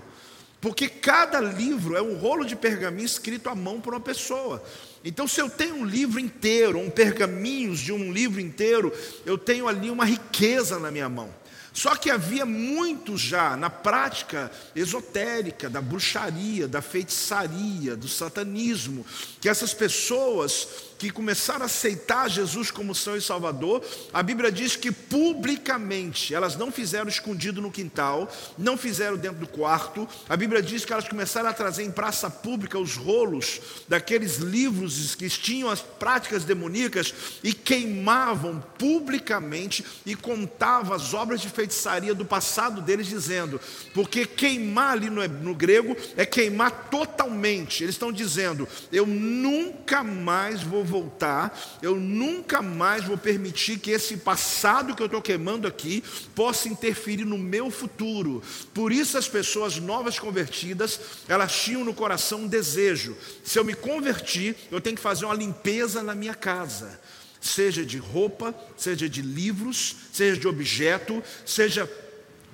porque 0.61 0.87
cada 0.87 1.39
livro 1.39 1.95
é 1.95 2.01
um 2.01 2.15
rolo 2.15 2.45
de 2.45 2.55
pergaminho 2.55 3.05
escrito 3.05 3.49
à 3.49 3.55
mão 3.55 3.81
por 3.81 3.93
uma 3.93 3.99
pessoa. 3.99 4.63
Então, 5.03 5.27
se 5.27 5.41
eu 5.41 5.49
tenho 5.49 5.75
um 5.75 5.85
livro 5.85 6.19
inteiro, 6.19 6.77
um 6.77 6.89
pergaminhos 6.89 7.79
de 7.79 7.91
um 7.91 8.11
livro 8.11 8.39
inteiro, 8.39 8.93
eu 9.25 9.37
tenho 9.37 9.67
ali 9.67 9.89
uma 9.89 10.05
riqueza 10.05 10.77
na 10.77 10.91
minha 10.91 11.09
mão. 11.09 11.33
Só 11.73 11.95
que 11.95 12.09
havia 12.09 12.45
muito 12.45 13.17
já 13.17 13.55
na 13.55 13.69
prática 13.69 14.51
esotérica, 14.75 15.69
da 15.69 15.81
bruxaria, 15.81 16.67
da 16.67 16.81
feitiçaria, 16.81 17.95
do 17.95 18.07
satanismo, 18.07 19.05
que 19.39 19.47
essas 19.47 19.73
pessoas 19.73 20.88
que 20.99 21.09
começaram 21.09 21.61
a 21.61 21.65
aceitar 21.65 22.29
Jesus 22.29 22.69
como 22.69 22.93
Senhor 22.93 23.15
e 23.15 23.21
Salvador, 23.21 23.81
a 24.13 24.21
Bíblia 24.21 24.51
diz 24.51 24.75
que 24.75 24.91
publicamente, 24.91 26.35
elas 26.35 26.57
não 26.57 26.71
fizeram 26.71 27.07
escondido 27.07 27.61
no 27.61 27.71
quintal, 27.71 28.29
não 28.57 28.77
fizeram 28.77 29.15
dentro 29.15 29.39
do 29.39 29.47
quarto, 29.47 30.05
a 30.27 30.35
Bíblia 30.35 30.61
diz 30.61 30.83
que 30.83 30.91
elas 30.91 31.07
começaram 31.07 31.47
a 31.47 31.53
trazer 31.53 31.83
em 31.83 31.91
praça 31.91 32.29
pública 32.29 32.77
os 32.77 32.97
rolos 32.97 33.61
daqueles 33.87 34.37
livros 34.37 35.15
que 35.15 35.29
tinham 35.29 35.69
as 35.69 35.81
práticas 35.81 36.43
demoníacas 36.43 37.13
e 37.41 37.53
queimavam 37.53 38.61
publicamente 38.77 39.85
e 40.05 40.15
contavam 40.15 40.93
as 40.93 41.13
obras 41.13 41.39
de 41.39 41.47
feitiçaria 41.47 42.13
do 42.13 42.25
passado 42.25 42.81
deles, 42.81 43.07
dizendo, 43.07 43.59
porque 43.93 44.25
queimar 44.25 44.91
ali 44.91 45.09
no, 45.09 45.25
no 45.27 45.55
grego 45.55 45.95
é 46.17 46.25
queimar 46.25 46.89
totalmente, 46.91 47.83
eles 47.83 47.95
estão 47.95 48.11
dizendo, 48.11 48.67
eu 48.91 49.07
nunca 49.07 50.03
mais 50.03 50.61
vou 50.61 50.88
voltar, 50.89 51.57
eu 51.81 51.95
nunca 51.95 52.61
mais 52.61 53.05
vou 53.05 53.17
permitir 53.17 53.79
que 53.79 53.91
esse 53.91 54.17
passado 54.17 54.95
que 54.95 55.01
eu 55.01 55.05
estou 55.05 55.21
queimando 55.21 55.67
aqui 55.67 56.03
possa 56.35 56.67
interferir 56.67 57.25
no 57.25 57.37
meu 57.37 57.69
futuro. 57.69 58.41
Por 58.73 58.91
isso, 58.91 59.17
as 59.17 59.27
pessoas 59.27 59.77
novas 59.77 60.17
convertidas, 60.17 60.99
elas 61.27 61.55
tinham 61.55 61.85
no 61.85 61.93
coração 61.93 62.41
um 62.41 62.47
desejo: 62.47 63.15
se 63.43 63.57
eu 63.57 63.63
me 63.63 63.73
convertir, 63.73 64.55
eu 64.71 64.81
tenho 64.81 64.95
que 64.95 65.01
fazer 65.01 65.25
uma 65.25 65.35
limpeza 65.35 66.03
na 66.03 66.15
minha 66.15 66.35
casa. 66.35 66.99
Seja 67.39 67.85
de 67.85 67.97
roupa, 67.97 68.53
seja 68.75 69.07
de 69.07 69.21
livros, 69.21 69.95
seja 70.11 70.37
de 70.37 70.47
objeto, 70.47 71.23
seja 71.45 71.89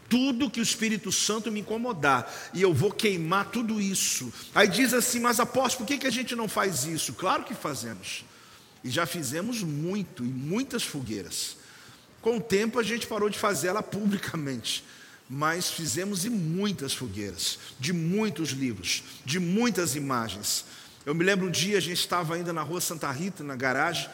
tudo 0.09 0.49
que 0.49 0.59
o 0.59 0.63
Espírito 0.63 1.11
Santo 1.11 1.51
me 1.51 1.61
incomodar, 1.61 2.31
e 2.53 2.61
eu 2.61 2.73
vou 2.73 2.91
queimar 2.91 3.49
tudo 3.49 3.81
isso. 3.81 4.31
Aí 4.53 4.67
diz 4.67 4.93
assim, 4.93 5.19
mas 5.19 5.39
apóstolo, 5.39 5.85
por 5.85 5.93
que, 5.93 5.99
que 5.99 6.07
a 6.07 6.11
gente 6.11 6.35
não 6.35 6.47
faz 6.47 6.85
isso? 6.85 7.13
Claro 7.13 7.43
que 7.43 7.53
fazemos, 7.53 8.23
e 8.83 8.89
já 8.89 9.05
fizemos 9.05 9.61
muito, 9.61 10.23
e 10.23 10.27
muitas 10.27 10.83
fogueiras. 10.83 11.57
Com 12.21 12.37
o 12.37 12.41
tempo 12.41 12.79
a 12.79 12.83
gente 12.83 13.07
parou 13.07 13.29
de 13.29 13.37
fazer 13.37 13.67
ela 13.67 13.83
publicamente, 13.83 14.83
mas 15.29 15.69
fizemos 15.69 16.23
e 16.25 16.29
muitas 16.29 16.93
fogueiras, 16.93 17.57
de 17.79 17.91
muitos 17.91 18.49
livros, 18.49 19.03
de 19.25 19.39
muitas 19.39 19.95
imagens. 19.95 20.65
Eu 21.05 21.15
me 21.15 21.23
lembro 21.23 21.47
um 21.47 21.51
dia, 21.51 21.77
a 21.77 21.81
gente 21.81 21.99
estava 21.99 22.35
ainda 22.35 22.53
na 22.53 22.61
rua 22.61 22.81
Santa 22.81 23.11
Rita, 23.11 23.43
na 23.43 23.55
garagem, 23.55 24.09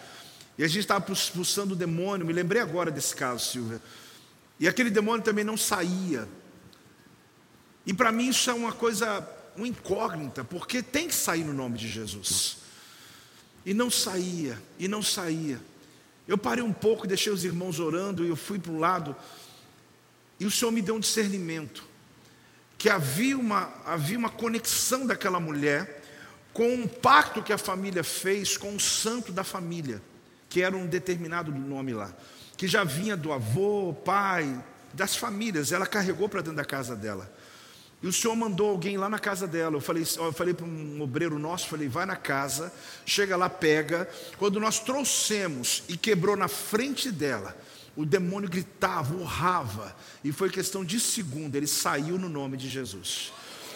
e 0.57 0.63
a 0.63 0.67
gente 0.67 0.79
estava 0.79 1.11
expulsando 1.11 1.73
o 1.73 1.77
demônio, 1.77 2.25
me 2.25 2.33
lembrei 2.33 2.61
agora 2.61 2.91
desse 2.91 3.15
caso, 3.15 3.51
Silvia. 3.51 3.81
E 4.61 4.67
aquele 4.67 4.91
demônio 4.91 5.23
também 5.23 5.43
não 5.43 5.57
saía. 5.57 6.29
E 7.83 7.91
para 7.91 8.11
mim 8.11 8.29
isso 8.29 8.47
é 8.47 8.53
uma 8.53 8.71
coisa, 8.71 9.27
uma 9.57 9.67
incógnita, 9.67 10.43
porque 10.43 10.83
tem 10.83 11.07
que 11.07 11.15
sair 11.15 11.43
no 11.43 11.51
nome 11.51 11.79
de 11.79 11.89
Jesus. 11.89 12.57
E 13.65 13.73
não 13.73 13.89
saía, 13.89 14.61
e 14.77 14.87
não 14.87 15.01
saía. 15.01 15.59
Eu 16.27 16.37
parei 16.37 16.63
um 16.63 16.71
pouco, 16.71 17.07
deixei 17.07 17.33
os 17.33 17.43
irmãos 17.43 17.79
orando, 17.79 18.23
e 18.23 18.29
eu 18.29 18.35
fui 18.35 18.59
para 18.59 18.71
um 18.71 18.77
lado, 18.77 19.15
e 20.39 20.45
o 20.45 20.51
Senhor 20.51 20.69
me 20.69 20.81
deu 20.81 20.93
um 20.93 20.99
discernimento, 20.99 21.83
que 22.77 22.87
havia 22.87 23.35
uma, 23.35 23.73
havia 23.83 24.17
uma 24.17 24.29
conexão 24.29 25.07
daquela 25.07 25.39
mulher 25.39 26.03
com 26.53 26.71
um 26.71 26.87
pacto 26.87 27.41
que 27.41 27.51
a 27.51 27.57
família 27.57 28.03
fez 28.03 28.57
com 28.57 28.75
o 28.75 28.79
santo 28.79 29.31
da 29.31 29.43
família, 29.43 29.99
que 30.47 30.61
era 30.61 30.77
um 30.77 30.85
determinado 30.85 31.51
nome 31.51 31.93
lá 31.95 32.15
que 32.61 32.67
já 32.67 32.83
vinha 32.83 33.17
do 33.17 33.33
avô, 33.33 33.91
pai, 34.05 34.63
das 34.93 35.15
famílias, 35.15 35.71
ela 35.71 35.87
carregou 35.87 36.29
para 36.29 36.41
dentro 36.41 36.57
da 36.57 36.63
casa 36.63 36.95
dela. 36.95 37.27
E 38.03 38.07
o 38.07 38.13
Senhor 38.13 38.35
mandou 38.35 38.69
alguém 38.69 38.97
lá 38.97 39.09
na 39.09 39.17
casa 39.17 39.47
dela. 39.47 39.77
Eu 39.77 39.81
falei, 39.81 40.05
eu 40.17 40.31
falei 40.31 40.53
para 40.53 40.67
um 40.67 41.01
obreiro 41.01 41.39
nosso, 41.39 41.67
falei, 41.67 41.87
vai 41.87 42.05
na 42.05 42.15
casa, 42.15 42.71
chega 43.03 43.35
lá, 43.35 43.49
pega. 43.49 44.07
Quando 44.37 44.59
nós 44.59 44.77
trouxemos 44.77 45.81
e 45.89 45.97
quebrou 45.97 46.37
na 46.37 46.47
frente 46.47 47.11
dela, 47.11 47.57
o 47.95 48.05
demônio 48.05 48.47
gritava, 48.47 49.15
urrava, 49.15 49.95
e 50.23 50.31
foi 50.31 50.51
questão 50.51 50.85
de 50.85 50.99
segundo, 50.99 51.55
ele 51.55 51.65
saiu 51.65 52.19
no 52.19 52.29
nome 52.29 52.57
de 52.57 52.69
Jesus. 52.69 53.33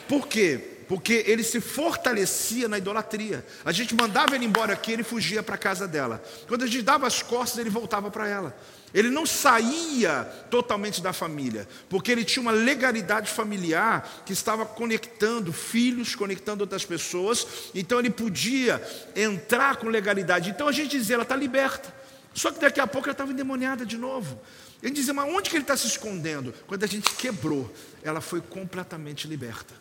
Por 0.08 0.28
quê? 0.28 0.84
Porque 0.88 1.24
ele 1.26 1.44
se 1.44 1.60
fortalecia 1.60 2.68
na 2.68 2.78
idolatria. 2.78 3.44
A 3.66 3.72
gente 3.72 3.96
mandava 3.96 4.36
ele 4.36 4.46
embora 4.46 4.74
aqui, 4.74 4.92
ele 4.92 5.02
fugia 5.02 5.42
para 5.42 5.56
a 5.56 5.58
casa 5.58 5.88
dela. 5.88 6.24
Quando 6.48 6.64
a 6.64 6.68
gente 6.68 6.84
dava 6.84 7.08
as 7.08 7.24
costas, 7.24 7.58
ele 7.58 7.72
voltava 7.72 8.12
para 8.12 8.28
ela. 8.28 8.56
Ele 8.96 9.10
não 9.10 9.26
saía 9.26 10.24
totalmente 10.50 11.02
da 11.02 11.12
família, 11.12 11.68
porque 11.90 12.10
ele 12.10 12.24
tinha 12.24 12.42
uma 12.42 12.54
legalidade 12.54 13.30
familiar 13.30 14.24
que 14.26 14.32
estava 14.32 14.66
conectando 14.66 15.52
filhos, 15.52 16.16
conectando 16.16 16.62
outras 16.62 16.86
pessoas, 16.86 17.46
então 17.76 18.00
ele 18.00 18.10
podia 18.10 18.82
entrar 19.14 19.76
com 19.76 19.90
legalidade. 19.90 20.50
Então 20.50 20.70
a 20.70 20.72
gente 20.72 20.98
dizia, 20.98 21.16
ela 21.16 21.24
está 21.24 21.36
liberta. 21.36 21.94
Só 22.34 22.54
que 22.54 22.62
daqui 22.62 22.80
a 22.80 22.88
pouco 22.88 23.10
ela 23.10 23.12
estava 23.12 23.34
endemoniada 23.34 23.86
de 23.86 23.98
novo. 23.98 24.40
Ele 24.82 24.94
dizia, 24.94 25.14
mas 25.14 25.30
onde 25.30 25.50
que 25.50 25.58
ele 25.58 25.66
está 25.66 25.76
se 25.76 25.88
escondendo? 25.88 26.54
Quando 26.66 26.86
a 26.86 26.88
gente 26.88 27.14
quebrou, 27.16 27.70
ela 28.02 28.22
foi 28.22 28.40
completamente 28.40 29.28
liberta. 29.28 29.74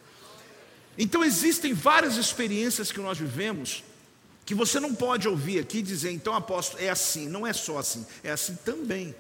Então 0.99 1.23
existem 1.23 1.73
várias 1.73 2.17
experiências 2.17 2.91
que 2.91 2.99
nós 2.99 3.17
vivemos 3.17 3.85
que 4.45 4.55
você 4.55 4.79
não 4.79 4.95
pode 4.95 5.29
ouvir 5.29 5.59
aqui 5.59 5.81
dizer, 5.81 6.11
então 6.11 6.35
apóstolo, 6.35 6.83
é 6.83 6.91
assim, 6.91 7.29
não 7.29 7.47
é 7.47 7.53
só 7.53 7.79
assim, 7.79 8.07
é 8.23 8.31
assim 8.31 8.57
também. 8.65 9.15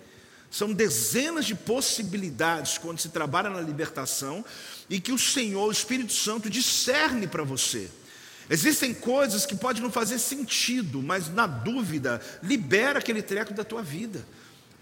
São 0.51 0.73
dezenas 0.73 1.47
de 1.47 1.55
possibilidades 1.55 2.79
quando 2.79 3.01
se 3.01 3.09
trabalha 3.09 3.51
na 3.51 3.61
libertação 3.61 4.45
e 4.89 5.01
que 5.01 5.11
o 5.11 5.19
Senhor, 5.19 5.67
o 5.67 5.73
Espírito 5.73 6.13
Santo, 6.13 6.49
discerne 6.49 7.27
para 7.27 7.43
você. 7.43 7.91
Existem 8.49 8.93
coisas 8.93 9.47
que 9.47 9.57
podem 9.57 9.83
não 9.83 9.91
fazer 9.91 10.19
sentido, 10.19 11.03
mas 11.03 11.29
na 11.29 11.47
dúvida, 11.47 12.21
libera 12.43 12.99
aquele 12.99 13.23
treco 13.23 13.55
da 13.55 13.65
tua 13.65 13.83
vida. 13.83 14.25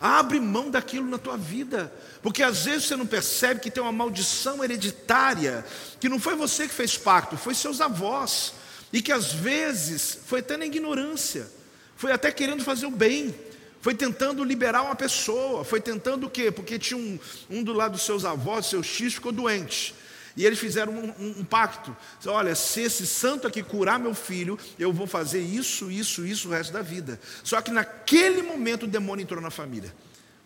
Abre 0.00 0.40
mão 0.40 0.68
daquilo 0.68 1.08
na 1.08 1.16
tua 1.16 1.36
vida, 1.36 1.92
porque 2.20 2.42
às 2.42 2.64
vezes 2.64 2.88
você 2.88 2.96
não 2.96 3.06
percebe 3.06 3.60
que 3.60 3.70
tem 3.70 3.80
uma 3.80 3.92
maldição 3.92 4.62
hereditária, 4.64 5.64
que 6.00 6.08
não 6.08 6.18
foi 6.18 6.34
você 6.34 6.66
que 6.66 6.74
fez 6.74 6.98
pacto, 6.98 7.36
foi 7.36 7.54
seus 7.54 7.80
avós, 7.80 8.52
e 8.92 9.00
que 9.00 9.12
às 9.12 9.32
vezes 9.32 10.18
foi 10.26 10.40
até 10.40 10.56
na 10.56 10.66
ignorância, 10.66 11.48
foi 11.96 12.12
até 12.12 12.30
querendo 12.30 12.62
fazer 12.62 12.86
o 12.86 12.90
bem, 12.90 13.34
foi 13.80 13.94
tentando 13.94 14.44
liberar 14.44 14.82
uma 14.82 14.94
pessoa, 14.94 15.64
foi 15.64 15.80
tentando 15.80 16.26
o 16.26 16.30
quê? 16.30 16.50
Porque 16.52 16.78
tinha 16.78 16.98
um, 16.98 17.18
um 17.50 17.62
do 17.62 17.72
lado 17.72 17.92
dos 17.92 18.02
seus 18.02 18.24
avós, 18.24 18.66
seus 18.66 18.86
tios, 18.86 19.14
ficou 19.14 19.32
doente. 19.32 19.94
E 20.36 20.46
eles 20.46 20.58
fizeram 20.58 20.92
um, 20.92 21.08
um, 21.18 21.34
um, 21.40 21.44
pacto. 21.44 21.94
Olha, 22.26 22.54
se 22.54 22.80
esse 22.80 23.06
santo 23.06 23.46
aqui 23.46 23.62
curar 23.62 23.98
meu 23.98 24.14
filho, 24.14 24.58
eu 24.78 24.92
vou 24.92 25.06
fazer 25.06 25.40
isso, 25.40 25.90
isso, 25.90 26.24
isso 26.24 26.48
o 26.48 26.52
resto 26.52 26.72
da 26.72 26.80
vida. 26.80 27.20
Só 27.44 27.60
que 27.60 27.70
naquele 27.70 28.40
momento 28.40 28.84
o 28.84 28.86
demônio 28.86 29.24
entrou 29.24 29.40
na 29.40 29.50
família. 29.50 29.92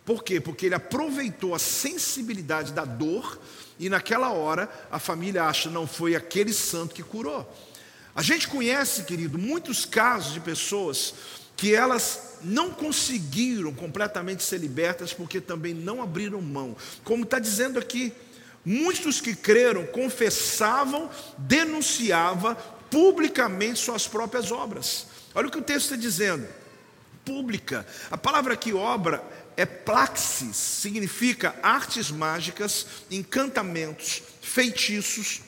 Por 0.04 0.22
quê? 0.24 0.40
Porque 0.40 0.66
ele 0.66 0.74
aproveitou 0.74 1.54
a 1.54 1.58
sensibilidade 1.58 2.72
da 2.72 2.84
dor 2.84 3.40
e 3.78 3.88
naquela 3.88 4.30
hora 4.30 4.70
a 4.90 4.98
família 4.98 5.44
acha 5.44 5.68
não 5.68 5.86
foi 5.86 6.14
aquele 6.14 6.52
santo 6.52 6.94
que 6.94 7.02
curou. 7.02 7.46
A 8.16 8.22
gente 8.22 8.48
conhece, 8.48 9.04
querido, 9.04 9.38
muitos 9.38 9.84
casos 9.84 10.32
de 10.32 10.40
pessoas 10.40 11.14
que 11.56 11.74
elas 11.74 12.38
não 12.42 12.70
conseguiram 12.70 13.72
completamente 13.72 14.42
ser 14.42 14.58
libertas 14.58 15.12
porque 15.12 15.40
também 15.40 15.74
não 15.74 16.02
abriram 16.02 16.40
mão. 16.40 16.76
Como 17.04 17.22
está 17.22 17.38
dizendo 17.38 17.78
aqui, 17.78 18.12
Muitos 18.68 19.20
que 19.20 19.32
creram 19.32 19.86
confessavam, 19.86 21.08
denunciavam 21.38 22.56
publicamente 22.90 23.78
suas 23.78 24.08
próprias 24.08 24.50
obras. 24.50 25.06
Olha 25.36 25.46
o 25.46 25.50
que 25.52 25.58
o 25.58 25.62
texto 25.62 25.84
está 25.84 25.96
dizendo. 25.96 26.48
Pública. 27.24 27.86
A 28.10 28.18
palavra 28.18 28.54
aqui, 28.54 28.74
obra, 28.74 29.22
é 29.56 29.64
praxis, 29.64 30.56
significa 30.56 31.54
artes 31.62 32.10
mágicas, 32.10 32.86
encantamentos, 33.08 34.20
feitiços 34.42 35.42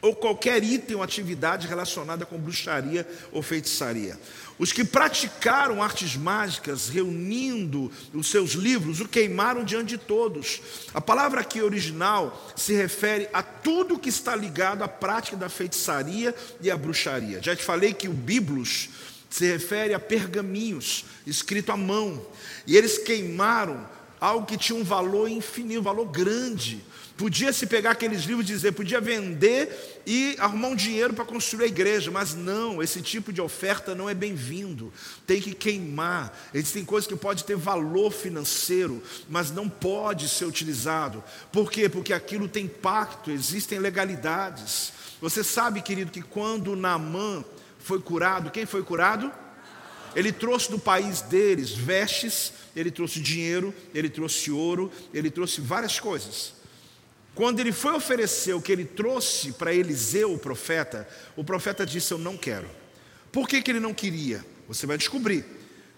ou 0.00 0.14
qualquer 0.14 0.62
item 0.62 0.96
ou 0.96 1.02
atividade 1.02 1.66
relacionada 1.66 2.24
com 2.24 2.38
bruxaria 2.38 3.06
ou 3.32 3.42
feitiçaria. 3.42 4.18
Os 4.58 4.72
que 4.72 4.84
praticaram 4.84 5.82
artes 5.82 6.16
mágicas, 6.16 6.88
reunindo 6.88 7.92
os 8.12 8.28
seus 8.28 8.52
livros, 8.52 9.00
o 9.00 9.06
queimaram 9.06 9.64
diante 9.64 9.90
de 9.90 9.98
todos. 9.98 10.60
A 10.92 11.00
palavra 11.00 11.40
aqui 11.40 11.62
original 11.62 12.52
se 12.56 12.74
refere 12.74 13.28
a 13.32 13.42
tudo 13.42 13.98
que 13.98 14.08
está 14.08 14.34
ligado 14.34 14.82
à 14.82 14.88
prática 14.88 15.36
da 15.36 15.48
feitiçaria 15.48 16.34
e 16.60 16.70
à 16.70 16.76
bruxaria. 16.76 17.40
Já 17.40 17.54
te 17.54 17.62
falei 17.62 17.94
que 17.94 18.08
o 18.08 18.12
Biblos 18.12 18.88
se 19.30 19.46
refere 19.46 19.94
a 19.94 20.00
pergaminhos 20.00 21.04
escrito 21.26 21.70
à 21.70 21.76
mão. 21.76 22.24
E 22.66 22.76
eles 22.76 22.98
queimaram 22.98 23.86
algo 24.20 24.46
que 24.46 24.56
tinha 24.56 24.78
um 24.78 24.84
valor 24.84 25.28
infinito, 25.28 25.80
um 25.80 25.82
valor 25.82 26.06
grande. 26.06 26.84
Podia 27.18 27.52
se 27.52 27.66
pegar 27.66 27.90
aqueles 27.90 28.22
livros 28.22 28.48
e 28.48 28.52
dizer, 28.52 28.72
podia 28.72 29.00
vender 29.00 30.02
e 30.06 30.36
arrumar 30.38 30.68
um 30.68 30.76
dinheiro 30.76 31.12
para 31.12 31.24
construir 31.24 31.64
a 31.64 31.66
igreja, 31.66 32.12
mas 32.12 32.32
não, 32.32 32.80
esse 32.80 33.02
tipo 33.02 33.32
de 33.32 33.40
oferta 33.40 33.92
não 33.92 34.08
é 34.08 34.14
bem-vindo. 34.14 34.92
Tem 35.26 35.40
que 35.40 35.52
queimar. 35.52 36.32
Existem 36.54 36.84
coisas 36.84 37.08
que 37.08 37.16
pode 37.16 37.42
ter 37.42 37.56
valor 37.56 38.12
financeiro, 38.12 39.02
mas 39.28 39.50
não 39.50 39.68
pode 39.68 40.28
ser 40.28 40.44
utilizado. 40.44 41.24
Por 41.50 41.72
quê? 41.72 41.88
Porque 41.88 42.12
aquilo 42.12 42.46
tem 42.46 42.68
pacto, 42.68 43.32
existem 43.32 43.80
legalidades. 43.80 44.92
Você 45.20 45.42
sabe, 45.42 45.82
querido, 45.82 46.12
que 46.12 46.22
quando 46.22 46.76
Naamã 46.76 47.44
foi 47.80 48.00
curado, 48.00 48.52
quem 48.52 48.64
foi 48.64 48.84
curado? 48.84 49.32
Ele 50.18 50.32
trouxe 50.32 50.68
do 50.68 50.80
país 50.80 51.20
deles 51.20 51.70
vestes, 51.70 52.52
ele 52.74 52.90
trouxe 52.90 53.20
dinheiro, 53.20 53.72
ele 53.94 54.10
trouxe 54.10 54.50
ouro, 54.50 54.90
ele 55.14 55.30
trouxe 55.30 55.60
várias 55.60 56.00
coisas. 56.00 56.54
Quando 57.36 57.60
ele 57.60 57.70
foi 57.70 57.92
oferecer 57.92 58.52
o 58.52 58.60
que 58.60 58.72
ele 58.72 58.84
trouxe 58.84 59.52
para 59.52 59.72
Eliseu, 59.72 60.34
o 60.34 60.38
profeta, 60.38 61.08
o 61.36 61.44
profeta 61.44 61.86
disse: 61.86 62.10
Eu 62.10 62.18
não 62.18 62.36
quero. 62.36 62.68
Por 63.30 63.48
que, 63.48 63.62
que 63.62 63.70
ele 63.70 63.78
não 63.78 63.94
queria? 63.94 64.44
Você 64.66 64.88
vai 64.88 64.98
descobrir. 64.98 65.44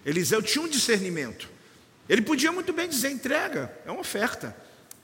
Eliseu 0.05 0.39
tinha 0.39 0.63
um 0.63 0.69
discernimento. 0.69 1.49
Ele 2.07 2.21
podia 2.21 2.51
muito 2.51 2.71
bem 2.71 2.87
dizer: 2.87 3.09
entrega, 3.09 3.75
é 3.87 3.89
uma 3.89 4.01
oferta. 4.01 4.55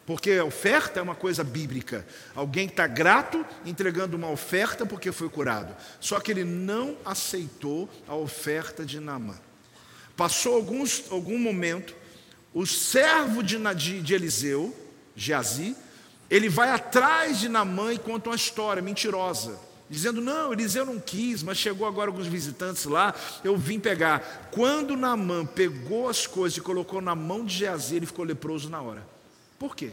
Porque 0.08 0.39
oferta 0.39 1.01
é 1.01 1.03
uma 1.03 1.16
coisa 1.16 1.43
bíblica. 1.43 2.08
Alguém 2.34 2.68
está 2.68 2.88
grato 2.88 3.45
entregando 3.66 4.16
uma 4.16 4.30
oferta 4.30 4.86
porque 4.86 5.12
foi 5.12 5.28
curado. 5.28 5.76
Só 5.99 6.18
que 6.22 6.32
ele 6.32 6.45
não 6.45 6.95
aceitou 7.03 7.89
a 8.08 8.16
oferta 8.16 8.86
de 8.86 9.01
Naamã. 9.01 9.38
Passou 10.16 10.55
alguns, 10.55 11.12
algum 11.12 11.38
momento, 11.38 11.93
o 12.53 12.66
servo 12.66 13.43
de, 13.43 13.58
de, 13.76 14.01
de 14.01 14.14
Eliseu, 14.14 14.74
Geazi, 15.14 15.76
ele 16.30 16.47
vai 16.47 16.70
atrás 16.70 17.41
de 17.41 17.49
Namã 17.49 17.91
e 17.91 17.99
conta 17.99 18.30
uma 18.30 18.36
história 18.38 18.82
mentirosa, 18.82 19.60
dizendo: 19.89 20.22
Não, 20.22 20.53
Eliseu 20.53 20.86
não 20.86 21.01
quis, 21.01 21.43
mas 21.43 21.58
chegou 21.58 21.86
agora 21.86 22.10
alguns 22.10 22.28
visitantes 22.28 22.86
lá, 22.86 23.14
eu 23.43 23.58
vim 23.58 23.78
pegar. 23.78 24.47
Quando 24.51 24.95
Namã 24.95 25.45
pegou 25.45 26.08
as 26.08 26.26
coisas 26.26 26.58
e 26.58 26.62
colocou 26.62 27.01
na 27.01 27.14
mão 27.14 27.43
de 27.43 27.58
Geazi, 27.58 27.97
ele 27.97 28.05
ficou 28.05 28.24
leproso 28.24 28.70
na 28.70 28.82
hora. 28.82 29.16
Por 29.58 29.76
quê? 29.76 29.91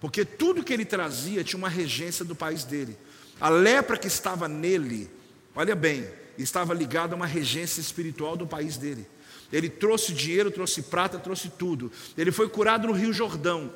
Porque 0.00 0.24
tudo 0.24 0.64
que 0.64 0.72
ele 0.72 0.84
trazia 0.84 1.44
tinha 1.44 1.58
uma 1.58 1.68
regência 1.68 2.24
do 2.24 2.34
país 2.34 2.64
dele. 2.64 2.96
A 3.40 3.48
lepra 3.48 3.96
que 3.96 4.06
estava 4.06 4.48
nele, 4.48 5.10
olha 5.54 5.74
bem, 5.74 6.08
estava 6.36 6.74
ligada 6.74 7.14
a 7.14 7.16
uma 7.16 7.26
regência 7.26 7.80
espiritual 7.80 8.36
do 8.36 8.46
país 8.46 8.76
dele. 8.76 9.06
Ele 9.52 9.68
trouxe 9.68 10.12
dinheiro, 10.12 10.50
trouxe 10.50 10.82
prata, 10.82 11.18
trouxe 11.18 11.50
tudo. 11.50 11.92
Ele 12.16 12.32
foi 12.32 12.48
curado 12.48 12.88
no 12.88 12.92
Rio 12.92 13.12
Jordão. 13.12 13.72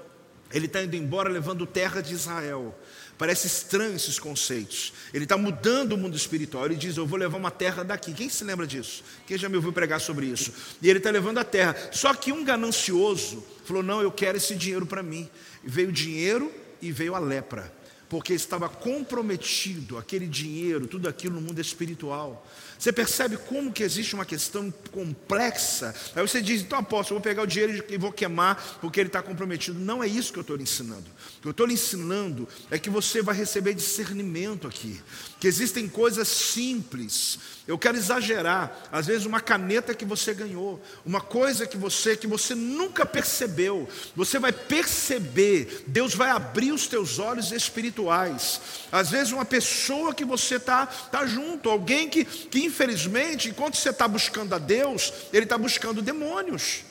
Ele 0.53 0.66
está 0.66 0.83
indo 0.83 0.97
embora 0.97 1.29
levando 1.29 1.66
terra 1.66 2.01
de 2.01 2.14
Israel. 2.14 2.74
Parece 3.18 3.46
estranho 3.46 3.96
esses 3.96 4.18
conceitos. 4.18 4.92
Ele 5.12 5.24
está 5.24 5.38
mudando 5.38 5.92
o 5.92 5.96
mundo 5.96 6.16
espiritual. 6.16 6.66
Ele 6.66 6.74
diz: 6.74 6.96
Eu 6.96 7.06
vou 7.06 7.18
levar 7.18 7.38
uma 7.38 7.50
terra 7.50 7.82
daqui. 7.82 8.12
Quem 8.12 8.28
se 8.28 8.44
lembra 8.44 8.66
disso? 8.66 9.02
Quem 9.26 9.38
já 9.38 9.48
me 9.48 9.56
ouviu 9.56 9.72
pregar 9.72 10.00
sobre 10.00 10.26
isso? 10.26 10.52
E 10.82 10.90
ele 10.90 10.98
está 10.98 11.10
levando 11.10 11.38
a 11.38 11.44
terra. 11.44 11.74
Só 11.92 12.12
que 12.12 12.30
um 12.30 12.44
ganancioso 12.44 13.42
falou: 13.64 13.82
Não, 13.82 14.02
eu 14.02 14.12
quero 14.12 14.36
esse 14.36 14.54
dinheiro 14.54 14.84
para 14.84 15.02
mim. 15.02 15.28
E 15.64 15.68
veio 15.68 15.88
o 15.88 15.92
dinheiro 15.92 16.52
e 16.82 16.92
veio 16.92 17.14
a 17.14 17.18
lepra. 17.18 17.72
porque 18.08 18.32
estava 18.34 18.68
comprometido 18.68 19.98
aquele 19.98 20.26
dinheiro, 20.26 20.86
tudo 20.86 21.08
aquilo 21.08 21.34
no 21.34 21.40
mundo 21.40 21.60
espiritual. 21.60 22.46
Você 22.78 22.92
percebe 22.92 23.36
como 23.36 23.72
que 23.72 23.82
existe 23.82 24.14
uma 24.14 24.24
questão 24.24 24.72
complexa? 24.92 25.94
Aí 26.14 26.22
você 26.22 26.40
diz, 26.40 26.62
então 26.62 26.78
apóstolo, 26.78 27.18
eu 27.18 27.22
vou 27.22 27.24
pegar 27.24 27.42
o 27.42 27.46
dinheiro 27.46 27.84
e 27.88 27.96
vou 27.96 28.12
queimar 28.12 28.78
porque 28.80 29.00
ele 29.00 29.08
está 29.08 29.22
comprometido. 29.22 29.78
Não 29.78 30.04
é 30.04 30.06
isso 30.06 30.32
que 30.32 30.38
eu 30.38 30.42
estou 30.42 30.56
ensinando. 30.60 31.06
Que 31.47 31.51
eu 31.51 31.53
estou 31.53 31.66
lhe 31.66 31.74
ensinando 31.74 32.49
é 32.72 32.76
que 32.76 32.90
você 32.90 33.22
vai 33.22 33.32
receber 33.32 33.72
discernimento 33.72 34.66
aqui. 34.66 35.01
Que 35.38 35.47
existem 35.47 35.86
coisas 35.86 36.26
simples. 36.26 37.38
Eu 37.68 37.78
quero 37.78 37.97
exagerar. 37.97 38.76
Às 38.90 39.07
vezes 39.07 39.26
uma 39.26 39.40
caneta 39.40 39.94
que 39.94 40.05
você 40.05 40.34
ganhou, 40.34 40.82
uma 41.05 41.20
coisa 41.20 41.64
que 41.64 41.76
você 41.76 42.16
que 42.16 42.26
você 42.26 42.53
nunca 42.53 43.07
percebeu, 43.07 43.88
você 44.16 44.40
vai 44.40 44.51
perceber. 44.51 45.84
Deus 45.86 46.16
vai 46.16 46.30
abrir 46.30 46.72
os 46.72 46.88
teus 46.88 47.20
olhos 47.20 47.53
espirituais. 47.53 48.61
Às 48.90 49.11
vezes 49.11 49.32
uma 49.32 49.44
pessoa 49.44 50.12
que 50.12 50.24
você 50.24 50.57
está 50.57 50.84
tá 50.84 51.24
junto, 51.28 51.70
alguém 51.70 52.09
que, 52.09 52.24
que 52.24 52.64
infelizmente, 52.64 53.51
enquanto 53.51 53.76
você 53.76 53.90
está 53.90 54.09
buscando 54.09 54.53
a 54.53 54.59
Deus, 54.59 55.12
ele 55.32 55.44
está 55.44 55.57
buscando 55.57 56.03
demônios. 56.03 56.82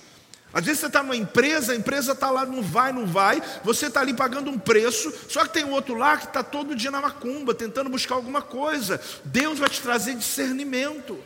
Às 0.56 0.64
vezes 0.64 0.80
você 0.80 0.88
está 0.88 1.04
numa 1.04 1.18
empresa, 1.18 1.74
a 1.74 1.76
empresa 1.76 2.14
está 2.14 2.32
lá, 2.32 2.46
não 2.46 2.62
vai, 2.62 2.94
não 2.94 3.06
vai, 3.06 3.44
você 3.62 3.88
está 3.88 4.00
ali 4.00 4.14
pagando 4.14 4.50
um 4.50 4.58
preço, 4.58 5.14
só 5.28 5.44
que 5.44 5.50
tem 5.54 5.66
outro 5.66 5.96
lá 5.96 6.16
que 6.16 6.28
está 6.28 6.42
todo 6.42 6.74
dia 6.74 6.90
na 6.90 7.02
macumba, 7.02 7.54
tentando 7.54 7.90
buscar 7.90 8.16
alguma 8.16 8.42
coisa. 8.42 9.02
Deus 9.26 9.60
vai 9.60 9.68
te 9.68 9.82
trazer 9.82 10.16
discernimento. 10.16 11.20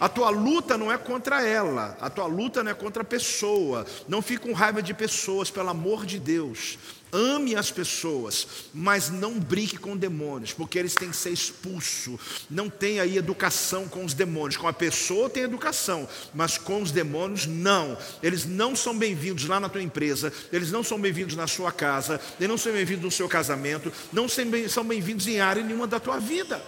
A 0.00 0.08
tua 0.08 0.30
luta 0.30 0.76
não 0.76 0.90
é 0.90 0.98
contra 0.98 1.46
ela, 1.46 1.96
a 2.00 2.10
tua 2.10 2.26
luta 2.26 2.64
não 2.64 2.72
é 2.72 2.74
contra 2.74 3.02
a 3.02 3.06
pessoa. 3.06 3.86
Não 4.08 4.20
fique 4.20 4.48
com 4.48 4.52
raiva 4.52 4.82
de 4.82 4.92
pessoas, 4.92 5.48
pelo 5.48 5.68
amor 5.70 6.04
de 6.04 6.18
Deus. 6.18 6.76
Ame 7.14 7.54
as 7.54 7.70
pessoas, 7.70 8.46
mas 8.72 9.10
não 9.10 9.38
brinque 9.38 9.76
com 9.76 9.94
demônios, 9.94 10.54
porque 10.54 10.78
eles 10.78 10.94
têm 10.94 11.10
que 11.10 11.16
ser 11.16 11.28
expulsos. 11.28 12.18
Não 12.48 12.70
tem 12.70 13.00
aí 13.00 13.18
educação 13.18 13.86
com 13.86 14.02
os 14.02 14.14
demônios. 14.14 14.56
Com 14.56 14.66
a 14.66 14.72
pessoa 14.72 15.28
tem 15.28 15.42
educação, 15.42 16.08
mas 16.32 16.56
com 16.56 16.80
os 16.80 16.90
demônios 16.90 17.44
não. 17.44 17.98
Eles 18.22 18.46
não 18.46 18.74
são 18.74 18.96
bem-vindos 18.96 19.44
lá 19.46 19.60
na 19.60 19.68
tua 19.68 19.82
empresa, 19.82 20.32
eles 20.50 20.72
não 20.72 20.82
são 20.82 20.98
bem-vindos 20.98 21.36
na 21.36 21.46
sua 21.46 21.70
casa, 21.70 22.18
eles 22.40 22.48
não 22.48 22.56
são 22.56 22.72
bem-vindos 22.72 23.04
no 23.04 23.10
seu 23.10 23.28
casamento, 23.28 23.92
não 24.10 24.26
são 24.26 24.82
bem-vindos 24.82 25.26
em 25.26 25.38
área 25.38 25.62
nenhuma 25.62 25.86
da 25.86 26.00
tua 26.00 26.18
vida. 26.18 26.62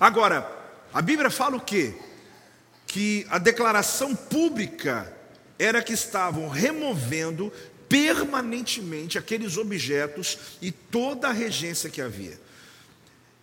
Agora, 0.00 0.50
a 0.92 1.00
Bíblia 1.00 1.30
fala 1.30 1.56
o 1.56 1.60
quê? 1.60 1.94
Que 2.88 3.24
a 3.30 3.38
declaração 3.38 4.16
pública 4.16 5.14
era 5.56 5.80
que 5.80 5.92
estavam 5.92 6.48
removendo 6.48 7.52
permanentemente 7.88 9.18
aqueles 9.18 9.56
objetos 9.56 10.38
e 10.60 10.70
toda 10.70 11.28
a 11.28 11.32
regência 11.32 11.90
que 11.90 12.02
havia. 12.02 12.38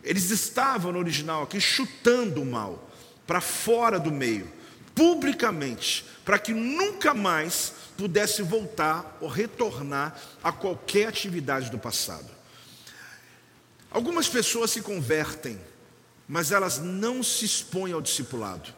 Eles 0.04 0.30
estavam 0.30 0.92
no 0.92 1.00
original 1.00 1.44
aqui 1.44 1.60
chutando 1.60 2.42
o 2.42 2.46
mal 2.46 2.90
para 3.26 3.42
fora 3.42 4.00
do 4.00 4.12
meio, 4.12 4.52
publicamente, 4.94 6.06
para 6.24 6.38
que 6.38 6.54
nunca 6.54 7.14
mais 7.14 7.74
pudesse 7.98 8.44
voltar 8.44 9.18
ou 9.20 9.28
retornar 9.28 10.20
a 10.44 10.52
qualquer 10.52 11.08
atividade 11.08 11.72
do 11.72 11.80
passado. 11.80 12.30
Algumas 13.90 14.28
pessoas 14.28 14.72
se 14.72 14.82
convertem, 14.82 15.60
mas 16.28 16.52
elas 16.52 16.80
não 16.80 17.24
se 17.24 17.46
expõem 17.46 17.94
ao 17.94 18.02
discipulado 18.02 18.74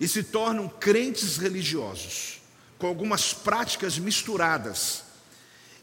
e 0.00 0.08
se 0.08 0.22
tornam 0.22 0.68
crentes 0.68 1.36
religiosos 1.36 2.35
com 2.78 2.86
algumas 2.86 3.32
práticas 3.32 3.98
misturadas, 3.98 5.04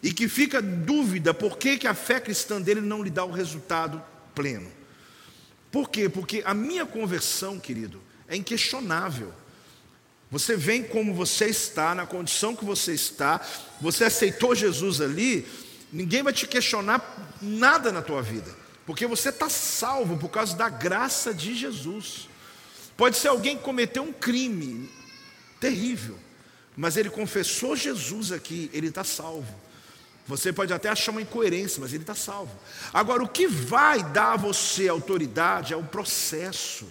e 0.01 0.11
que 0.11 0.27
fica 0.27 0.61
dúvida 0.61 1.33
por 1.33 1.57
que, 1.57 1.77
que 1.77 1.87
a 1.87 1.93
fé 1.93 2.19
cristã 2.19 2.61
dele 2.61 2.81
não 2.81 3.01
lhe 3.01 3.09
dá 3.09 3.23
o 3.23 3.31
resultado 3.31 4.03
pleno. 4.35 4.69
Por 5.71 5.89
quê? 5.89 6.09
Porque 6.09 6.43
a 6.45 6.53
minha 6.53 6.85
conversão, 6.85 7.59
querido, 7.59 8.01
é 8.27 8.35
inquestionável. 8.35 9.33
Você 10.29 10.57
vem 10.57 10.83
como 10.83 11.13
você 11.13 11.45
está, 11.45 11.95
na 11.95 12.05
condição 12.05 12.55
que 12.55 12.65
você 12.65 12.93
está, 12.93 13.39
você 13.79 14.03
aceitou 14.03 14.53
Jesus 14.53 14.99
ali, 14.99 15.47
ninguém 15.91 16.21
vai 16.21 16.33
te 16.33 16.47
questionar 16.47 17.37
nada 17.41 17.91
na 17.91 18.01
tua 18.01 18.21
vida, 18.21 18.53
porque 18.85 19.05
você 19.07 19.29
está 19.29 19.47
salvo 19.47 20.17
por 20.17 20.29
causa 20.29 20.55
da 20.55 20.69
graça 20.69 21.33
de 21.33 21.55
Jesus. 21.55 22.27
Pode 22.97 23.15
ser 23.15 23.29
alguém 23.29 23.57
que 23.57 23.63
cometeu 23.63 24.03
um 24.03 24.11
crime 24.11 24.89
terrível, 25.59 26.17
mas 26.75 26.97
ele 26.97 27.09
confessou 27.09 27.75
Jesus 27.75 28.31
aqui, 28.31 28.69
ele 28.73 28.87
está 28.87 29.03
salvo. 29.03 29.53
Você 30.25 30.53
pode 30.53 30.73
até 30.73 30.89
achar 30.89 31.11
uma 31.11 31.21
incoerência, 31.21 31.81
mas 31.81 31.93
ele 31.93 32.03
está 32.03 32.15
salvo. 32.15 32.51
Agora, 32.93 33.23
o 33.23 33.27
que 33.27 33.45
vai 33.45 34.01
dar 34.01 34.33
a 34.33 34.37
você 34.37 34.87
autoridade 34.87 35.73
é 35.73 35.77
o 35.77 35.83
processo, 35.83 36.87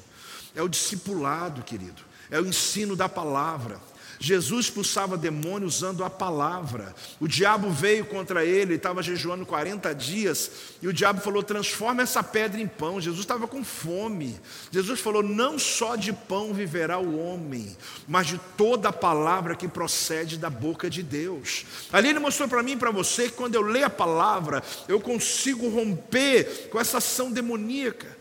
é 0.55 0.63
o 0.63 0.69
discipulado, 0.69 1.63
querido, 1.63 2.03
é 2.31 2.39
o 2.39 2.47
ensino 2.47 2.95
da 2.95 3.09
palavra. 3.09 3.81
Jesus 4.23 4.67
expulsava 4.67 5.17
demônio 5.17 5.67
usando 5.67 6.05
a 6.05 6.09
palavra. 6.09 6.95
O 7.19 7.27
diabo 7.27 7.69
veio 7.71 8.05
contra 8.07 8.45
ele, 8.45 8.75
estava 8.75 9.03
jejuando 9.03 9.45
40 9.45 9.93
dias, 9.97 10.49
e 10.81 10.87
o 10.87 10.93
diabo 10.93 11.21
falou: 11.21 11.43
transforma 11.43 12.03
essa 12.03 12.23
pedra 12.23 12.61
em 12.61 12.69
pão. 12.69 13.01
Jesus 13.01 13.23
estava 13.23 13.49
com 13.49 13.65
fome. 13.65 14.39
Jesus 14.71 15.01
falou: 15.01 15.25
não 15.25 15.59
só 15.59 15.97
de 15.97 16.13
pão 16.13 16.55
viverá 16.55 17.01
o 17.01 17.19
homem, 17.19 17.77
mas 18.07 18.29
de 18.29 18.41
toda 18.57 18.91
a 18.91 18.93
palavra 18.93 19.57
que 19.57 19.67
procede 19.67 20.39
da 20.39 20.49
boca 20.49 20.89
de 20.89 21.03
Deus. 21.03 21.67
Ali 21.93 22.11
ele 22.11 22.21
mostrou 22.21 22.49
para 22.49 22.63
mim 22.63 22.73
e 22.73 22.77
para 22.77 22.93
você 22.93 23.25
que 23.25 23.35
quando 23.35 23.57
eu 23.57 23.63
leio 23.63 23.87
a 23.87 23.91
palavra, 23.91 24.63
eu 24.87 25.01
consigo 25.01 25.69
romper 25.69 26.69
com 26.71 26.79
essa 26.79 26.99
ação 26.99 27.33
demoníaca. 27.33 28.17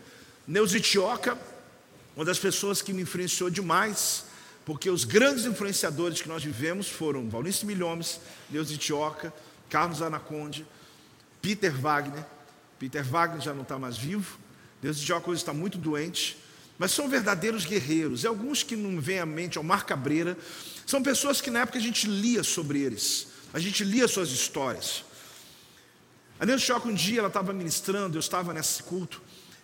Neusitioca, 0.48 1.38
uma 2.16 2.24
das 2.24 2.40
pessoas 2.40 2.82
que 2.82 2.92
me 2.92 3.02
influenciou 3.02 3.48
demais, 3.48 4.31
porque 4.64 4.88
os 4.88 5.04
grandes 5.04 5.44
influenciadores 5.44 6.22
que 6.22 6.28
nós 6.28 6.44
vivemos 6.44 6.88
foram 6.88 7.28
Valnice 7.28 7.66
Milhomes, 7.66 8.20
Deus 8.48 8.68
de 8.68 8.78
Tioca, 8.78 9.32
Carlos 9.68 10.02
Anaconde, 10.02 10.66
Peter 11.40 11.72
Wagner. 11.72 12.24
Peter 12.78 13.04
Wagner 13.04 13.40
já 13.40 13.54
não 13.54 13.62
está 13.62 13.78
mais 13.78 13.96
vivo, 13.96 14.38
Deus 14.80 14.98
de 14.98 15.06
Tioca 15.06 15.30
hoje 15.30 15.40
está 15.40 15.52
muito 15.52 15.78
doente, 15.78 16.36
mas 16.78 16.90
são 16.90 17.08
verdadeiros 17.08 17.64
guerreiros. 17.64 18.24
E 18.24 18.26
alguns 18.26 18.62
que 18.62 18.74
não 18.74 19.00
vêm 19.00 19.20
à 19.20 19.26
mente, 19.26 19.56
ao 19.56 19.64
Mar 19.64 19.84
Cabreira, 19.84 20.36
são 20.84 21.02
pessoas 21.02 21.40
que 21.40 21.50
na 21.50 21.60
época 21.60 21.78
a 21.78 21.80
gente 21.80 22.08
lia 22.08 22.42
sobre 22.42 22.80
eles, 22.80 23.28
a 23.52 23.58
gente 23.58 23.84
lia 23.84 24.08
suas 24.08 24.30
histórias. 24.30 25.04
A 26.40 26.44
Deus 26.44 26.60
de 26.60 26.66
Tioca 26.66 26.88
um 26.88 26.94
dia 26.94 27.20
ela 27.20 27.28
estava 27.28 27.52
ministrando, 27.52 28.16
eu 28.16 28.20
estava 28.20 28.52
nesse 28.52 28.82
culto, 28.82 29.22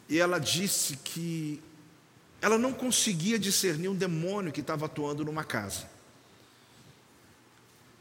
e 0.09 0.18
ela 0.18 0.38
disse 0.38 0.96
que 0.96 1.61
ela 2.41 2.57
não 2.57 2.72
conseguia 2.72 3.39
discernir 3.39 3.89
um 3.89 3.95
demônio 3.95 4.53
que 4.53 4.61
estava 4.61 4.86
atuando 4.86 5.24
numa 5.24 5.45
casa. 5.45 5.89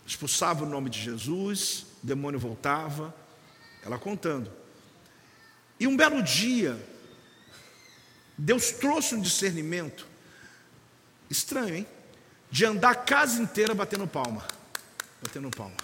Expulsava 0.06 0.64
o 0.64 0.70
nome 0.70 0.90
de 0.90 1.02
Jesus, 1.02 1.86
o 2.04 2.08
demônio 2.08 2.40
voltava, 2.40 3.14
ela 3.84 3.98
contando. 3.98 4.52
E 5.80 5.88
um 5.88 5.98
belo 5.98 6.22
dia, 6.22 6.82
Deus 8.38 8.72
trouxe 8.72 9.16
um 9.16 9.22
discernimento, 9.22 10.08
estranho, 11.30 11.76
hein? 11.76 11.88
De 12.50 12.66
andar 12.66 12.92
a 12.92 12.96
casa 12.96 13.42
inteira 13.42 13.74
batendo 13.74 14.08
palma. 14.08 14.48
Batendo 15.22 15.50
palma. 15.50 15.76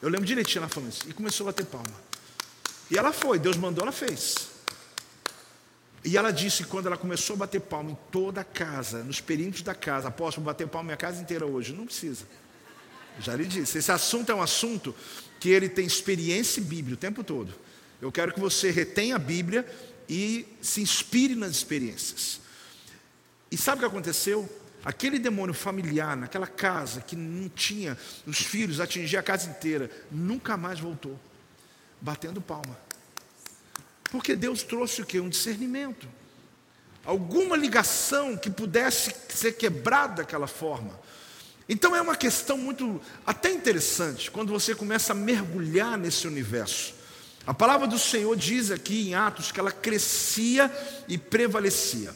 Eu 0.00 0.08
lembro 0.08 0.26
direitinho 0.26 0.60
ela 0.60 0.68
falando 0.68 0.92
isso. 0.92 1.08
E 1.08 1.12
começou 1.12 1.46
a 1.46 1.52
bater 1.52 1.66
palma. 1.66 1.94
E 2.90 2.98
ela 2.98 3.12
foi, 3.12 3.38
Deus 3.38 3.56
mandou, 3.56 3.82
ela 3.82 3.92
fez. 3.92 4.57
E 6.04 6.16
ela 6.16 6.30
disse 6.30 6.64
quando 6.64 6.86
ela 6.86 6.96
começou 6.96 7.34
a 7.34 7.38
bater 7.40 7.60
palma 7.60 7.90
em 7.90 7.98
toda 8.10 8.40
a 8.40 8.44
casa, 8.44 9.02
nos 9.02 9.20
perímetros 9.20 9.62
da 9.62 9.74
casa, 9.74 10.08
apóstolo, 10.08 10.46
bater 10.46 10.66
palma 10.68 10.86
minha 10.86 10.96
casa 10.96 11.20
inteira 11.20 11.44
hoje. 11.44 11.72
Não 11.72 11.86
precisa. 11.86 12.24
Já 13.20 13.34
lhe 13.34 13.44
disse. 13.44 13.78
Esse 13.78 13.90
assunto 13.90 14.30
é 14.30 14.34
um 14.34 14.42
assunto 14.42 14.94
que 15.40 15.48
ele 15.48 15.68
tem 15.68 15.84
experiência 15.84 16.62
bíblica 16.62 16.94
o 16.94 16.96
tempo 16.96 17.24
todo. 17.24 17.52
Eu 18.00 18.12
quero 18.12 18.32
que 18.32 18.40
você 18.40 18.70
retenha 18.70 19.16
a 19.16 19.18
Bíblia 19.18 19.66
e 20.08 20.46
se 20.62 20.80
inspire 20.80 21.34
nas 21.34 21.50
experiências. 21.50 22.40
E 23.50 23.56
sabe 23.56 23.78
o 23.78 23.80
que 23.80 23.86
aconteceu? 23.86 24.48
Aquele 24.84 25.18
demônio 25.18 25.54
familiar 25.54 26.16
naquela 26.16 26.46
casa 26.46 27.00
que 27.00 27.16
não 27.16 27.48
tinha 27.48 27.98
os 28.24 28.38
filhos, 28.38 28.80
atingia 28.80 29.18
a 29.18 29.22
casa 29.22 29.50
inteira, 29.50 29.90
nunca 30.10 30.56
mais 30.56 30.78
voltou, 30.78 31.18
batendo 32.00 32.40
palma. 32.40 32.78
Porque 34.10 34.34
Deus 34.34 34.62
trouxe 34.62 35.02
o 35.02 35.06
que? 35.06 35.20
Um 35.20 35.28
discernimento. 35.28 36.08
Alguma 37.04 37.56
ligação 37.56 38.36
que 38.36 38.50
pudesse 38.50 39.14
ser 39.28 39.52
quebrada 39.52 40.16
daquela 40.16 40.46
forma. 40.46 40.98
Então 41.68 41.94
é 41.94 42.00
uma 42.00 42.16
questão 42.16 42.56
muito, 42.56 43.00
até 43.26 43.50
interessante, 43.50 44.30
quando 44.30 44.50
você 44.50 44.74
começa 44.74 45.12
a 45.12 45.16
mergulhar 45.16 45.98
nesse 45.98 46.26
universo. 46.26 46.94
A 47.46 47.52
palavra 47.52 47.86
do 47.86 47.98
Senhor 47.98 48.34
diz 48.36 48.70
aqui 48.70 49.08
em 49.08 49.14
Atos 49.14 49.52
que 49.52 49.60
ela 49.60 49.72
crescia 49.72 50.70
e 51.06 51.16
prevalecia. 51.18 52.14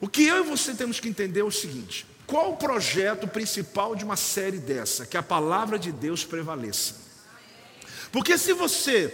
O 0.00 0.08
que 0.08 0.26
eu 0.26 0.44
e 0.44 0.48
você 0.48 0.74
temos 0.74 0.98
que 0.98 1.08
entender 1.08 1.40
é 1.40 1.44
o 1.44 1.50
seguinte: 1.50 2.06
qual 2.26 2.52
o 2.52 2.56
projeto 2.56 3.26
principal 3.26 3.94
de 3.94 4.04
uma 4.04 4.16
série 4.16 4.58
dessa? 4.58 5.04
Que 5.04 5.16
a 5.16 5.22
palavra 5.22 5.78
de 5.78 5.92
Deus 5.92 6.24
prevaleça. 6.24 6.94
Porque 8.12 8.38
se 8.38 8.52
você 8.52 9.12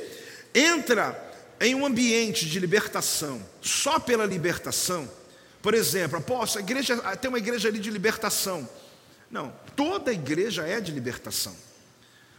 entra 0.55 1.26
em 1.61 1.74
um 1.74 1.86
ambiente 1.86 2.46
de 2.46 2.59
libertação, 2.59 3.40
só 3.62 3.98
pela 3.98 4.24
libertação, 4.24 5.09
por 5.62 5.74
exemplo, 5.74 6.18
apóstolo, 6.18 6.64
a 6.64 6.68
igreja, 6.68 6.96
tem 7.16 7.28
uma 7.28 7.38
igreja 7.38 7.68
ali 7.68 7.78
de 7.78 7.90
libertação. 7.90 8.68
Não, 9.30 9.52
toda 9.74 10.12
igreja 10.12 10.66
é 10.66 10.80
de 10.80 10.92
libertação. 10.92 11.57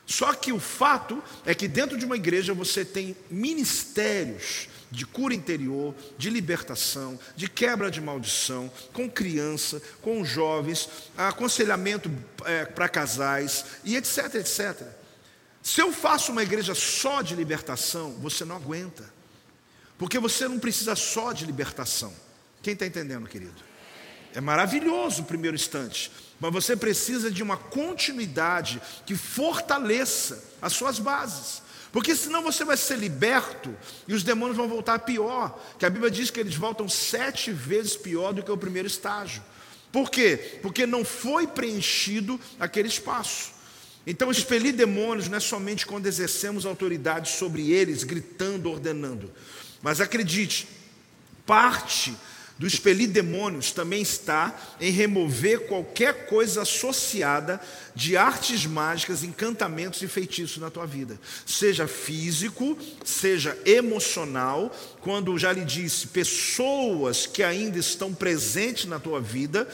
Só 0.06 0.34
que 0.34 0.54
o 0.54 0.60
fato 0.60 1.22
é 1.46 1.54
que 1.54 1.68
dentro 1.68 1.98
de 1.98 2.06
uma 2.06 2.16
igreja 2.16 2.54
você 2.54 2.86
tem 2.86 3.18
ministérios 3.30 4.70
de 4.90 5.06
cura 5.06 5.34
interior, 5.34 5.94
de 6.18 6.30
libertação, 6.30 7.20
de 7.36 7.50
quebra 7.50 7.92
de 7.92 8.00
maldição, 8.00 8.72
com 8.94 9.10
criança, 9.10 9.82
com 10.02 10.24
jovens, 10.24 10.88
aconselhamento 11.18 12.10
é, 12.46 12.64
para 12.64 12.88
casais 12.88 13.66
e 13.84 13.98
etc, 13.98 14.36
etc. 14.36 14.88
Se 15.68 15.82
eu 15.82 15.92
faço 15.92 16.32
uma 16.32 16.44
igreja 16.44 16.74
só 16.74 17.22
de 17.22 17.36
libertação, 17.36 18.14
você 18.22 18.46
não 18.46 18.56
aguenta, 18.56 19.04
porque 19.98 20.18
você 20.18 20.48
não 20.48 20.60
precisa 20.60 20.96
só 20.96 21.34
de 21.34 21.46
libertação. 21.46 22.14
Quem 22.64 22.72
está 22.72 22.86
entendendo, 22.86 23.28
querido? 23.28 23.62
É 24.34 24.40
maravilhoso 24.40 25.24
o 25.24 25.26
primeiro 25.26 25.56
instante, 25.56 26.10
mas 26.40 26.54
você 26.54 26.74
precisa 26.78 27.30
de 27.30 27.44
uma 27.44 27.58
continuidade 27.58 28.82
que 29.06 29.14
fortaleça 29.14 30.42
as 30.62 30.72
suas 30.72 31.00
bases. 31.00 31.62
Porque 31.92 32.16
senão 32.16 32.42
você 32.42 32.64
vai 32.64 32.78
ser 32.78 32.98
liberto 32.98 33.76
e 34.08 34.14
os 34.14 34.24
demônios 34.24 34.56
vão 34.56 34.70
voltar 34.70 35.00
pior. 35.00 35.62
Que 35.78 35.86
a 35.86 35.90
Bíblia 35.90 36.10
diz 36.10 36.32
que 36.32 36.40
eles 36.40 36.56
voltam 36.56 36.88
sete 36.88 37.52
vezes 37.52 37.98
pior 37.98 38.32
do 38.32 38.42
que 38.42 38.52
o 38.52 38.58
primeiro 38.58 38.88
estágio. 38.88 39.44
Por 39.92 40.10
quê? 40.10 40.60
Porque 40.62 40.86
não 40.86 41.04
foi 41.04 41.46
preenchido 41.46 42.40
aquele 42.58 42.88
espaço. 42.88 43.57
Então, 44.10 44.32
expelir 44.32 44.74
demônios 44.74 45.28
não 45.28 45.36
é 45.36 45.42
somente 45.42 45.86
quando 45.86 46.08
exercemos 46.08 46.66
autoridade 46.66 47.32
sobre 47.32 47.72
eles, 47.72 48.06
gritando, 48.06 48.70
ordenando. 48.70 49.30
Mas 49.82 50.00
acredite, 50.00 50.66
parte 51.46 52.16
do 52.58 52.66
expelir 52.66 53.10
demônios 53.10 53.72
também 53.72 54.02
está 54.02 54.58
em 54.80 54.92
remover 54.92 55.68
qualquer 55.68 56.26
coisa 56.26 56.64
associada 56.64 57.62
de 57.94 58.18
artes 58.18 58.66
mágicas, 58.66 59.24
encantamentos 59.24 60.02
e 60.02 60.08
feitiços 60.08 60.58
na 60.58 60.72
tua 60.72 60.86
vida, 60.86 61.20
seja 61.46 61.88
físico, 61.88 62.78
seja 63.06 63.58
emocional, 63.66 64.76
quando 65.02 65.38
já 65.38 65.52
lhe 65.52 65.64
disse, 65.64 66.08
pessoas 66.08 67.28
que 67.28 67.44
ainda 67.44 67.78
estão 67.78 68.14
presentes 68.14 68.86
na 68.86 69.00
tua 69.00 69.22
vida, 69.22 69.68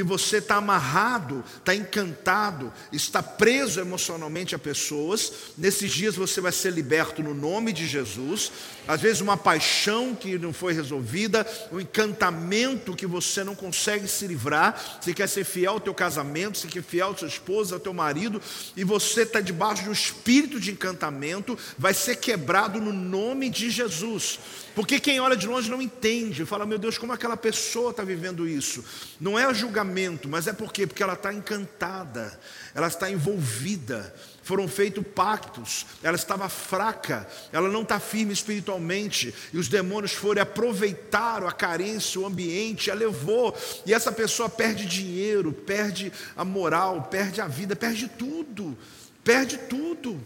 que 0.00 0.04
você 0.04 0.38
está 0.38 0.56
amarrado, 0.56 1.44
está 1.58 1.74
encantado, 1.74 2.72
está 2.90 3.22
preso 3.22 3.80
emocionalmente 3.80 4.54
a 4.54 4.58
pessoas, 4.58 5.30
nesses 5.58 5.92
dias 5.92 6.16
você 6.16 6.40
vai 6.40 6.52
ser 6.52 6.72
liberto 6.72 7.22
no 7.22 7.34
nome 7.34 7.70
de 7.70 7.86
Jesus. 7.86 8.50
Às 8.90 9.00
vezes, 9.00 9.20
uma 9.20 9.36
paixão 9.36 10.16
que 10.16 10.36
não 10.36 10.52
foi 10.52 10.72
resolvida, 10.72 11.46
um 11.70 11.78
encantamento 11.78 12.96
que 12.96 13.06
você 13.06 13.44
não 13.44 13.54
consegue 13.54 14.08
se 14.08 14.26
livrar. 14.26 14.98
Você 15.00 15.14
quer 15.14 15.28
ser 15.28 15.44
fiel 15.44 15.74
ao 15.74 15.80
teu 15.80 15.94
casamento, 15.94 16.58
você 16.58 16.66
quer 16.66 16.82
ser 16.82 16.88
fiel 16.88 17.10
à 17.10 17.16
sua 17.16 17.28
esposa, 17.28 17.76
ao 17.76 17.80
teu 17.80 17.94
marido, 17.94 18.42
e 18.76 18.82
você 18.82 19.22
está 19.22 19.40
debaixo 19.40 19.84
de 19.84 19.90
um 19.90 19.92
espírito 19.92 20.58
de 20.58 20.72
encantamento, 20.72 21.56
vai 21.78 21.94
ser 21.94 22.16
quebrado 22.16 22.80
no 22.80 22.92
nome 22.92 23.48
de 23.48 23.70
Jesus. 23.70 24.40
Porque 24.74 24.98
quem 24.98 25.20
olha 25.20 25.36
de 25.36 25.46
longe 25.46 25.70
não 25.70 25.80
entende, 25.80 26.44
fala, 26.44 26.66
meu 26.66 26.78
Deus, 26.78 26.98
como 26.98 27.12
aquela 27.12 27.36
pessoa 27.36 27.92
está 27.92 28.02
vivendo 28.02 28.48
isso? 28.48 28.84
Não 29.20 29.38
é 29.38 29.54
julgamento, 29.54 30.28
mas 30.28 30.48
é 30.48 30.52
por 30.52 30.72
quê? 30.72 30.84
Porque 30.84 31.02
ela 31.02 31.12
está 31.12 31.32
encantada, 31.32 32.36
ela 32.74 32.88
está 32.88 33.08
envolvida, 33.08 34.12
foram 34.50 34.66
feitos 34.66 35.04
pactos, 35.14 35.86
ela 36.02 36.16
estava 36.16 36.48
fraca, 36.48 37.24
ela 37.52 37.68
não 37.68 37.82
está 37.82 38.00
firme 38.00 38.32
espiritualmente, 38.32 39.32
e 39.52 39.58
os 39.58 39.68
demônios 39.68 40.10
foram 40.10 40.42
aproveitar 40.42 41.44
a 41.44 41.52
carência, 41.52 42.20
o 42.20 42.26
ambiente, 42.26 42.90
a 42.90 42.94
levou, 42.94 43.56
e 43.86 43.94
essa 43.94 44.10
pessoa 44.10 44.48
perde 44.48 44.86
dinheiro, 44.86 45.52
perde 45.52 46.12
a 46.36 46.44
moral, 46.44 47.04
perde 47.04 47.40
a 47.40 47.46
vida, 47.46 47.76
perde 47.76 48.08
tudo, 48.08 48.76
perde 49.22 49.56
tudo, 49.56 50.20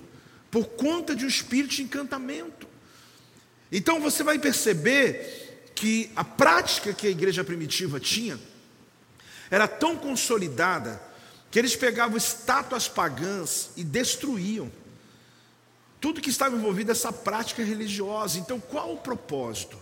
por 0.51 0.69
conta 0.69 1.15
de 1.15 1.27
um 1.27 1.29
espírito 1.29 1.75
de 1.75 1.83
encantamento. 1.83 2.67
Então 3.71 4.01
você 4.01 4.23
vai 4.23 4.39
perceber 4.39 5.71
que 5.75 6.11
a 6.17 6.25
prática 6.25 6.95
que 6.95 7.07
a 7.07 7.11
igreja 7.11 7.45
primitiva 7.45 8.01
tinha 8.01 8.41
era 9.51 9.69
tão 9.69 9.97
consolidada 9.97 10.99
que 11.55 11.59
eles 11.61 11.77
pegavam 11.77 12.17
estátuas 12.17 12.89
pagãs 12.89 13.71
e 13.77 13.85
destruíam. 13.85 14.73
Tudo 16.01 16.21
que 16.21 16.29
estava 16.29 16.57
envolvido 16.57 16.89
nessa 16.89 17.13
prática 17.13 17.63
religiosa. 17.63 18.41
Então, 18.41 18.59
qual 18.59 18.93
o 18.93 18.97
propósito? 18.97 19.79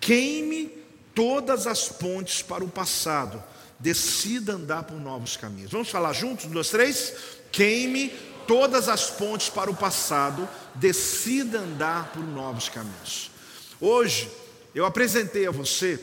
Queime 0.00 0.70
todas 1.16 1.66
as 1.66 1.88
pontes 1.88 2.42
para 2.42 2.62
o 2.62 2.68
passado, 2.68 3.42
decida 3.76 4.52
andar 4.52 4.84
por 4.84 5.00
novos 5.00 5.36
caminhos. 5.36 5.72
Vamos 5.72 5.90
falar 5.90 6.12
juntos? 6.12 6.44
Um, 6.44 6.50
dois, 6.50 6.70
três. 6.70 7.12
Queime 7.50 8.10
todas 8.46 8.88
as 8.88 9.10
pontes 9.10 9.50
para 9.50 9.68
o 9.68 9.74
passado, 9.74 10.48
decida 10.76 11.58
andar 11.58 12.12
por 12.12 12.22
novos 12.22 12.68
caminhos. 12.68 13.32
Hoje 13.80 14.30
eu 14.72 14.86
apresentei 14.86 15.44
a 15.48 15.50
você 15.50 15.98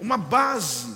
uma 0.00 0.18
base, 0.18 0.92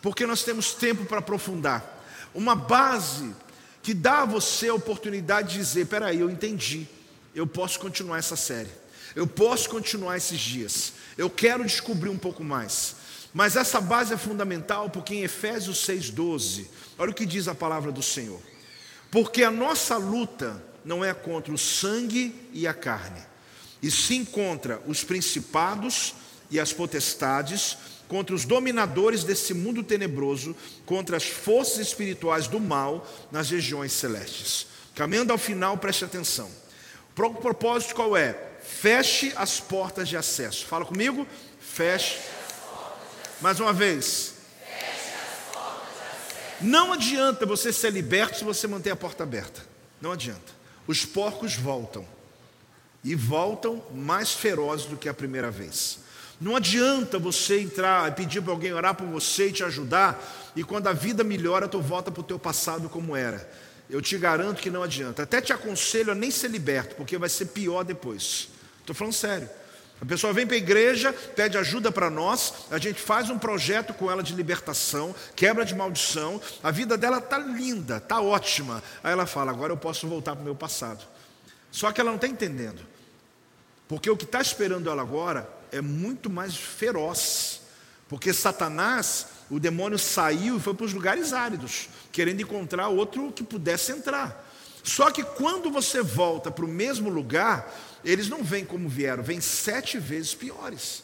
porque 0.00 0.24
nós 0.28 0.44
temos 0.44 0.74
tempo 0.74 1.04
para 1.06 1.18
aprofundar, 1.18 1.95
uma 2.36 2.54
base 2.54 3.34
que 3.82 3.94
dá 3.94 4.22
a 4.22 4.26
você 4.26 4.68
a 4.68 4.74
oportunidade 4.74 5.52
de 5.52 5.58
dizer: 5.58 5.86
peraí, 5.86 6.20
eu 6.20 6.30
entendi, 6.30 6.86
eu 7.34 7.46
posso 7.46 7.80
continuar 7.80 8.18
essa 8.18 8.36
série, 8.36 8.70
eu 9.14 9.26
posso 9.26 9.68
continuar 9.70 10.16
esses 10.16 10.38
dias, 10.38 10.92
eu 11.16 11.30
quero 11.30 11.64
descobrir 11.64 12.10
um 12.10 12.18
pouco 12.18 12.44
mais. 12.44 12.96
Mas 13.32 13.56
essa 13.56 13.80
base 13.80 14.14
é 14.14 14.16
fundamental 14.16 14.88
porque 14.88 15.14
em 15.14 15.22
Efésios 15.22 15.86
6,12, 15.86 16.66
olha 16.96 17.10
o 17.10 17.14
que 17.14 17.26
diz 17.26 17.48
a 17.48 17.54
palavra 17.54 17.92
do 17.92 18.02
Senhor. 18.02 18.40
Porque 19.10 19.42
a 19.42 19.50
nossa 19.50 19.96
luta 19.96 20.62
não 20.84 21.04
é 21.04 21.12
contra 21.12 21.52
o 21.52 21.58
sangue 21.58 22.34
e 22.52 22.66
a 22.66 22.72
carne, 22.72 23.22
e 23.82 23.90
se 23.90 24.14
encontra 24.14 24.80
os 24.86 25.04
principados 25.04 26.14
e 26.50 26.60
as 26.60 26.72
potestades, 26.72 27.76
contra 28.08 28.34
os 28.34 28.44
dominadores 28.44 29.24
desse 29.24 29.52
mundo 29.52 29.82
tenebroso, 29.82 30.54
contra 30.84 31.16
as 31.16 31.24
forças 31.24 31.78
espirituais 31.78 32.46
do 32.46 32.60
mal 32.60 33.06
nas 33.30 33.50
regiões 33.50 33.92
celestes. 33.92 34.66
Caminhando 34.94 35.32
ao 35.32 35.38
final, 35.38 35.76
preste 35.76 36.04
atenção. 36.04 36.50
O 37.18 37.34
propósito 37.34 37.94
qual 37.94 38.16
é? 38.16 38.38
Feche 38.62 39.32
as 39.36 39.60
portas 39.60 40.08
de 40.08 40.16
acesso. 40.16 40.66
Fala 40.66 40.84
comigo. 40.84 41.26
Feche. 41.60 42.18
Mais 43.40 43.60
uma 43.60 43.72
vez. 43.72 44.34
Não 46.60 46.92
adianta 46.92 47.44
você 47.44 47.72
ser 47.72 47.92
liberto 47.92 48.38
se 48.38 48.44
você 48.44 48.66
manter 48.66 48.90
a 48.90 48.96
porta 48.96 49.22
aberta. 49.22 49.62
Não 50.00 50.12
adianta. 50.12 50.54
Os 50.86 51.04
porcos 51.04 51.54
voltam 51.54 52.06
e 53.04 53.14
voltam 53.14 53.82
mais 53.94 54.32
ferozes 54.32 54.86
do 54.86 54.96
que 54.96 55.08
a 55.08 55.14
primeira 55.14 55.50
vez. 55.50 55.98
Não 56.40 56.54
adianta 56.54 57.18
você 57.18 57.60
entrar 57.60 58.08
e 58.08 58.14
pedir 58.14 58.42
para 58.42 58.52
alguém 58.52 58.72
orar 58.72 58.94
por 58.94 59.06
você 59.06 59.48
e 59.48 59.52
te 59.52 59.64
ajudar, 59.64 60.52
e 60.54 60.62
quando 60.62 60.86
a 60.86 60.92
vida 60.92 61.24
melhora, 61.24 61.66
tu 61.66 61.80
volta 61.80 62.10
para 62.10 62.20
o 62.20 62.24
teu 62.24 62.38
passado 62.38 62.88
como 62.88 63.16
era. 63.16 63.48
Eu 63.88 64.02
te 64.02 64.18
garanto 64.18 64.60
que 64.60 64.70
não 64.70 64.82
adianta. 64.82 65.22
Até 65.22 65.40
te 65.40 65.52
aconselho 65.52 66.12
a 66.12 66.14
nem 66.14 66.30
ser 66.30 66.48
liberto, 66.48 66.96
porque 66.96 67.16
vai 67.16 67.28
ser 67.28 67.46
pior 67.46 67.84
depois. 67.84 68.48
Estou 68.80 68.94
falando 68.94 69.14
sério. 69.14 69.48
A 70.00 70.04
pessoa 70.04 70.32
vem 70.32 70.46
para 70.46 70.56
a 70.56 70.58
igreja, 70.58 71.10
pede 71.12 71.56
ajuda 71.56 71.90
para 71.90 72.10
nós, 72.10 72.52
a 72.70 72.76
gente 72.76 73.00
faz 73.00 73.30
um 73.30 73.38
projeto 73.38 73.94
com 73.94 74.10
ela 74.10 74.22
de 74.22 74.34
libertação, 74.34 75.14
quebra 75.34 75.64
de 75.64 75.74
maldição, 75.74 76.38
a 76.62 76.70
vida 76.70 76.98
dela 76.98 77.16
está 77.16 77.38
linda, 77.38 77.96
está 77.96 78.20
ótima. 78.20 78.82
Aí 79.02 79.12
ela 79.12 79.24
fala: 79.24 79.50
agora 79.50 79.72
eu 79.72 79.76
posso 79.76 80.06
voltar 80.06 80.34
para 80.34 80.42
o 80.42 80.44
meu 80.44 80.54
passado. 80.54 81.02
Só 81.70 81.90
que 81.92 82.00
ela 82.00 82.10
não 82.10 82.16
está 82.16 82.28
entendendo. 82.28 82.82
Porque 83.88 84.10
o 84.10 84.16
que 84.16 84.24
está 84.24 84.40
esperando 84.40 84.90
ela 84.90 85.00
agora 85.00 85.48
é 85.72 85.80
muito 85.80 86.28
mais 86.30 86.56
feroz. 86.56 87.60
Porque 88.08 88.32
Satanás, 88.32 89.26
o 89.50 89.58
demônio 89.58 89.98
saiu 89.98 90.56
e 90.56 90.60
foi 90.60 90.74
para 90.74 90.86
os 90.86 90.92
lugares 90.92 91.32
áridos, 91.32 91.88
querendo 92.12 92.40
encontrar 92.40 92.88
outro 92.88 93.32
que 93.32 93.42
pudesse 93.42 93.92
entrar. 93.92 94.44
Só 94.82 95.10
que 95.10 95.24
quando 95.24 95.70
você 95.70 96.00
volta 96.00 96.50
para 96.50 96.64
o 96.64 96.68
mesmo 96.68 97.10
lugar, 97.10 97.74
eles 98.04 98.28
não 98.28 98.44
vêm 98.44 98.64
como 98.64 98.88
vieram, 98.88 99.22
vêm 99.22 99.40
sete 99.40 99.98
vezes 99.98 100.34
piores. 100.34 101.02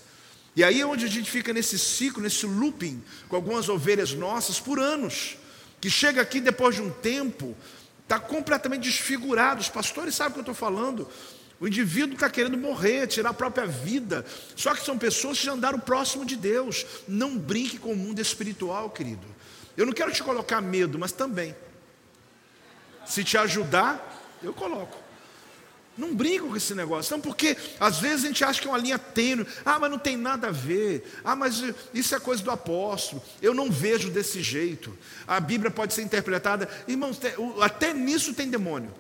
E 0.55 0.63
aí 0.63 0.81
é 0.81 0.87
onde 0.87 1.05
a 1.05 1.09
gente 1.09 1.31
fica 1.31 1.53
nesse 1.53 1.79
ciclo, 1.79 2.23
nesse 2.23 2.47
looping, 2.47 3.03
com 3.29 3.35
algumas 3.35 3.69
ovelhas 3.69 4.13
nossas 4.13 4.61
por 4.61 4.79
anos, 4.79 5.37
que 5.81 5.91
chega 5.91 6.23
aqui 6.23 6.41
depois 6.41 6.77
de 6.77 6.83
um 6.83 6.91
tempo, 6.91 7.57
está 8.03 8.21
completamente 8.21 8.83
desfigurado. 8.83 9.61
Os 9.61 9.69
pastores 9.69 10.15
sabem 10.15 10.31
o 10.31 10.35
que 10.35 10.39
eu 10.41 10.53
estou 10.53 10.55
falando. 10.55 11.09
O 11.63 11.69
indivíduo 11.69 12.15
está 12.15 12.29
querendo 12.29 12.59
morrer, 12.59 13.07
tirar 13.07 13.31
a 13.31 13.33
própria 13.33 13.65
vida. 13.65 14.27
Só 14.57 14.75
que 14.75 14.85
são 14.85 14.99
pessoas 14.99 15.39
que 15.39 15.47
já 15.47 15.53
andaram 15.53 15.79
próximo 15.79 16.27
de 16.27 16.35
Deus. 16.35 16.85
Não 17.07 17.39
brinque 17.39 17.79
com 17.79 17.93
o 17.93 17.97
mundo 17.97 18.19
espiritual, 18.19 18.91
querido. 18.91 19.25
Eu 19.77 19.87
não 19.87 19.93
quero 19.93 20.11
te 20.11 20.25
colocar 20.25 20.61
medo, 20.61 20.99
mas 20.99 21.13
também. 21.13 21.55
Se 23.07 23.23
te 23.23 23.39
ajudar, 23.39 24.27
eu 24.43 24.53
coloco. 24.53 24.99
Não 25.97 26.13
brinca 26.13 26.47
com 26.47 26.57
esse 26.57 26.75
negócio. 26.75 27.13
Não, 27.15 27.21
porque 27.21 27.57
às 27.79 28.01
vezes 28.01 28.25
a 28.25 28.27
gente 28.27 28.43
acha 28.43 28.61
que 28.61 28.67
é 28.67 28.71
uma 28.71 28.77
linha 28.79 28.99
tênue. 28.99 29.47
Ah, 29.65 29.79
mas 29.79 29.89
não 29.89 30.01
tem 30.01 30.17
nada 30.17 30.49
a 30.49 30.51
ver. 30.51 31.21
Ah, 31.23 31.37
mas 31.37 31.63
isso 31.95 32.13
é 32.13 32.19
coisa 32.19 32.43
do 32.43 32.51
apóstolo. 32.51 33.23
Eu 33.41 33.55
não 33.55 33.71
vejo 33.71 34.11
desse 34.11 34.43
jeito. 34.43 34.99
A 35.29 35.39
Bíblia 35.39 35.71
pode 35.71 35.95
ser 35.95 36.03
interpretada. 36.03 36.69
Irmãos, 36.89 37.21
até 37.61 37.95
nisso 37.95 38.35
tem 38.35 38.51
demônio. 38.51 38.93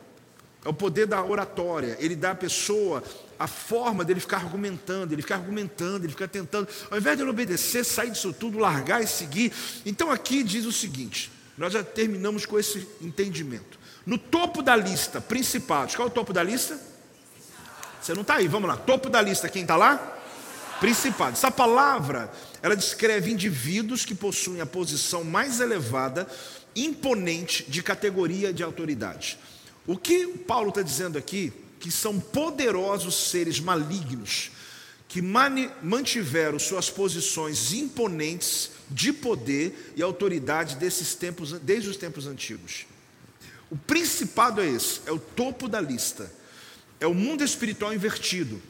É 0.65 0.69
o 0.69 0.75
poder 0.75 1.07
da 1.07 1.23
oratória. 1.25 1.97
Ele 1.99 2.15
dá 2.15 2.31
à 2.31 2.35
pessoa 2.35 3.03
a 3.39 3.47
forma 3.49 4.05
dele 4.05 4.21
ficar 4.21 4.37
argumentando, 4.37 5.13
ele 5.13 5.23
ficar 5.23 5.37
argumentando, 5.37 6.05
ele 6.07 6.13
ficar 6.13 6.29
tentando. 6.29 6.69
Ao 6.91 6.97
invés 6.97 7.17
de 7.17 7.23
ele 7.25 7.31
obedecer, 7.31 7.85
sair 7.85 8.11
disso 8.11 8.33
tudo, 8.33 8.59
largar 8.59 9.03
e 9.03 9.07
seguir. 9.07 9.53
Então 9.85 10.11
aqui 10.11 10.45
diz 10.45 10.65
o 10.65 10.73
seguinte: 10.73 11.33
nós 11.59 11.73
já 11.73 11.83
terminamos 11.83 12.47
com 12.47 12.59
esse 12.59 12.87
entendimento. 13.01 13.81
No 14.07 14.17
topo 14.17 14.63
da 14.63 14.77
lista, 14.77 15.21
principados. 15.21 15.97
Qual 15.97 16.07
é 16.07 16.11
o 16.11 16.15
topo 16.15 16.33
da 16.33 16.43
lista? 16.43 16.79
Você 18.01 18.15
não 18.15 18.23
está 18.23 18.35
aí, 18.35 18.49
vamos 18.49 18.69
lá. 18.69 18.77
Topo 18.77 19.09
da 19.09 19.21
lista, 19.21 19.49
quem 19.49 19.63
está 19.63 19.77
lá? 19.77 20.19
Principados. 20.81 21.39
Essa 21.39 21.51
palavra, 21.51 22.33
ela 22.61 22.75
descreve 22.75 23.31
indivíduos 23.31 24.05
que 24.05 24.15
possuem 24.15 24.61
a 24.61 24.67
posição 24.67 25.23
mais 25.23 25.61
elevada, 25.61 26.27
imponente, 26.75 27.65
de 27.69 27.83
categoria 27.83 28.53
de 28.53 28.63
autoridade. 28.63 29.39
O 29.87 29.97
que 29.97 30.26
Paulo 30.26 30.68
está 30.68 30.83
dizendo 30.83 31.18
aqui, 31.18 31.53
que 31.80 31.91
são 31.91 32.20
poderosos 32.20 33.30
seres 33.30 33.59
malignos, 33.59 34.51
que 35.09 35.20
mantiveram 35.20 36.59
suas 36.59 36.89
posições 36.89 37.72
imponentes 37.72 38.70
de 38.89 39.12
poder 39.12 39.93
e 39.97 40.03
autoridade 40.03 40.76
desses 40.76 41.14
tempos, 41.14 41.53
desde 41.53 41.91
os 41.91 41.97
tempos 41.97 42.26
antigos. 42.26 42.87
O 43.70 43.76
principado 43.76 44.61
é 44.61 44.68
esse, 44.68 45.01
é 45.07 45.12
o 45.12 45.18
topo 45.18 45.68
da 45.68 45.80
lista. 45.80 46.33
É 47.01 47.07
o 47.07 47.14
mundo 47.14 47.43
espiritual 47.43 47.93
invertido. 47.93 48.62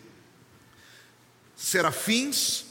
Serafins, 1.57 2.65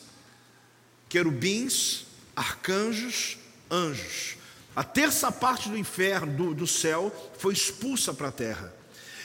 querubins, 1.08 2.06
arcanjos, 2.36 3.38
anjos. 3.70 4.38
A 4.76 4.84
terça 4.84 5.32
parte 5.32 5.70
do 5.70 5.78
inferno, 5.78 6.34
do, 6.34 6.54
do 6.54 6.68
céu, 6.68 7.14
foi 7.38 7.54
expulsa 7.54 8.14
para 8.14 8.30
a 8.30 8.32
terra. 8.32 8.74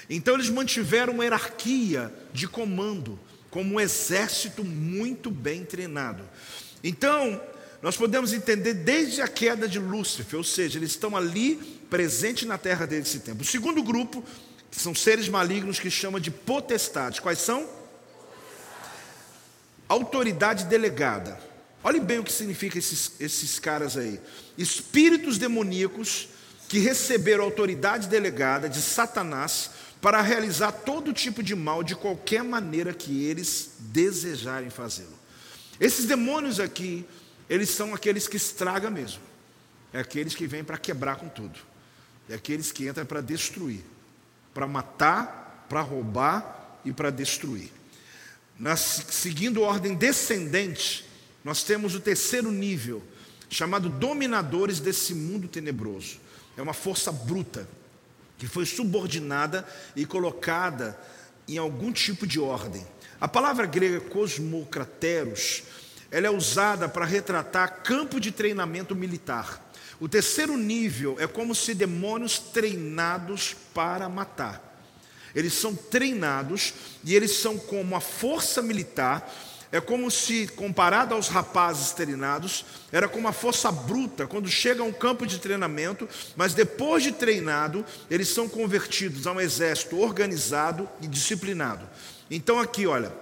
Então 0.08 0.34
eles 0.34 0.48
mantiveram 0.48 1.12
uma 1.12 1.24
hierarquia 1.24 2.12
de 2.32 2.48
comando, 2.48 3.18
como 3.50 3.74
um 3.74 3.80
exército 3.80 4.64
muito 4.64 5.30
bem 5.30 5.64
treinado. 5.64 6.22
Então, 6.82 7.40
nós 7.82 7.96
podemos 7.96 8.32
entender 8.32 8.74
desde 8.74 9.22
a 9.22 9.28
queda 9.28 9.68
de 9.68 9.78
Lúcifer, 9.78 10.38
ou 10.38 10.44
seja, 10.44 10.78
eles 10.78 10.90
estão 10.90 11.16
ali 11.16 11.56
presente 11.88 12.44
na 12.44 12.58
terra 12.58 12.86
desse 12.86 13.20
tempo. 13.20 13.42
O 13.42 13.46
segundo 13.46 13.82
grupo, 13.82 14.24
que 14.70 14.80
são 14.80 14.94
seres 14.94 15.28
malignos 15.28 15.78
que 15.78 15.90
chama 15.90 16.20
de 16.20 16.30
potestades. 16.30 17.20
Quais 17.20 17.38
são? 17.38 17.68
Autoridade 19.88 20.64
delegada. 20.64 21.38
Olhe 21.86 22.00
bem 22.00 22.18
o 22.18 22.24
que 22.24 22.32
significa 22.32 22.80
esses, 22.80 23.12
esses 23.20 23.60
caras 23.60 23.96
aí. 23.96 24.20
Espíritos 24.58 25.38
demoníacos 25.38 26.26
que 26.68 26.80
receberam 26.80 27.44
autoridade 27.44 28.08
delegada 28.08 28.68
de 28.68 28.82
Satanás 28.82 29.70
para 30.00 30.20
realizar 30.20 30.72
todo 30.72 31.12
tipo 31.12 31.44
de 31.44 31.54
mal 31.54 31.84
de 31.84 31.94
qualquer 31.94 32.42
maneira 32.42 32.92
que 32.92 33.22
eles 33.22 33.70
desejarem 33.78 34.68
fazê-lo. 34.68 35.16
Esses 35.78 36.06
demônios 36.06 36.58
aqui, 36.58 37.06
eles 37.48 37.70
são 37.70 37.94
aqueles 37.94 38.26
que 38.26 38.36
estragam 38.36 38.90
mesmo. 38.90 39.22
É 39.92 40.00
aqueles 40.00 40.34
que 40.34 40.48
vêm 40.48 40.64
para 40.64 40.78
quebrar 40.78 41.14
com 41.14 41.28
tudo. 41.28 41.56
É 42.28 42.34
aqueles 42.34 42.72
que 42.72 42.88
entram 42.88 43.06
para 43.06 43.20
destruir, 43.20 43.84
para 44.52 44.66
matar, 44.66 45.64
para 45.68 45.82
roubar 45.82 46.80
e 46.84 46.92
para 46.92 47.10
destruir. 47.10 47.70
Nas, 48.58 48.80
seguindo 49.08 49.62
ordem 49.62 49.94
descendente, 49.94 51.05
nós 51.46 51.62
temos 51.62 51.94
o 51.94 52.00
terceiro 52.00 52.50
nível, 52.50 53.00
chamado 53.48 53.88
dominadores 53.88 54.80
desse 54.80 55.14
mundo 55.14 55.46
tenebroso. 55.46 56.18
É 56.56 56.60
uma 56.60 56.72
força 56.72 57.12
bruta, 57.12 57.68
que 58.36 58.48
foi 58.48 58.66
subordinada 58.66 59.64
e 59.94 60.04
colocada 60.04 60.98
em 61.46 61.56
algum 61.56 61.92
tipo 61.92 62.26
de 62.26 62.40
ordem. 62.40 62.84
A 63.20 63.28
palavra 63.28 63.64
grega 63.64 64.00
cosmocrateros, 64.00 65.62
ela 66.10 66.26
é 66.26 66.30
usada 66.30 66.88
para 66.88 67.04
retratar 67.04 67.80
campo 67.84 68.18
de 68.18 68.32
treinamento 68.32 68.96
militar. 68.96 69.70
O 70.00 70.08
terceiro 70.08 70.56
nível 70.56 71.16
é 71.20 71.28
como 71.28 71.54
se 71.54 71.74
demônios 71.74 72.40
treinados 72.40 73.54
para 73.72 74.08
matar. 74.08 74.82
Eles 75.32 75.52
são 75.52 75.76
treinados 75.76 76.74
e 77.04 77.14
eles 77.14 77.36
são 77.36 77.56
como 77.56 77.94
a 77.94 78.00
força 78.00 78.60
militar. 78.60 79.32
É 79.76 79.80
como 79.80 80.10
se, 80.10 80.48
comparado 80.48 81.14
aos 81.14 81.28
rapazes 81.28 81.92
treinados, 81.92 82.64
era 82.90 83.06
como 83.06 83.28
a 83.28 83.32
força 83.32 83.70
bruta, 83.70 84.26
quando 84.26 84.48
chega 84.48 84.80
a 84.80 84.86
um 84.86 84.92
campo 84.92 85.26
de 85.26 85.38
treinamento, 85.38 86.08
mas 86.34 86.54
depois 86.54 87.02
de 87.02 87.12
treinado, 87.12 87.84
eles 88.10 88.28
são 88.28 88.48
convertidos 88.48 89.26
a 89.26 89.32
um 89.32 89.40
exército 89.40 90.00
organizado 90.00 90.88
e 91.02 91.06
disciplinado. 91.06 91.86
Então, 92.30 92.58
aqui, 92.58 92.86
olha, 92.86 93.12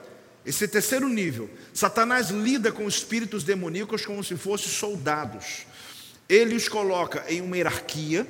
esse 0.46 0.68
terceiro 0.68 1.08
nível, 1.08 1.50
Satanás 1.72 2.30
lida 2.30 2.70
com 2.70 2.86
espíritos 2.86 3.42
demoníacos 3.42 4.06
como 4.06 4.22
se 4.22 4.36
fossem 4.36 4.68
soldados. 4.68 5.66
Ele 6.28 6.54
os 6.54 6.68
coloca 6.68 7.24
em 7.28 7.40
uma 7.40 7.56
hierarquia, 7.56 8.24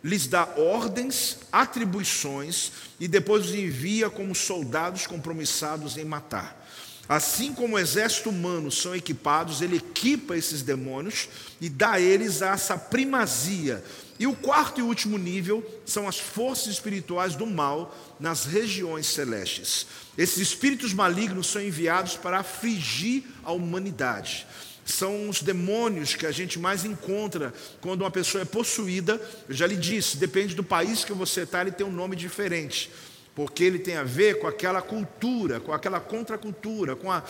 lhes 0.00 0.28
dá 0.28 0.44
ordens, 0.56 1.38
atribuições 1.50 2.70
e 3.00 3.08
depois 3.08 3.46
os 3.46 3.54
envia 3.56 4.08
como 4.08 4.32
soldados 4.32 5.08
compromissados 5.08 5.96
em 5.96 6.04
matar. 6.04 6.63
Assim 7.08 7.52
como 7.52 7.76
o 7.76 7.78
exército 7.78 8.30
humano 8.30 8.70
são 8.70 8.94
equipados, 8.94 9.60
ele 9.60 9.76
equipa 9.76 10.36
esses 10.36 10.62
demônios 10.62 11.28
e 11.60 11.68
dá 11.68 11.92
a 11.92 12.00
eles 12.00 12.40
essa 12.40 12.78
primazia. 12.78 13.84
E 14.18 14.26
o 14.26 14.34
quarto 14.34 14.80
e 14.80 14.82
último 14.82 15.18
nível 15.18 15.64
são 15.84 16.08
as 16.08 16.18
forças 16.18 16.68
espirituais 16.68 17.34
do 17.34 17.46
mal 17.46 17.94
nas 18.18 18.46
regiões 18.46 19.06
celestes. 19.06 19.86
Esses 20.16 20.38
espíritos 20.38 20.94
malignos 20.94 21.48
são 21.48 21.60
enviados 21.60 22.16
para 22.16 22.38
afligir 22.38 23.24
a 23.42 23.52
humanidade 23.52 24.46
são 24.84 25.28
os 25.28 25.42
demônios 25.42 26.14
que 26.14 26.26
a 26.26 26.30
gente 26.30 26.58
mais 26.58 26.84
encontra 26.84 27.54
quando 27.80 28.02
uma 28.02 28.10
pessoa 28.10 28.42
é 28.42 28.44
possuída. 28.44 29.20
Eu 29.48 29.54
já 29.54 29.66
lhe 29.66 29.76
disse, 29.76 30.16
depende 30.16 30.54
do 30.54 30.62
país 30.62 31.04
que 31.04 31.12
você 31.12 31.42
está, 31.42 31.62
ele 31.62 31.72
tem 31.72 31.86
um 31.86 31.92
nome 31.92 32.14
diferente, 32.14 32.90
porque 33.34 33.64
ele 33.64 33.78
tem 33.78 33.96
a 33.96 34.04
ver 34.04 34.38
com 34.38 34.46
aquela 34.46 34.80
cultura, 34.80 35.60
com 35.60 35.72
aquela 35.72 36.00
contracultura, 36.00 36.94
com 36.94 37.10
a, 37.10 37.22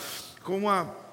com 0.43 0.69
a 0.69 1.04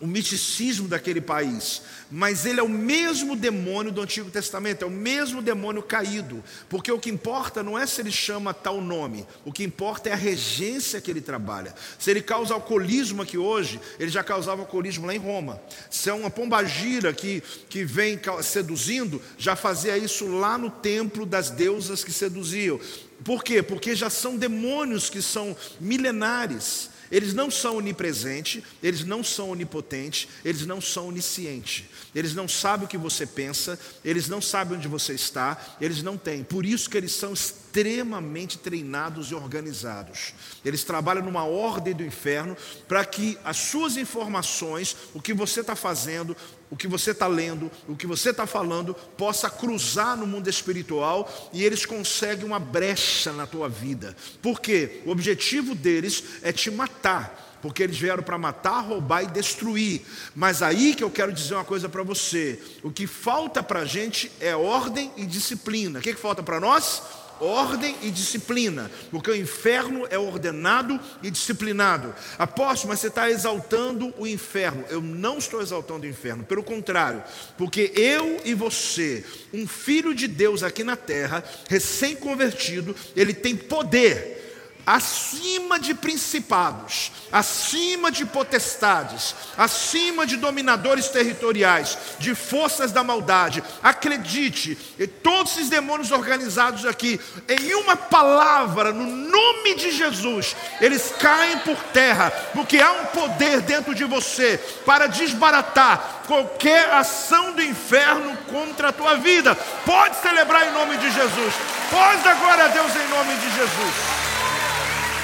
o 0.00 0.06
misticismo 0.06 0.88
daquele 0.88 1.20
país, 1.20 1.82
mas 2.10 2.46
ele 2.46 2.58
é 2.58 2.62
o 2.62 2.68
mesmo 2.68 3.36
demônio 3.36 3.92
do 3.92 4.00
Antigo 4.00 4.30
Testamento, 4.30 4.82
é 4.82 4.86
o 4.86 4.90
mesmo 4.90 5.42
demônio 5.42 5.82
caído, 5.82 6.42
porque 6.68 6.90
o 6.90 6.98
que 6.98 7.10
importa 7.10 7.62
não 7.62 7.78
é 7.78 7.86
se 7.86 8.00
ele 8.00 8.10
chama 8.10 8.54
tal 8.54 8.80
nome, 8.80 9.26
o 9.44 9.52
que 9.52 9.62
importa 9.62 10.08
é 10.08 10.12
a 10.12 10.16
regência 10.16 11.00
que 11.00 11.10
ele 11.10 11.20
trabalha. 11.20 11.74
Se 11.98 12.10
ele 12.10 12.22
causa 12.22 12.54
alcoolismo 12.54 13.22
aqui 13.22 13.36
hoje, 13.36 13.78
ele 13.98 14.10
já 14.10 14.24
causava 14.24 14.62
alcoolismo 14.62 15.06
lá 15.06 15.14
em 15.14 15.18
Roma. 15.18 15.60
Se 15.90 16.08
é 16.08 16.14
uma 16.14 16.30
pombagira 16.30 17.12
que, 17.12 17.42
que 17.68 17.84
vem 17.84 18.18
seduzindo, 18.42 19.20
já 19.36 19.54
fazia 19.54 19.98
isso 19.98 20.26
lá 20.26 20.56
no 20.56 20.70
templo 20.70 21.26
das 21.26 21.50
deusas 21.50 22.02
que 22.02 22.12
seduziam. 22.12 22.80
Por 23.24 23.44
quê? 23.44 23.62
Porque 23.62 23.94
já 23.94 24.08
são 24.08 24.36
demônios 24.36 25.10
que 25.10 25.20
são 25.20 25.54
milenares. 25.78 26.89
Eles 27.10 27.34
não 27.34 27.50
são 27.50 27.76
onipresentes, 27.76 28.62
eles 28.82 29.04
não 29.04 29.24
são 29.24 29.50
onipotentes, 29.50 30.28
eles 30.44 30.64
não 30.64 30.80
são 30.80 31.08
oniscientes. 31.08 31.84
Eles 32.14 32.34
não 32.34 32.46
sabem 32.46 32.86
o 32.86 32.88
que 32.88 32.98
você 32.98 33.26
pensa, 33.26 33.78
eles 34.04 34.28
não 34.28 34.40
sabem 34.40 34.78
onde 34.78 34.88
você 34.88 35.14
está, 35.14 35.76
eles 35.80 36.02
não 36.02 36.16
têm. 36.16 36.44
Por 36.44 36.64
isso 36.64 36.88
que 36.88 36.96
eles 36.96 37.12
são 37.12 37.32
extremamente 37.32 38.58
treinados 38.58 39.30
e 39.30 39.34
organizados. 39.34 40.34
Eles 40.64 40.84
trabalham 40.84 41.24
numa 41.24 41.44
ordem 41.44 41.94
do 41.94 42.04
inferno 42.04 42.56
para 42.86 43.04
que 43.04 43.38
as 43.44 43.56
suas 43.56 43.96
informações, 43.96 44.96
o 45.14 45.20
que 45.20 45.34
você 45.34 45.60
está 45.60 45.74
fazendo, 45.74 46.36
o 46.70 46.76
que 46.76 46.86
você 46.86 47.10
está 47.10 47.26
lendo, 47.26 47.70
o 47.88 47.96
que 47.96 48.06
você 48.06 48.30
está 48.30 48.46
falando, 48.46 48.94
possa 49.16 49.50
cruzar 49.50 50.16
no 50.16 50.26
mundo 50.26 50.48
espiritual 50.48 51.28
e 51.52 51.64
eles 51.64 51.84
conseguem 51.84 52.46
uma 52.46 52.60
brecha 52.60 53.32
na 53.32 53.46
tua 53.46 53.68
vida. 53.68 54.16
Por 54.40 54.60
quê? 54.60 55.02
O 55.04 55.10
objetivo 55.10 55.74
deles 55.74 56.22
é 56.42 56.52
te 56.52 56.70
matar 56.70 57.48
porque 57.62 57.82
eles 57.82 57.98
vieram 57.98 58.22
para 58.22 58.38
matar, 58.38 58.80
roubar 58.80 59.22
e 59.22 59.26
destruir. 59.26 60.02
Mas 60.34 60.62
aí 60.62 60.94
que 60.94 61.04
eu 61.04 61.10
quero 61.10 61.32
dizer 61.32 61.54
uma 61.54 61.64
coisa 61.64 61.88
para 61.88 62.02
você: 62.02 62.60
o 62.82 62.90
que 62.90 63.06
falta 63.06 63.62
para 63.62 63.80
a 63.80 63.84
gente 63.84 64.30
é 64.40 64.54
ordem 64.56 65.12
e 65.16 65.26
disciplina. 65.26 65.98
O 65.98 66.02
que, 66.02 66.14
que 66.14 66.20
falta 66.20 66.42
para 66.42 66.58
nós? 66.58 67.02
Ordem 67.40 67.96
e 68.02 68.10
disciplina, 68.10 68.90
porque 69.10 69.30
o 69.30 69.36
inferno 69.36 70.06
é 70.10 70.18
ordenado 70.18 70.98
e 71.22 71.30
disciplinado. 71.30 72.14
Apóstolo, 72.38 72.90
mas 72.90 73.00
você 73.00 73.08
está 73.08 73.30
exaltando 73.30 74.14
o 74.18 74.26
inferno. 74.26 74.84
Eu 74.88 75.00
não 75.00 75.38
estou 75.38 75.60
exaltando 75.60 76.06
o 76.06 76.08
inferno, 76.08 76.44
pelo 76.44 76.62
contrário, 76.62 77.22
porque 77.56 77.92
eu 77.94 78.40
e 78.44 78.54
você, 78.54 79.24
um 79.52 79.66
filho 79.66 80.14
de 80.14 80.28
Deus 80.28 80.62
aqui 80.62 80.84
na 80.84 80.96
terra, 80.96 81.42
recém-convertido, 81.68 82.94
ele 83.16 83.34
tem 83.34 83.56
poder 83.56 84.39
acima 84.86 85.78
de 85.78 85.94
principados, 85.94 87.12
acima 87.30 88.10
de 88.10 88.24
potestades, 88.26 89.34
acima 89.56 90.26
de 90.26 90.36
dominadores 90.36 91.08
territoriais, 91.08 91.96
de 92.18 92.34
forças 92.34 92.92
da 92.92 93.04
maldade. 93.04 93.62
Acredite, 93.82 94.76
todos 95.22 95.52
esses 95.52 95.68
demônios 95.68 96.10
organizados 96.10 96.84
aqui, 96.86 97.20
em 97.48 97.74
uma 97.74 97.96
palavra, 97.96 98.92
no 98.92 99.06
nome 99.06 99.74
de 99.74 99.90
Jesus, 99.92 100.56
eles 100.80 101.12
caem 101.18 101.58
por 101.58 101.76
terra, 101.92 102.30
porque 102.52 102.78
há 102.78 102.92
um 102.92 103.06
poder 103.06 103.60
dentro 103.60 103.94
de 103.94 104.04
você 104.04 104.58
para 104.84 105.06
desbaratar 105.06 106.22
qualquer 106.26 106.90
ação 106.94 107.52
do 107.52 107.62
inferno 107.62 108.36
contra 108.48 108.88
a 108.88 108.92
tua 108.92 109.16
vida. 109.16 109.54
Pode 109.84 110.16
celebrar 110.20 110.68
em 110.68 110.72
nome 110.72 110.96
de 110.96 111.10
Jesus, 111.10 111.54
pode 111.90 112.22
dar 112.22 112.34
glória 112.36 112.64
a 112.64 112.68
Deus 112.68 112.90
em 112.94 113.08
nome 113.08 113.34
de 113.36 113.50
Jesus. 113.56 114.29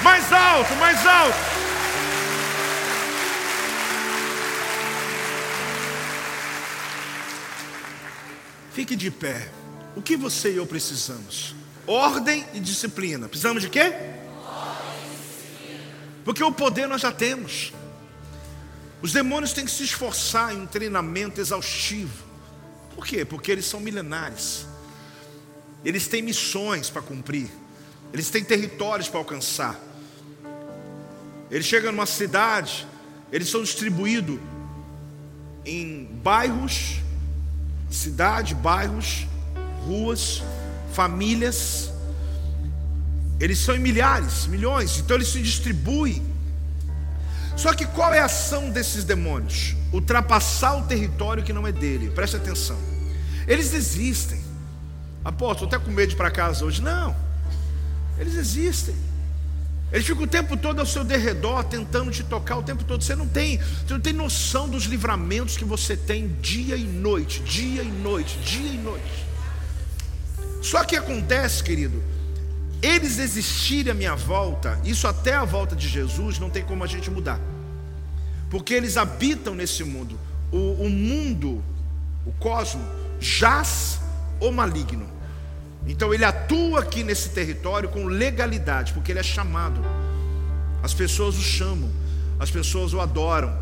Mais 0.03 0.31
alto, 0.31 0.75
mais 0.75 1.05
alto. 1.05 1.37
Fique 8.73 8.95
de 8.95 9.09
pé. 9.09 9.49
O 9.95 10.01
que 10.03 10.15
você 10.15 10.51
e 10.51 10.57
eu 10.57 10.67
precisamos? 10.67 11.55
Ordem 11.87 12.45
e 12.53 12.59
disciplina. 12.59 13.27
Precisamos 13.27 13.63
de 13.63 13.69
quê? 13.69 13.91
Porque 16.23 16.43
o 16.43 16.51
poder 16.51 16.87
nós 16.87 17.01
já 17.01 17.11
temos. 17.11 17.73
Os 19.01 19.11
demônios 19.11 19.53
têm 19.53 19.65
que 19.65 19.71
se 19.71 19.83
esforçar 19.83 20.53
em 20.53 20.61
um 20.61 20.67
treinamento 20.67 21.41
exaustivo. 21.41 22.23
Por 22.93 23.05
quê? 23.05 23.25
Porque 23.25 23.51
eles 23.51 23.65
são 23.65 23.79
milenares. 23.79 24.67
Eles 25.83 26.07
têm 26.07 26.21
missões 26.21 26.89
para 26.89 27.01
cumprir. 27.01 27.49
Eles 28.11 28.29
têm 28.29 28.43
territórios 28.43 29.07
para 29.07 29.19
alcançar. 29.19 29.86
Eles 31.49 31.65
chegam 31.65 31.91
numa 31.91 32.05
cidade, 32.05 32.85
eles 33.31 33.49
são 33.49 33.63
distribuídos 33.63 34.39
em 35.65 36.05
bairros, 36.23 36.97
cidade, 37.89 38.53
bairros, 38.53 39.25
ruas, 39.85 40.43
famílias. 40.93 41.91
Eles 43.39 43.59
são 43.59 43.75
em 43.75 43.79
milhares, 43.79 44.45
milhões, 44.47 44.97
então 44.97 45.15
eles 45.15 45.29
se 45.29 45.41
distribuem. 45.41 46.25
Só 47.55 47.73
que 47.73 47.85
qual 47.87 48.13
é 48.13 48.19
a 48.19 48.25
ação 48.25 48.69
desses 48.69 49.03
demônios? 49.03 49.75
Ultrapassar 49.91 50.77
o 50.77 50.83
território 50.83 51.43
que 51.43 51.53
não 51.53 51.65
é 51.65 51.71
dele. 51.71 52.11
Preste 52.11 52.35
atenção. 52.35 52.77
Eles 53.47 53.73
existem. 53.73 54.39
Apóstolo, 55.23 55.67
até 55.67 55.83
com 55.83 55.91
medo 55.91 56.09
de 56.09 56.13
ir 56.13 56.17
para 56.17 56.29
casa 56.29 56.63
hoje. 56.63 56.81
Não. 56.81 57.15
Eles 58.19 58.35
existem. 58.35 58.95
Ele 59.91 60.03
fica 60.03 60.21
o 60.21 60.27
tempo 60.27 60.57
todo 60.57 60.79
ao 60.79 60.85
seu 60.85 61.03
derredor, 61.03 61.63
tentando 61.63 62.11
te 62.11 62.23
tocar 62.23 62.57
o 62.57 62.63
tempo 62.63 62.83
todo. 62.83 63.03
Você 63.03 63.15
não 63.15 63.27
tem, 63.27 63.57
você 63.57 63.93
não 63.93 64.01
tem 64.01 64.11
noção 64.11 64.67
dos 64.67 64.83
livramentos 64.83 65.55
que 65.55 65.63
você 65.63 65.95
tem 65.95 66.27
dia 66.41 66.75
e 66.75 66.83
noite, 66.83 67.39
dia 67.41 67.83
e 67.83 67.89
noite, 67.89 68.37
dia 68.39 68.73
e 68.73 68.77
noite. 68.77 69.25
Só 70.61 70.83
que 70.83 70.95
acontece, 70.97 71.63
querido, 71.63 72.03
eles 72.81 73.17
existirem 73.17 73.91
à 73.91 73.95
minha 73.95 74.15
volta, 74.15 74.79
isso 74.83 75.07
até 75.07 75.33
a 75.33 75.45
volta 75.45 75.75
de 75.75 75.87
Jesus, 75.87 76.37
não 76.37 76.49
tem 76.49 76.63
como 76.63 76.83
a 76.83 76.87
gente 76.87 77.09
mudar. 77.09 77.39
Porque 78.49 78.73
eles 78.73 78.97
habitam 78.97 79.55
nesse 79.55 79.83
mundo. 79.83 80.19
O, 80.51 80.83
o 80.83 80.89
mundo, 80.89 81.63
o 82.25 82.31
cosmo, 82.33 82.81
jaz 83.19 83.99
o 84.39 84.51
maligno. 84.51 85.07
Então 85.87 86.13
ele 86.13 86.25
atua 86.25 86.81
aqui 86.81 87.03
nesse 87.03 87.29
território 87.29 87.89
com 87.89 88.05
legalidade, 88.05 88.93
porque 88.93 89.11
ele 89.11 89.19
é 89.19 89.23
chamado. 89.23 89.79
As 90.83 90.93
pessoas 90.93 91.37
o 91.37 91.41
chamam, 91.41 91.89
as 92.39 92.51
pessoas 92.51 92.93
o 92.93 92.99
adoram, 92.99 93.57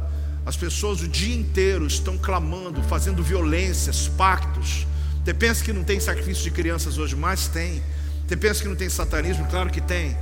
as 0.46 0.56
pessoas 0.56 1.02
o 1.02 1.08
dia 1.08 1.36
inteiro 1.36 1.88
estão 1.88 2.18
clamando, 2.18 2.82
fazendo 2.84 3.24
violências, 3.24 4.08
pactos. 4.08 4.86
Você 5.24 5.34
pensa 5.34 5.64
que 5.64 5.74
não 5.74 5.84
tem 5.84 6.00
sacrifício 6.00 6.44
de 6.44 6.52
crianças 6.52 6.98
hoje, 6.98 7.16
mas 7.16 7.48
tem. 7.48 7.82
Você 8.28 8.36
pensa 8.36 8.62
que 8.62 8.68
não 8.68 8.76
tem 8.76 8.90
satanismo? 8.90 9.46
Claro 9.48 9.70
que 9.70 9.82
tem. 9.82 10.18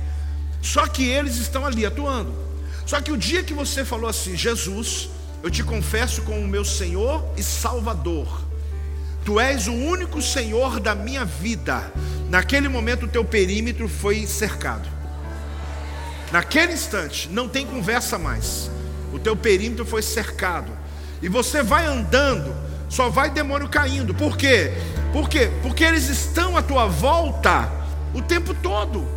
Só 0.62 0.86
que 0.86 1.04
eles 1.04 1.36
estão 1.36 1.64
ali 1.66 1.84
atuando. 1.84 2.32
Só 2.86 3.00
que 3.00 3.12
o 3.12 3.16
dia 3.16 3.42
que 3.42 3.52
você 3.52 3.84
falou 3.84 4.08
assim, 4.08 4.36
Jesus, 4.36 5.08
eu 5.42 5.50
te 5.50 5.62
confesso 5.62 6.22
como 6.22 6.46
meu 6.46 6.64
Senhor 6.64 7.24
e 7.36 7.42
Salvador. 7.42 8.43
Tu 9.24 9.40
és 9.40 9.66
o 9.68 9.72
único 9.72 10.20
Senhor 10.20 10.78
da 10.78 10.94
minha 10.94 11.24
vida. 11.24 11.90
Naquele 12.28 12.68
momento 12.68 13.06
o 13.06 13.08
teu 13.08 13.24
perímetro 13.24 13.88
foi 13.88 14.26
cercado. 14.26 14.86
Naquele 16.30 16.74
instante, 16.74 17.28
não 17.30 17.48
tem 17.48 17.66
conversa 17.66 18.18
mais. 18.18 18.70
O 19.14 19.18
teu 19.18 19.34
perímetro 19.34 19.86
foi 19.86 20.02
cercado. 20.02 20.70
E 21.22 21.28
você 21.28 21.62
vai 21.62 21.86
andando, 21.86 22.54
só 22.88 23.08
vai 23.08 23.30
demônio 23.30 23.68
caindo. 23.68 24.12
Por 24.12 24.36
quê? 24.36 24.72
Por 25.10 25.26
quê? 25.28 25.50
Porque 25.62 25.84
eles 25.84 26.08
estão 26.08 26.54
à 26.54 26.60
tua 26.60 26.86
volta 26.86 27.70
o 28.12 28.20
tempo 28.20 28.52
todo, 28.52 29.08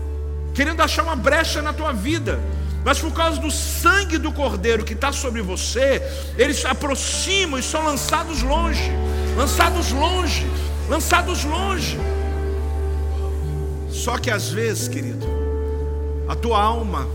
querendo 0.53 0.81
achar 0.81 1.03
uma 1.03 1.15
brecha 1.17 1.61
na 1.61 1.73
tua 1.73 1.91
vida. 1.91 2.39
Mas 2.85 2.99
por 2.99 3.11
causa 3.11 3.41
do 3.41 3.51
sangue 3.51 4.17
do 4.17 4.31
cordeiro 4.31 4.85
que 4.85 4.93
está 4.93 5.11
sobre 5.11 5.41
você, 5.41 6.01
eles 6.37 6.59
se 6.59 6.67
aproximam 6.67 7.59
e 7.59 7.63
são 7.63 7.83
lançados 7.83 8.41
longe 8.41 8.89
lançados 9.37 9.91
longe, 9.91 10.47
lançados 10.89 11.43
longe. 11.45 11.95
Só 13.91 14.17
que 14.17 14.31
às 14.31 14.49
vezes, 14.49 14.87
querido, 14.87 15.27
a 16.27 16.35
tua 16.35 16.59
alma, 16.59 17.07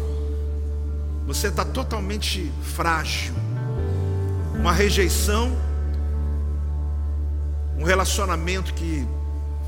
você 1.26 1.48
está 1.48 1.64
totalmente 1.64 2.50
frágil. 2.62 3.34
Uma 4.54 4.72
rejeição, 4.72 5.50
um 7.76 7.82
relacionamento 7.82 8.72
que 8.72 9.04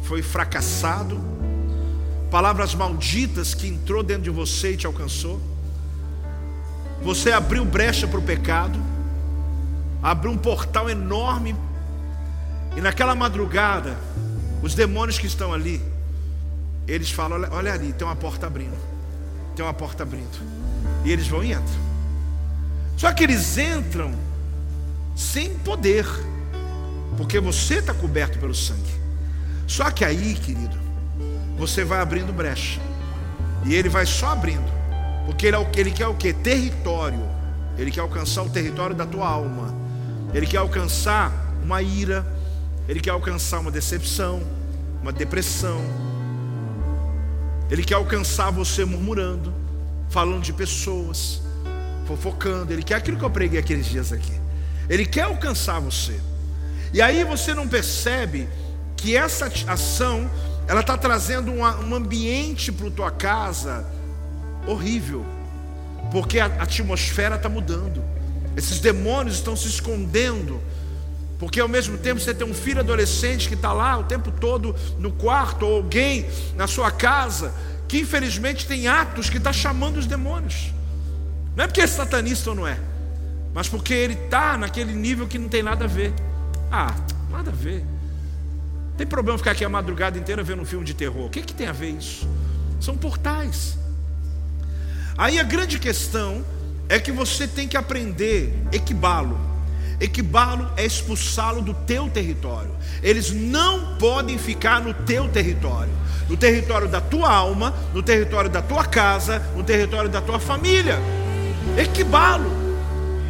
foi 0.05 0.23
fracassado, 0.23 1.21
palavras 2.31 2.73
malditas 2.73 3.53
que 3.53 3.67
entrou 3.67 4.05
dentro 4.05 4.23
de 4.23 4.31
você 4.31 4.75
e 4.75 4.77
te 4.77 4.87
alcançou. 4.87 5.41
Você 7.03 7.33
abriu 7.33 7.65
brecha 7.65 8.07
para 8.07 8.19
o 8.19 8.23
pecado, 8.23 8.79
abriu 10.01 10.31
um 10.31 10.39
portal 10.39 10.89
enorme 10.89 11.57
e 12.77 12.81
naquela 12.81 13.15
madrugada, 13.15 13.97
os 14.63 14.75
demônios 14.75 15.19
que 15.19 15.27
estão 15.27 15.53
ali, 15.53 15.83
eles 16.87 17.11
falam: 17.11 17.39
olha, 17.39 17.49
olha 17.53 17.73
ali, 17.73 17.93
tem 17.93 18.07
uma 18.07 18.17
porta 18.17 18.47
abrindo. 18.47 18.77
Tem 19.55 19.65
uma 19.65 19.75
porta 19.75 20.03
abrindo. 20.03 20.39
E 21.05 21.13
eles 21.13 21.29
vão 21.29 21.43
e 21.43 21.53
entram. 21.53 21.85
Só 22.97 23.13
que 23.13 23.25
eles 23.25 23.59
entram 23.59 24.15
sem 25.15 25.55
poder, 25.59 26.07
porque 27.17 27.39
você 27.39 27.75
está 27.75 27.95
coberto 27.95 28.39
pelo 28.39 28.55
sangue. 28.55 28.95
Só 29.67 29.91
que 29.91 30.05
aí, 30.05 30.35
querido, 30.35 30.77
você 31.57 31.85
vai 31.85 32.01
abrindo 32.01 32.33
brecha. 32.33 32.81
E 33.65 33.75
ele 33.75 33.89
vai 33.89 34.07
só 34.07 34.29
abrindo. 34.29 34.73
Porque 35.25 35.47
ele, 35.47 35.57
é 35.57 35.71
ele 35.77 35.91
quer 35.91 36.07
o 36.07 36.15
que? 36.15 36.33
Território. 36.33 37.23
Ele 37.79 37.91
quer 37.91 38.01
alcançar 38.01 38.43
o 38.43 38.51
território 38.51 38.95
da 38.95 39.07
tua 39.07 39.27
alma. 39.27 39.75
Ele 40.33 40.47
quer 40.47 40.59
alcançar 40.59 41.33
uma 41.63 41.81
ira, 41.81 42.27
ele 42.89 43.01
quer 43.01 43.11
alcançar 43.11 43.61
uma 43.61 43.71
decepção, 43.71 44.43
uma 45.01 45.13
depressão. 45.13 45.81
Ele 47.71 47.83
quer 47.83 47.95
alcançar 47.95 48.51
você 48.51 48.85
murmurando, 48.85 49.55
falando 50.11 50.43
de 50.43 50.53
pessoas, 50.53 51.41
fofocando. 52.07 52.73
Ele 52.73 52.83
quer 52.83 52.97
aquilo 52.97 53.17
que 53.17 53.25
eu 53.25 53.31
preguei 53.31 53.59
aqueles 53.59 53.87
dias 53.87 54.13
aqui. 54.13 54.39
Ele 54.89 55.07
quer 55.07 55.23
alcançar 55.23 55.81
você. 55.81 56.21
E 56.93 57.01
aí 57.01 57.25
você 57.25 57.55
não 57.55 57.67
percebe 57.67 58.49
que 58.97 59.17
essa 59.17 59.51
ação 59.67 60.31
ela 60.67 60.81
está 60.81 60.97
trazendo 60.97 61.51
um 61.53 61.95
ambiente 61.95 62.71
para 62.71 62.91
tua 62.91 63.11
casa 63.11 63.87
horrível, 64.67 65.25
porque 66.11 66.39
a 66.39 66.47
atmosfera 66.47 67.37
está 67.37 67.49
mudando. 67.49 68.03
Esses 68.57 68.79
demônios 68.79 69.37
estão 69.37 69.57
se 69.57 69.69
escondendo 69.69 70.61
porque 71.39 71.61
ao 71.61 71.69
mesmo 71.69 71.99
tempo 71.99 72.21
você 72.21 72.33
tem 72.33 72.47
um 72.47 72.55
filho 72.55 72.81
adolescente 72.81 73.49
que 73.49 73.55
está 73.55 73.73
lá 73.73 73.99
o 73.99 74.05
tempo 74.05 74.31
todo 74.31 74.75
no 74.99 75.11
quarto, 75.13 75.67
ou 75.67 75.77
alguém 75.77 76.27
na 76.57 76.67
sua 76.67 76.91
casa, 76.91 77.53
que 77.89 77.99
infelizmente 77.99 78.67
tem 78.67 78.87
atos 78.87 79.29
que 79.29 79.39
está 79.39 79.53
chamando 79.53 79.97
os 79.97 80.07
demônios. 80.07 80.73
Não 81.57 81.65
é 81.65 81.67
porque 81.67 81.81
é 81.81 81.87
satanista 81.87 82.51
ou 82.51 82.57
não 82.57 82.67
é, 82.67 82.79
mas 83.53 83.69
porque 83.69 83.93
ele 83.93 84.15
está 84.15 84.57
naquele 84.57 84.93
nível 84.93 85.27
que 85.27 85.39
não 85.39 85.49
tem 85.49 85.63
nada 85.63 85.85
a 85.85 85.89
ver. 85.89 86.13
Ah, 86.71 86.95
nada 87.31 87.51
a 87.51 87.55
ver. 87.55 87.85
Tem 88.97 89.07
problema 89.07 89.37
ficar 89.37 89.53
aqui 89.53 89.65
a 89.65 89.69
madrugada 89.69 90.19
inteira 90.19 90.43
vendo 90.43 90.63
um 90.63 90.65
filme 90.65 90.85
de 90.85 90.95
terror. 90.95 91.27
O 91.27 91.31
que, 91.31 91.43
que 91.43 91.55
tem 91.55 91.67
a 91.67 91.73
ver 91.73 91.91
isso? 91.91 92.29
São 92.81 92.97
portais. 92.97 93.77
Aí 95.17 95.39
a 95.39 95.43
grande 95.43 95.79
questão 95.79 96.45
é 96.89 96.99
que 96.99 97.11
você 97.11 97.47
tem 97.47 97.67
que 97.67 97.77
aprender 97.77 98.53
equibalo 98.73 99.54
Equibá-lo 100.01 100.71
é 100.77 100.85
expulsá-lo 100.85 101.63
do 101.63 101.73
teu 101.73 102.09
território. 102.09 102.71
Eles 103.03 103.31
não 103.33 103.97
podem 103.97 104.39
ficar 104.39 104.81
no 104.81 104.93
teu 104.93 105.29
território, 105.29 105.93
no 106.29 106.37
território 106.37 106.89
da 106.89 107.01
tua 107.01 107.33
alma, 107.33 107.75
no 107.93 108.03
território 108.03 108.51
da 108.51 108.61
tua 108.61 108.85
casa, 108.85 109.39
no 109.57 109.63
território 109.63 110.11
da 110.11 110.21
tua 110.21 110.41
família. 110.41 110.99
Equibá-lo. 111.79 112.51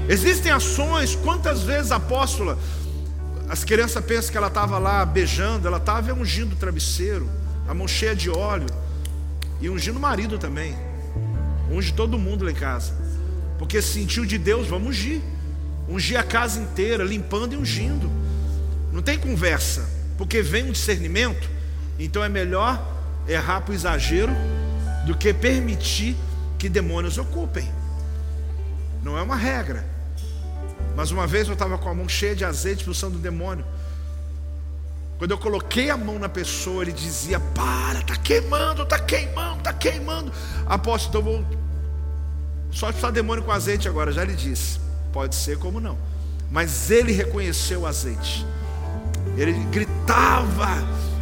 Existem 0.09 0.53
ações, 0.53 1.15
quantas 1.17 1.63
vezes 1.63 1.91
apóstola, 1.91 2.59
as 3.49 3.63
crianças 3.63 4.05
pensam 4.05 4.31
que 4.31 4.37
ela 4.37 4.49
estava 4.49 4.79
lá 4.79 5.05
beijando, 5.05 5.67
ela 5.67 5.77
estava 5.77 6.13
ungindo 6.13 6.55
o 6.55 6.57
travesseiro, 6.57 7.29
a 7.69 7.75
mão 7.75 7.87
cheia 7.87 8.15
de 8.15 8.31
óleo, 8.31 8.67
e 9.61 9.69
ungindo 9.69 9.97
o 9.97 10.01
marido 10.01 10.39
também. 10.39 10.77
Unge 11.71 11.93
todo 11.93 12.19
mundo 12.19 12.45
lá 12.45 12.51
em 12.51 12.55
casa. 12.55 12.93
Porque 13.59 13.81
sentiu 13.81 14.25
de 14.25 14.37
Deus, 14.37 14.67
vamos 14.69 14.89
ungir. 14.89 15.21
Ungir 15.89 16.19
a 16.19 16.23
casa 16.23 16.61
inteira, 16.61 17.05
limpando 17.05 17.55
e 17.55 17.57
ungindo. 17.57 18.11
Não 18.93 19.03
tem 19.03 19.19
conversa, 19.19 19.89
porque 20.17 20.41
vem 20.41 20.65
um 20.65 20.73
discernimento, 20.73 21.49
então 21.99 22.23
é 22.23 22.29
melhor 22.29 22.83
errar 23.29 23.61
para 23.61 23.73
o 23.73 23.75
exagero 23.75 24.33
do 25.07 25.17
que 25.17 25.33
permitir 25.35 26.17
que 26.59 26.69
demônios 26.69 27.19
ocupem. 27.19 27.71
Não 29.03 29.19
é 29.19 29.23
uma 29.23 29.37
regra. 29.37 29.85
Mas 30.97 31.11
uma 31.11 31.27
vez 31.27 31.47
eu 31.47 31.55
estava 31.55 31.77
com 31.77 31.89
a 31.89 31.95
mão 31.95 32.09
cheia 32.09 32.35
de 32.35 32.45
azeite 32.45 32.81
expulsando 32.81 33.17
o 33.17 33.21
demônio. 33.21 33.65
Quando 35.19 35.31
eu 35.31 35.39
coloquei 35.39 35.91
a 35.91 35.97
mão 35.97 36.19
na 36.19 36.29
pessoa, 36.29 36.83
ele 36.83 36.93
dizia: 36.93 37.39
Para, 37.39 38.01
está 38.01 38.17
queimando, 38.17 38.83
está 38.83 38.99
queimando, 38.99 39.59
está 39.59 39.73
queimando. 39.73 40.33
Apóstolo, 40.67 41.09
então 41.09 41.23
vou 41.23 41.65
só 42.71 42.89
expulsar 42.89 43.13
demônio 43.13 43.45
com 43.45 43.53
azeite 43.53 43.89
agora, 43.89 44.13
já 44.13 44.25
lhe 44.25 44.35
disse. 44.35 44.84
Pode 45.15 45.37
ser 45.37 45.59
como 45.59 45.79
não. 45.79 45.97
Mas 46.51 46.91
ele 46.91 47.13
reconheceu 47.13 47.83
o 47.83 47.87
azeite. 47.87 48.45
Ele 49.37 49.53
gritava, 49.71 50.69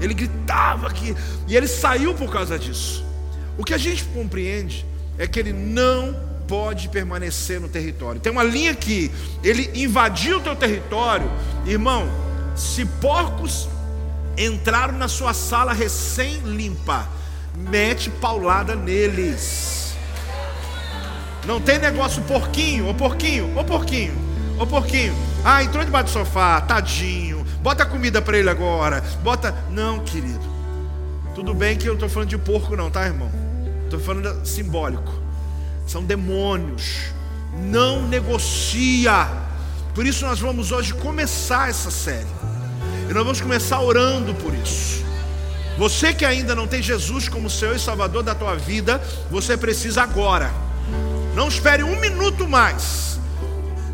ele 0.01 0.15
gritava 0.15 0.91
que. 0.91 1.15
E 1.47 1.55
ele 1.55 1.69
saiu 1.69 2.15
por 2.15 2.33
causa 2.33 2.59
disso. 2.59 3.05
O 3.59 3.63
que 3.63 3.75
a 3.75 3.79
gente 3.79 4.03
compreende 4.07 4.87
é 5.19 5.27
que 5.27 5.39
ele 5.39 5.53
não 5.53 6.19
pode 6.49 6.89
permanecer 6.89 7.61
no 7.61 7.69
território. 7.69 8.19
Tem 8.19 8.33
uma 8.33 8.43
linha 8.43 8.75
que 8.75 9.11
ele 9.45 9.71
invadiu 9.75 10.39
o 10.39 10.41
teu 10.41 10.57
território, 10.57 11.31
irmão. 11.67 12.09
Se 12.57 12.87
porcos 12.87 13.69
entraram 14.39 14.97
na 14.97 15.07
sua 15.07 15.35
sala 15.35 15.75
recém-limpa, 15.75 17.07
mete 17.55 18.09
paulada 18.09 18.75
neles. 18.75 19.92
Não 21.47 21.61
tem 21.61 21.79
negócio 21.79 22.23
porquinho, 22.23 22.89
ô 22.89 22.95
porquinho, 22.95 23.59
ô 23.59 23.65
porquinho, 23.65 24.15
ô 24.59 24.67
porquinho. 24.67 25.15
Ah, 25.45 25.63
entrou 25.63 25.85
debaixo 25.85 26.07
do 26.07 26.11
sofá, 26.13 26.61
tadinho. 26.61 27.45
Bota 27.63 27.85
comida 27.85 28.23
para 28.23 28.39
ele 28.39 28.51
agora. 28.51 29.03
Bota. 29.23 29.55
Não, 29.71 30.01
querido. 30.01 30.53
Tudo 31.35 31.55
bem 31.55 31.77
que 31.77 31.89
eu 31.89 31.95
estou 31.95 32.09
falando 32.09 32.29
de 32.29 32.39
porco, 32.39 32.77
não, 32.77 32.91
tá, 32.91 33.07
irmão? 33.07 33.31
Estou 33.85 33.99
falando 33.99 34.45
simbólico. 34.47 35.13
São 35.87 36.05
demônios. 36.05 37.13
Não 37.57 38.07
negocia. 38.07 39.29
Por 39.95 40.07
isso 40.07 40.25
nós 40.25 40.41
vamos 40.41 40.73
hoje 40.73 40.95
começar 40.95 41.71
essa 41.71 41.91
série. 41.91 42.27
E 43.09 43.13
nós 43.13 43.25
vamos 43.25 43.41
começar 43.41 43.81
orando 43.81 44.35
por 44.35 44.55
isso. 44.55 45.05
Você 45.79 46.13
que 46.13 46.25
ainda 46.25 46.55
não 46.55 46.67
tem 46.67 46.83
Jesus 46.83 47.29
como 47.29 47.51
Senhor 47.51 47.75
e 47.75 47.79
Salvador 47.79 48.23
da 48.23 48.35
tua 48.35 48.55
vida, 48.55 49.03
você 49.31 49.57
precisa 49.57 50.03
agora. 50.03 50.51
Não 51.35 51.49
espere 51.49 51.83
um 51.83 51.99
minuto 51.99 52.47
mais 52.47 53.19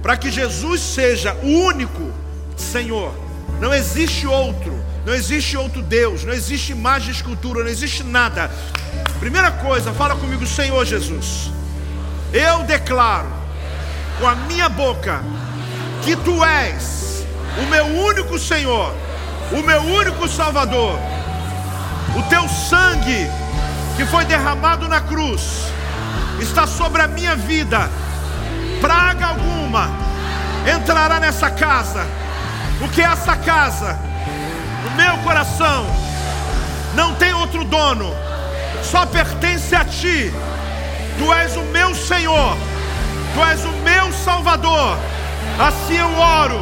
para 0.03 0.17
que 0.17 0.31
Jesus 0.31 0.81
seja 0.81 1.35
o 1.43 1.47
único 1.47 2.13
Senhor. 2.57 3.15
Não 3.61 3.73
existe 3.73 4.27
outro, 4.27 4.79
não 5.05 5.15
existe 5.15 5.57
outro 5.57 5.83
Deus, 5.83 6.25
não 6.25 6.33
existe 6.33 6.73
imagem, 6.73 7.11
escultura, 7.11 7.63
não 7.63 7.71
existe 7.71 8.03
nada. 8.03 8.51
Primeira 9.21 9.51
coisa, 9.51 9.93
fala 9.93 10.17
comigo, 10.17 10.47
Senhor 10.47 10.85
Jesus. 10.85 11.51
Eu 12.33 12.63
declaro 12.65 13.29
com 14.21 14.27
a 14.27 14.35
minha 14.35 14.69
boca 14.69 15.23
que 16.03 16.17
tu 16.17 16.45
és 16.45 17.25
o 17.63 17.67
meu 17.67 17.85
único 17.85 18.39
Senhor, 18.39 18.95
o 19.53 19.63
meu 19.63 19.81
único 19.81 20.29
Salvador. 20.29 20.99
O 22.17 22.23
teu 22.25 22.49
sangue 22.49 23.29
que 23.97 24.05
foi 24.07 24.25
derramado 24.25 24.89
na 24.89 25.01
cruz 25.01 25.69
está 26.41 26.67
sobre 26.67 27.03
a 27.03 27.09
minha 27.09 27.37
vida. 27.37 27.89
Praga 28.81 29.27
alguma 29.27 30.09
entrará 30.67 31.19
nessa 31.21 31.51
casa, 31.51 32.07
porque 32.79 33.01
essa 33.01 33.37
casa, 33.37 33.99
o 34.87 34.91
meu 34.97 35.17
coração, 35.19 35.87
não 36.95 37.15
tem 37.15 37.33
outro 37.35 37.65
dono, 37.65 38.15
só 38.83 39.07
pertence 39.07 39.75
a 39.75 39.85
ti. 39.85 40.33
Tu 41.19 41.35
és 41.35 41.57
o 41.57 41.63
meu 41.63 41.95
Senhor, 41.95 42.57
Tu 43.35 43.45
és 43.45 43.65
o 43.65 43.73
meu 43.83 44.13
Salvador. 44.13 44.97
Assim 45.59 45.97
eu 45.97 46.19
oro, 46.19 46.61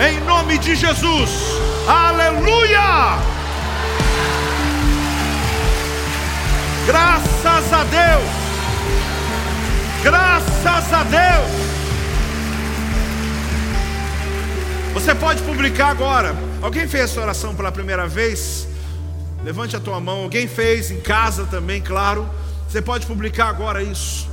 em 0.00 0.20
nome 0.20 0.58
de 0.58 0.76
Jesus. 0.76 1.30
Aleluia! 1.88 3.18
Graças 6.86 7.46
a 7.46 7.48
Deus. 7.48 7.49
Graças 10.02 10.92
a 10.92 11.02
Deus. 11.04 11.50
Você 14.94 15.14
pode 15.14 15.42
publicar 15.42 15.88
agora. 15.88 16.34
Alguém 16.62 16.88
fez 16.88 17.04
essa 17.04 17.20
oração 17.20 17.54
pela 17.54 17.70
primeira 17.70 18.08
vez? 18.08 18.66
Levante 19.44 19.76
a 19.76 19.80
tua 19.80 20.00
mão. 20.00 20.22
Alguém 20.22 20.48
fez 20.48 20.90
em 20.90 21.00
casa 21.00 21.44
também, 21.44 21.82
claro. 21.82 22.28
Você 22.66 22.80
pode 22.80 23.06
publicar 23.06 23.48
agora 23.48 23.82
isso. 23.82 24.28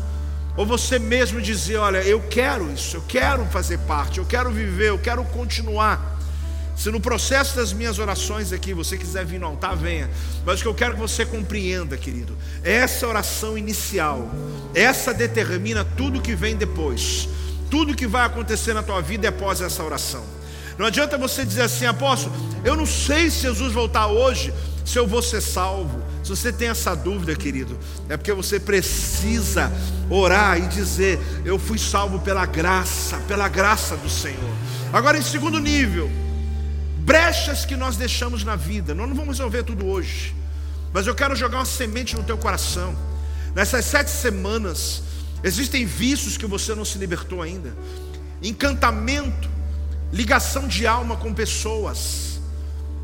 Ou 0.55 0.65
você 0.65 0.97
mesmo 0.97 1.41
dizer: 1.41 1.77
Olha, 1.77 1.97
eu 1.97 2.21
quero 2.21 2.71
isso, 2.71 2.97
eu 2.97 3.03
quero 3.07 3.45
fazer 3.45 3.77
parte, 3.79 4.19
eu 4.19 4.25
quero 4.25 4.49
viver, 4.49 4.89
eu 4.89 4.97
quero 4.97 5.23
continuar. 5.25 6.16
Se 6.77 6.91
no 6.91 7.01
processo 7.01 7.55
das 7.55 7.73
minhas 7.73 7.97
orações 7.97 8.53
aqui 8.53 8.71
você 8.71 8.97
quiser 8.97 9.25
vir 9.25 9.39
no 9.39 9.47
altar, 9.47 9.75
venha. 9.75 10.07
Mas 10.45 10.59
o 10.59 10.61
que 10.61 10.67
eu 10.67 10.75
quero 10.75 10.93
que 10.93 10.99
você 10.99 11.25
compreenda, 11.25 11.97
querido, 11.97 12.37
essa 12.63 13.07
oração 13.07 13.57
inicial, 13.57 14.29
essa 14.75 15.11
determina 15.11 15.83
tudo 15.83 16.21
que 16.21 16.35
vem 16.35 16.55
depois. 16.55 17.27
Tudo 17.71 17.95
que 17.95 18.05
vai 18.05 18.27
acontecer 18.27 18.73
na 18.73 18.83
tua 18.83 19.01
vida 19.01 19.25
é 19.25 19.29
após 19.29 19.59
essa 19.59 19.83
oração. 19.83 20.23
Não 20.77 20.85
adianta 20.85 21.17
você 21.17 21.43
dizer 21.43 21.63
assim, 21.63 21.87
apóstolo, 21.87 22.35
eu 22.63 22.75
não 22.75 22.85
sei 22.85 23.31
se 23.31 23.41
Jesus 23.41 23.73
voltar 23.73 24.05
hoje, 24.05 24.53
se 24.85 24.99
eu 24.99 25.07
vou 25.07 25.23
ser 25.23 25.41
salvo. 25.41 25.99
Se 26.23 26.29
você 26.29 26.53
tem 26.53 26.67
essa 26.67 26.93
dúvida, 26.93 27.35
querido, 27.35 27.75
é 28.07 28.15
porque 28.17 28.33
você 28.33 28.59
precisa 28.59 29.71
orar 30.09 30.57
e 30.57 30.67
dizer: 30.67 31.19
Eu 31.43 31.57
fui 31.57 31.79
salvo 31.79 32.19
pela 32.19 32.45
graça, 32.45 33.17
pela 33.27 33.47
graça 33.47 33.95
do 33.95 34.09
Senhor. 34.09 34.53
Agora, 34.91 35.17
em 35.17 35.21
segundo 35.21 35.57
nível, 35.59 36.11
brechas 37.07 37.63
que 37.63 37.77
nós 37.77 37.95
deixamos 37.95 38.43
na 38.43 38.57
vida, 38.57 38.93
nós 38.93 39.07
não 39.07 39.15
vamos 39.15 39.37
resolver 39.37 39.63
tudo 39.63 39.87
hoje, 39.87 40.35
mas 40.91 41.07
eu 41.07 41.15
quero 41.15 41.37
jogar 41.37 41.59
uma 41.59 41.65
semente 41.65 42.17
no 42.17 42.23
teu 42.23 42.37
coração. 42.37 42.93
Nessas 43.55 43.85
sete 43.85 44.11
semanas, 44.11 45.01
existem 45.41 45.85
vícios 45.85 46.35
que 46.35 46.45
você 46.45 46.75
não 46.75 46.83
se 46.83 46.97
libertou 46.97 47.41
ainda, 47.41 47.73
encantamento, 48.43 49.49
ligação 50.11 50.67
de 50.67 50.85
alma 50.85 51.15
com 51.15 51.33
pessoas, 51.33 52.41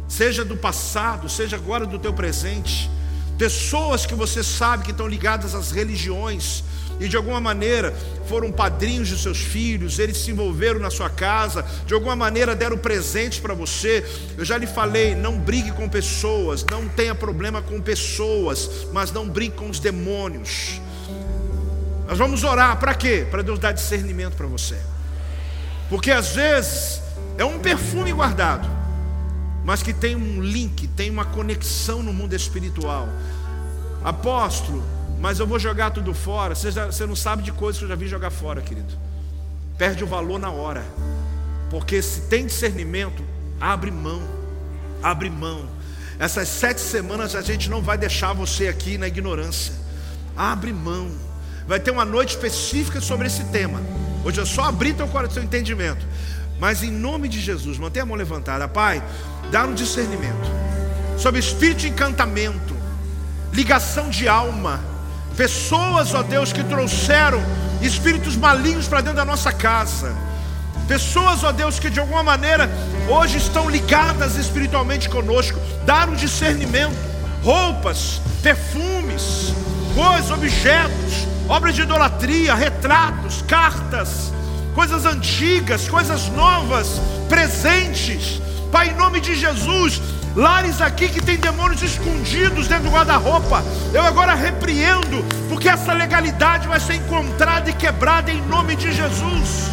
seja 0.06 0.44
do 0.44 0.58
passado, 0.58 1.30
seja 1.30 1.56
agora 1.56 1.86
do 1.86 1.98
teu 1.98 2.14
presente. 2.14 2.92
Pessoas 3.38 4.06
que 4.06 4.14
você 4.14 4.44
sabe 4.44 4.84
que 4.84 4.92
estão 4.92 5.08
ligadas 5.08 5.56
às 5.56 5.72
religiões 5.72 6.62
e 7.04 7.10
de 7.10 7.18
alguma 7.18 7.42
maneira 7.42 7.94
foram 8.28 8.50
padrinhos 8.50 9.10
de 9.10 9.18
seus 9.18 9.40
filhos, 9.40 10.00
eles 10.00 10.18
se 10.18 10.32
envolveram 10.32 10.80
na 10.80 10.90
sua 10.90 11.10
casa, 11.10 11.66
de 11.86 11.94
alguma 11.94 12.16
maneira 12.16 12.56
deram 12.56 12.78
presentes 12.78 13.40
para 13.40 13.54
você. 13.54 14.06
Eu 14.38 14.46
já 14.46 14.58
lhe 14.58 14.66
falei, 14.66 15.14
não 15.14 15.38
brigue 15.38 15.72
com 15.74 15.90
pessoas, 15.90 16.64
não 16.64 16.88
tenha 16.88 17.14
problema 17.14 17.62
com 17.62 17.82
pessoas, 17.82 18.88
mas 18.94 19.12
não 19.12 19.28
brigue 19.28 19.56
com 19.56 19.70
os 19.70 19.80
demônios. 19.80 20.80
Nós 22.08 22.18
vamos 22.18 22.44
orar 22.44 22.80
para 22.80 22.96
quê? 22.96 23.28
Para 23.30 23.42
Deus 23.42 23.60
dar 23.60 23.74
discernimento 23.74 24.36
para 24.36 24.48
você. 24.48 24.78
Porque 25.90 26.10
às 26.10 26.30
vezes 26.30 27.02
é 27.38 27.44
um 27.44 27.60
perfume 27.60 28.14
guardado 28.14 28.84
mas 29.64 29.82
que 29.82 29.94
tem 29.94 30.16
um 30.16 30.42
link, 30.42 30.88
tem 30.90 31.10
uma 31.10 31.24
conexão 31.24 32.04
no 32.04 32.12
mundo 32.12 32.36
espiritual. 32.36 33.08
Apóstolo, 34.04 34.84
mas 35.24 35.40
eu 35.40 35.48
vou 35.48 35.58
jogar 35.58 35.92
tudo 35.92 36.14
fora. 36.14 36.54
Você, 36.54 36.70
já, 36.70 36.88
você 36.88 37.06
não 37.06 37.16
sabe 37.16 37.44
de 37.44 37.54
coisas 37.54 37.80
que 37.80 37.86
eu 37.86 37.88
já 37.88 37.96
vi 37.96 38.10
jogar 38.10 38.30
fora, 38.30 38.62
querido. 38.62 38.94
Perde 39.78 40.04
o 40.04 40.08
valor 40.08 40.38
na 40.38 40.52
hora. 40.52 40.84
Porque 41.70 42.02
se 42.02 42.24
tem 42.24 42.46
discernimento, 42.46 43.24
abre 43.58 43.90
mão. 43.90 44.22
Abre 45.02 45.30
mão. 45.30 45.70
Essas 46.20 46.50
sete 46.50 46.82
semanas 46.82 47.36
a 47.36 47.42
gente 47.42 47.70
não 47.70 47.82
vai 47.82 47.98
deixar 47.98 48.34
você 48.34 48.68
aqui 48.68 48.98
na 48.98 49.08
ignorância. 49.08 49.74
Abre 50.36 50.74
mão. 50.74 51.10
Vai 51.66 51.80
ter 51.80 51.92
uma 51.92 52.04
noite 52.04 52.32
específica 52.32 53.00
sobre 53.00 53.28
esse 53.28 53.46
tema. 53.46 53.80
Hoje 54.26 54.42
é 54.42 54.46
só 54.46 54.64
abrir 54.66 54.94
teu 54.94 55.08
coração, 55.08 55.36
teu 55.36 55.44
entendimento. 55.44 56.06
Mas 56.60 56.84
em 56.84 56.92
nome 56.92 57.30
de 57.30 57.40
Jesus, 57.40 57.78
mantenha 57.78 58.04
a 58.04 58.06
mão 58.06 58.18
levantada, 58.18 58.68
Pai, 58.68 59.02
dá 59.50 59.64
um 59.64 59.74
discernimento 59.74 60.52
sobre 61.18 61.40
espírito 61.40 61.78
de 61.78 61.88
encantamento, 61.88 62.76
ligação 63.54 64.10
de 64.10 64.28
alma, 64.28 64.92
pessoas, 65.36 66.14
ó 66.14 66.24
Deus, 66.24 66.54
que 66.54 66.64
trouxeram 66.64 67.42
espíritos 67.82 68.36
malignos 68.36 68.88
para 68.88 69.02
dentro 69.02 69.18
da 69.18 69.26
nossa 69.26 69.52
casa. 69.52 70.16
Pessoas, 70.88 71.44
ó 71.44 71.52
Deus, 71.52 71.80
que 71.80 71.90
de 71.90 72.00
alguma 72.00 72.24
maneira 72.24 72.70
hoje 73.08 73.38
estão 73.38 73.70
ligadas 73.70 74.36
espiritualmente 74.36 75.10
conosco, 75.10 75.60
dar 75.86 76.10
um 76.10 76.16
discernimento, 76.16 76.96
roupas, 77.44 78.22
perfumes, 78.42 79.54
coisas, 79.96 80.32
objetos, 80.32 81.28
obras 81.48 81.76
de 81.76 81.82
idolatria, 81.82 82.54
retratos, 82.54 83.42
cartas, 83.48 84.34
coisas 84.76 85.06
antigas, 85.06 85.88
coisas 85.88 86.28
novas, 86.30 87.00
presentes. 87.30 88.42
Pai, 88.72 88.90
em 88.90 88.96
nome 88.96 89.20
de 89.22 89.36
Jesus, 89.36 90.02
lares 90.36 90.82
aqui 90.82 91.08
que 91.08 91.22
tem 91.22 91.38
demônios 91.38 91.82
escondidos 91.82 92.68
dentro 92.68 92.86
do 92.86 92.92
guarda-roupa, 92.92 93.64
eu 93.94 94.02
agora 94.02 94.34
repreendo, 94.34 95.24
porque 95.50 95.70
essa 95.70 95.94
legalidade 95.94 96.68
vai 96.68 96.80
ser 96.80 96.96
encontrada 96.96 97.70
e 97.70 97.74
quebrada 97.74 98.32
em 98.32 98.42
nome 98.48 98.76
de 98.76 98.92
Jesus. 98.92 99.72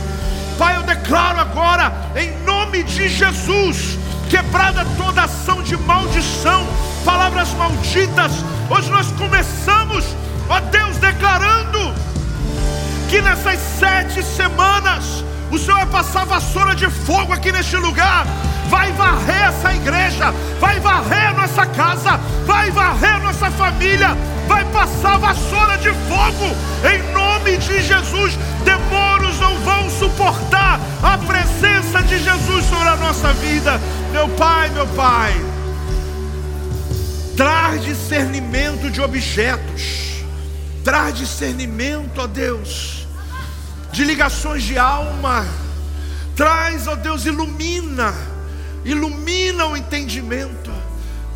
Pai, 0.59 0.77
eu 0.77 0.83
declaro 0.83 1.41
agora, 1.41 1.93
em 2.15 2.37
nome 2.45 2.83
de 2.83 3.09
Jesus, 3.09 3.99
quebrada 4.29 4.87
toda 4.99 5.23
ação 5.23 5.63
de 5.63 5.77
maldição, 5.77 6.67
palavras 7.05 7.49
malditas. 7.55 8.33
Hoje 8.69 8.91
nós 8.91 9.11
começamos, 9.13 10.05
ó 10.49 10.61
Deus, 10.61 10.99
declarando 10.99 11.95
que 13.09 13.23
nessas 13.23 13.59
sete 13.79 14.23
semanas 14.23 15.25
o 15.51 15.59
Senhor 15.59 15.79
vai 15.79 15.87
passar 15.87 16.25
vassoura 16.25 16.75
de 16.75 16.89
fogo 16.89 17.33
aqui 17.33 17.51
neste 17.51 17.77
lugar, 17.77 18.25
vai 18.69 18.93
varrer 18.93 19.49
essa 19.49 19.75
igreja, 19.75 20.33
vai 20.61 20.79
varrer 20.79 21.35
nossa 21.35 21.67
casa, 21.67 22.19
vai 22.47 22.71
varrer 22.71 23.21
nossa 23.21 23.51
família, 23.51 24.17
vai 24.47 24.65
passar 24.67 25.19
vassoura 25.19 25.77
de 25.79 25.91
fogo, 25.91 26.57
em 26.89 27.13
nome 27.13 27.57
de 27.57 27.83
Jesus. 27.83 28.39
Demônios 28.65 29.41
não 29.41 29.57
vão 29.59 29.91
suportar 29.91 30.79
a 31.03 31.19
presença 31.19 32.01
de 32.03 32.19
Jesus 32.23 32.65
sobre 32.67 32.89
a 32.89 32.97
nossa 32.97 33.33
vida, 33.33 33.81
meu 34.13 34.29
Pai, 34.29 34.71
meu 34.71 34.87
Pai. 34.89 35.35
Traz 37.37 37.83
discernimento 37.83 38.91
de 38.91 39.01
objetos, 39.01 40.23
traz 40.85 41.17
discernimento, 41.17 42.21
ó 42.21 42.27
Deus 42.27 43.00
de 43.93 44.05
ligações 44.05 44.63
de 44.63 44.79
alma. 44.79 45.47
Traz, 46.37 46.87
ó 46.87 46.97
Deus, 46.97 47.27
ilumina, 47.27 48.15
ilumina 48.85 49.67
o 49.67 49.77
entendimento. 49.77 50.71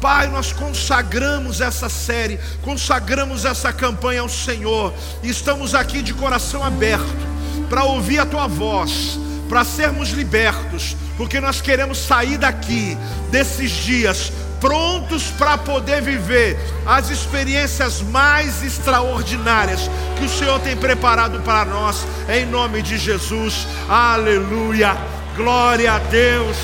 Pai, 0.00 0.28
nós 0.28 0.52
consagramos 0.52 1.60
essa 1.60 1.88
série, 1.88 2.38
consagramos 2.62 3.44
essa 3.44 3.72
campanha 3.72 4.20
ao 4.20 4.28
Senhor, 4.28 4.92
e 5.22 5.30
estamos 5.30 5.74
aqui 5.74 6.02
de 6.02 6.12
coração 6.12 6.62
aberto 6.62 7.34
para 7.70 7.84
ouvir 7.84 8.18
a 8.18 8.26
tua 8.26 8.46
voz, 8.46 9.18
para 9.48 9.64
sermos 9.64 10.10
libertos, 10.10 10.94
porque 11.16 11.40
nós 11.40 11.60
queremos 11.60 11.98
sair 11.98 12.36
daqui, 12.36 12.98
desses 13.30 13.70
dias, 13.70 14.30
prontos 14.64 15.24
para 15.32 15.58
poder 15.58 16.00
viver 16.00 16.56
as 16.86 17.10
experiências 17.10 18.00
mais 18.00 18.62
extraordinárias 18.62 19.90
que 20.18 20.24
o 20.24 20.28
Senhor 20.28 20.58
tem 20.60 20.74
preparado 20.74 21.38
para 21.40 21.66
nós, 21.66 22.06
em 22.30 22.46
nome 22.46 22.80
de 22.80 22.96
Jesus. 22.96 23.66
Aleluia. 23.86 24.96
Glória 25.36 25.92
a 25.92 25.98
Deus. 25.98 26.56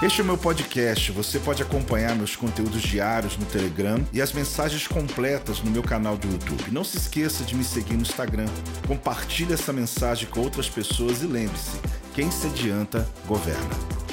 Este 0.00 0.20
é 0.20 0.22
o 0.22 0.26
meu 0.28 0.38
podcast. 0.38 1.10
Você 1.10 1.40
pode 1.40 1.60
acompanhar 1.60 2.14
meus 2.14 2.36
conteúdos 2.36 2.82
diários 2.82 3.36
no 3.36 3.44
Telegram 3.44 4.06
e 4.12 4.22
as 4.22 4.32
mensagens 4.32 4.86
completas 4.86 5.60
no 5.60 5.72
meu 5.72 5.82
canal 5.82 6.16
do 6.16 6.28
YouTube. 6.28 6.70
Não 6.70 6.84
se 6.84 6.98
esqueça 6.98 7.42
de 7.42 7.56
me 7.56 7.64
seguir 7.64 7.94
no 7.94 8.02
Instagram. 8.02 8.46
Compartilhe 8.86 9.54
essa 9.54 9.72
mensagem 9.72 10.28
com 10.28 10.38
outras 10.38 10.68
pessoas 10.68 11.20
e 11.20 11.26
lembre-se: 11.26 11.80
quem 12.14 12.30
se 12.30 12.46
adianta, 12.46 13.08
governa. 13.26 14.07